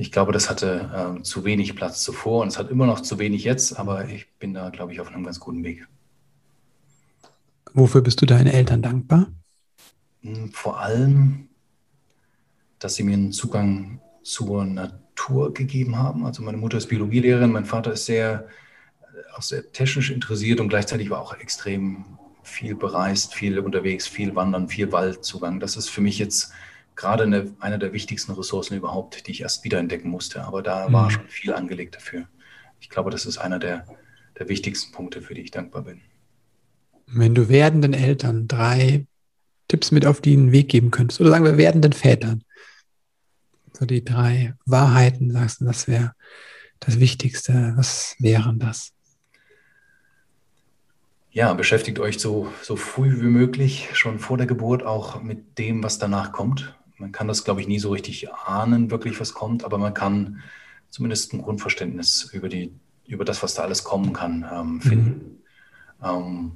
Ich 0.00 0.10
glaube, 0.10 0.32
das 0.32 0.48
hatte 0.48 1.18
äh, 1.18 1.22
zu 1.22 1.44
wenig 1.44 1.76
Platz 1.76 2.02
zuvor 2.02 2.40
und 2.40 2.48
es 2.48 2.58
hat 2.58 2.70
immer 2.70 2.86
noch 2.86 3.00
zu 3.00 3.18
wenig 3.18 3.44
jetzt, 3.44 3.78
aber 3.78 4.08
ich 4.08 4.32
bin 4.38 4.54
da, 4.54 4.70
glaube 4.70 4.92
ich, 4.92 5.00
auf 5.00 5.08
einem 5.08 5.24
ganz 5.24 5.38
guten 5.38 5.62
Weg. 5.62 5.86
Wofür 7.74 8.00
bist 8.00 8.22
du 8.22 8.26
deinen 8.26 8.46
Eltern 8.46 8.80
dankbar? 8.80 9.26
Hm, 10.22 10.50
vor 10.52 10.80
allem 10.80 11.50
dass 12.80 12.94
sie 12.94 13.02
mir 13.02 13.12
einen 13.12 13.32
Zugang 13.32 14.00
zur 14.22 14.64
Natur 14.64 15.54
gegeben 15.54 15.98
haben. 15.98 16.24
Also 16.24 16.42
meine 16.42 16.56
Mutter 16.56 16.78
ist 16.78 16.88
Biologielehrerin, 16.88 17.52
mein 17.52 17.66
Vater 17.66 17.92
ist 17.92 18.06
sehr, 18.06 18.48
äh, 19.02 19.36
auch 19.36 19.42
sehr 19.42 19.70
technisch 19.70 20.10
interessiert 20.10 20.60
und 20.60 20.70
gleichzeitig 20.70 21.10
war 21.10 21.20
auch 21.20 21.34
extrem 21.34 22.04
viel 22.42 22.74
bereist, 22.74 23.34
viel 23.34 23.58
unterwegs, 23.58 24.06
viel 24.06 24.34
wandern, 24.34 24.68
viel 24.68 24.90
Waldzugang. 24.92 25.60
Das 25.60 25.76
ist 25.76 25.90
für 25.90 26.00
mich 26.00 26.18
jetzt 26.18 26.52
gerade 27.00 27.24
eine, 27.24 27.54
eine 27.60 27.78
der 27.78 27.92
wichtigsten 27.92 28.32
Ressourcen 28.32 28.76
überhaupt, 28.76 29.26
die 29.26 29.32
ich 29.32 29.40
erst 29.40 29.64
wiederentdecken 29.64 30.10
musste. 30.10 30.44
Aber 30.44 30.62
da 30.62 30.88
mhm. 30.88 30.92
war 30.92 31.10
schon 31.10 31.26
viel 31.28 31.52
angelegt 31.54 31.96
dafür. 31.96 32.28
Ich 32.78 32.90
glaube, 32.90 33.10
das 33.10 33.26
ist 33.26 33.38
einer 33.38 33.58
der, 33.58 33.86
der 34.38 34.48
wichtigsten 34.48 34.92
Punkte, 34.92 35.22
für 35.22 35.34
die 35.34 35.40
ich 35.40 35.50
dankbar 35.50 35.82
bin. 35.82 36.02
Wenn 37.06 37.34
du 37.34 37.48
werdenden 37.48 37.94
Eltern 37.94 38.46
drei 38.46 39.06
Tipps 39.68 39.92
mit 39.92 40.04
auf 40.04 40.20
den 40.20 40.52
Weg 40.52 40.68
geben 40.68 40.90
könntest? 40.90 41.20
Oder 41.20 41.30
sagen 41.30 41.44
wir 41.44 41.56
werdenden 41.56 41.92
Vätern? 41.92 42.42
So 43.72 43.86
die 43.86 44.04
drei 44.04 44.54
Wahrheiten, 44.66 45.30
sagst 45.30 45.60
du, 45.60 45.64
das 45.64 45.88
wäre 45.88 46.12
das 46.80 46.98
Wichtigste. 46.98 47.72
Was 47.76 48.16
wären 48.18 48.58
das? 48.58 48.92
Ja, 51.30 51.54
beschäftigt 51.54 52.00
euch 52.00 52.18
so, 52.18 52.52
so 52.62 52.74
früh 52.74 53.20
wie 53.22 53.28
möglich, 53.28 53.90
schon 53.92 54.18
vor 54.18 54.36
der 54.36 54.48
Geburt, 54.48 54.82
auch 54.82 55.22
mit 55.22 55.56
dem, 55.58 55.84
was 55.84 55.98
danach 55.98 56.32
kommt. 56.32 56.76
Man 57.00 57.12
kann 57.12 57.28
das, 57.28 57.44
glaube 57.44 57.60
ich, 57.60 57.66
nie 57.66 57.78
so 57.78 57.90
richtig 57.90 58.30
ahnen, 58.30 58.90
wirklich, 58.90 59.18
was 59.20 59.32
kommt, 59.32 59.64
aber 59.64 59.78
man 59.78 59.94
kann 59.94 60.42
zumindest 60.90 61.32
ein 61.32 61.42
Grundverständnis 61.42 62.30
über, 62.32 62.48
die, 62.48 62.72
über 63.06 63.24
das, 63.24 63.42
was 63.42 63.54
da 63.54 63.62
alles 63.62 63.84
kommen 63.84 64.12
kann, 64.12 64.46
ähm, 64.52 64.74
mhm. 64.74 64.80
finden. 64.82 65.08
Mhm. 65.08 66.06
Ähm, 66.06 66.52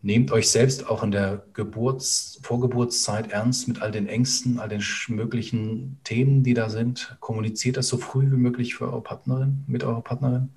nehmt 0.00 0.32
euch 0.32 0.48
selbst 0.48 0.88
auch 0.88 1.02
in 1.02 1.10
der 1.10 1.44
Geburts-, 1.52 2.40
Vorgeburtszeit 2.42 3.30
ernst 3.30 3.68
mit 3.68 3.82
all 3.82 3.90
den 3.90 4.06
Ängsten, 4.06 4.58
all 4.58 4.68
den 4.68 4.82
möglichen 5.08 5.98
Themen, 6.02 6.42
die 6.42 6.54
da 6.54 6.70
sind. 6.70 7.16
Kommuniziert 7.20 7.76
das 7.76 7.88
so 7.88 7.98
früh 7.98 8.30
wie 8.30 8.36
möglich 8.36 8.74
für 8.74 8.86
eure 8.86 9.02
Partnerin, 9.02 9.64
mit 9.66 9.84
eurer 9.84 10.02
Partnerin. 10.02 10.50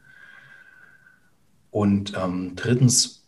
Und 1.69 2.13
ähm, 2.17 2.53
drittens, 2.55 3.27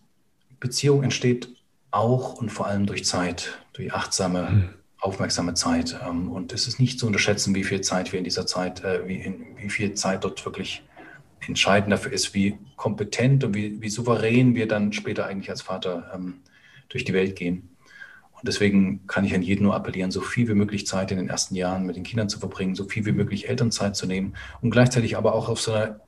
Beziehung 0.59 1.03
entsteht 1.03 1.49
auch 1.91 2.36
und 2.36 2.49
vor 2.51 2.67
allem 2.67 2.86
durch 2.86 3.03
Zeit, 3.03 3.59
durch 3.73 3.93
achtsame, 3.93 4.49
mhm. 4.49 4.69
Aufmerksame 5.03 5.53
Zeit. 5.53 5.99
Ähm, 6.07 6.31
und 6.31 6.53
es 6.53 6.67
ist 6.67 6.79
nicht 6.79 6.97
zu 6.97 7.07
unterschätzen, 7.07 7.53
wie 7.53 7.63
viel 7.63 7.81
Zeit 7.81 8.11
wir 8.11 8.19
in 8.19 8.23
dieser 8.23 8.47
Zeit, 8.47 8.83
äh, 8.83 9.07
wie, 9.07 9.17
in, 9.17 9.45
wie 9.57 9.69
viel 9.69 9.93
Zeit 9.93 10.23
dort 10.23 10.43
wirklich 10.45 10.81
entscheidend 11.45 11.91
dafür 11.91 12.13
ist, 12.13 12.33
wie 12.33 12.57
kompetent 12.77 13.43
und 13.43 13.53
wie, 13.53 13.81
wie 13.81 13.89
souverän 13.89 14.55
wir 14.55 14.67
dann 14.67 14.93
später 14.93 15.25
eigentlich 15.25 15.49
als 15.49 15.61
Vater 15.61 16.11
ähm, 16.15 16.35
durch 16.87 17.03
die 17.03 17.13
Welt 17.13 17.35
gehen. 17.35 17.69
Und 18.31 18.47
deswegen 18.47 19.05
kann 19.07 19.25
ich 19.25 19.35
an 19.35 19.41
jeden 19.41 19.63
nur 19.63 19.75
appellieren, 19.75 20.11
so 20.11 20.21
viel 20.21 20.47
wie 20.47 20.53
möglich 20.53 20.87
Zeit 20.87 21.11
in 21.11 21.17
den 21.17 21.29
ersten 21.29 21.55
Jahren 21.55 21.85
mit 21.85 21.97
den 21.97 22.03
Kindern 22.03 22.29
zu 22.29 22.39
verbringen, 22.39 22.75
so 22.75 22.85
viel 22.85 23.05
wie 23.05 23.11
möglich 23.11 23.49
Elternzeit 23.49 23.97
zu 23.97 24.05
nehmen 24.05 24.35
und 24.61 24.71
gleichzeitig 24.71 25.17
aber 25.17 25.33
auch 25.33 25.49
auf 25.49 25.59
so 25.59 25.73
einer 25.73 25.99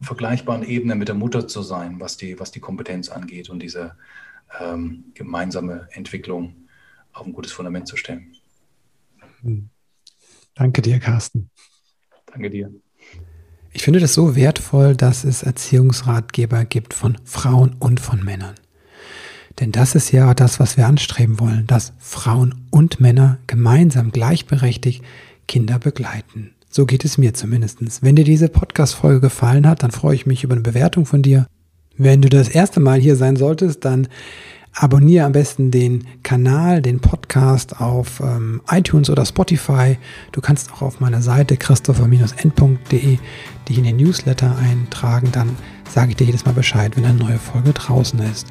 vergleichbaren 0.00 0.62
Ebene 0.62 0.94
mit 0.94 1.08
der 1.08 1.14
Mutter 1.14 1.48
zu 1.48 1.62
sein, 1.62 2.00
was 2.00 2.16
die, 2.16 2.40
was 2.40 2.50
die 2.50 2.60
Kompetenz 2.60 3.10
angeht 3.10 3.50
und 3.50 3.62
diese 3.62 3.94
ähm, 4.60 5.04
gemeinsame 5.14 5.88
Entwicklung 5.90 6.54
auf 7.12 7.26
ein 7.26 7.32
gutes 7.32 7.52
Fundament 7.52 7.88
zu 7.88 7.96
stellen. 7.96 8.37
Hm. 9.42 9.70
Danke 10.54 10.82
dir, 10.82 10.98
Carsten. 10.98 11.50
Danke 12.26 12.50
dir. 12.50 12.70
Ich 13.72 13.82
finde 13.82 14.00
das 14.00 14.14
so 14.14 14.34
wertvoll, 14.34 14.96
dass 14.96 15.24
es 15.24 15.42
Erziehungsratgeber 15.42 16.64
gibt 16.64 16.94
von 16.94 17.16
Frauen 17.24 17.76
und 17.78 18.00
von 18.00 18.24
Männern. 18.24 18.54
Denn 19.60 19.72
das 19.72 19.94
ist 19.94 20.12
ja 20.12 20.34
das, 20.34 20.60
was 20.60 20.76
wir 20.76 20.86
anstreben 20.86 21.40
wollen, 21.40 21.66
dass 21.66 21.92
Frauen 21.98 22.66
und 22.70 23.00
Männer 23.00 23.38
gemeinsam 23.46 24.12
gleichberechtigt 24.12 25.04
Kinder 25.46 25.78
begleiten. 25.78 26.54
So 26.70 26.86
geht 26.86 27.04
es 27.04 27.18
mir 27.18 27.34
zumindest. 27.34 28.02
Wenn 28.02 28.16
dir 28.16 28.24
diese 28.24 28.48
Podcast-Folge 28.48 29.20
gefallen 29.20 29.66
hat, 29.66 29.82
dann 29.82 29.90
freue 29.90 30.14
ich 30.14 30.26
mich 30.26 30.44
über 30.44 30.54
eine 30.54 30.62
Bewertung 30.62 31.06
von 31.06 31.22
dir. 31.22 31.46
Wenn 31.96 32.22
du 32.22 32.28
das 32.28 32.48
erste 32.48 32.78
Mal 32.78 33.00
hier 33.00 33.16
sein 33.16 33.36
solltest, 33.36 33.84
dann 33.84 34.08
abonniere 34.74 35.26
am 35.26 35.32
besten 35.32 35.70
den 35.70 36.06
Kanal, 36.22 36.82
den 36.82 37.00
Podcast 37.00 37.80
auf 37.80 38.20
ähm, 38.20 38.60
iTunes 38.70 39.10
oder 39.10 39.26
Spotify. 39.26 39.98
Du 40.32 40.40
kannst 40.40 40.72
auch 40.72 40.82
auf 40.82 41.00
meiner 41.00 41.22
Seite 41.22 41.56
christopher-end.de 41.56 43.18
dich 43.68 43.78
in 43.78 43.84
den 43.84 43.96
Newsletter 43.96 44.56
eintragen. 44.56 45.30
Dann 45.32 45.56
sage 45.88 46.10
ich 46.10 46.16
dir 46.16 46.26
jedes 46.26 46.44
Mal 46.44 46.52
Bescheid, 46.52 46.96
wenn 46.96 47.04
eine 47.04 47.18
neue 47.18 47.38
Folge 47.38 47.72
draußen 47.72 48.18
ist. 48.20 48.46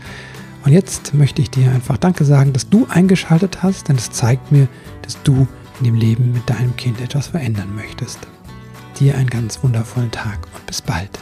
Und 0.65 0.73
jetzt 0.73 1.13
möchte 1.13 1.41
ich 1.41 1.49
dir 1.49 1.71
einfach 1.71 1.97
Danke 1.97 2.25
sagen, 2.25 2.51
dass 2.51 2.69
du 2.69 2.87
eingeschaltet 2.89 3.63
hast, 3.63 3.87
denn 3.87 3.95
es 3.95 4.11
zeigt 4.11 4.51
mir, 4.51 4.67
dass 5.01 5.21
du 5.23 5.47
in 5.79 5.85
dem 5.85 5.95
Leben 5.95 6.33
mit 6.33 6.49
deinem 6.49 6.75
Kind 6.75 6.99
etwas 6.99 7.27
verändern 7.27 7.73
möchtest. 7.75 8.19
Dir 8.99 9.15
einen 9.15 9.29
ganz 9.29 9.63
wundervollen 9.63 10.11
Tag 10.11 10.39
und 10.53 10.65
bis 10.65 10.81
bald. 10.81 11.19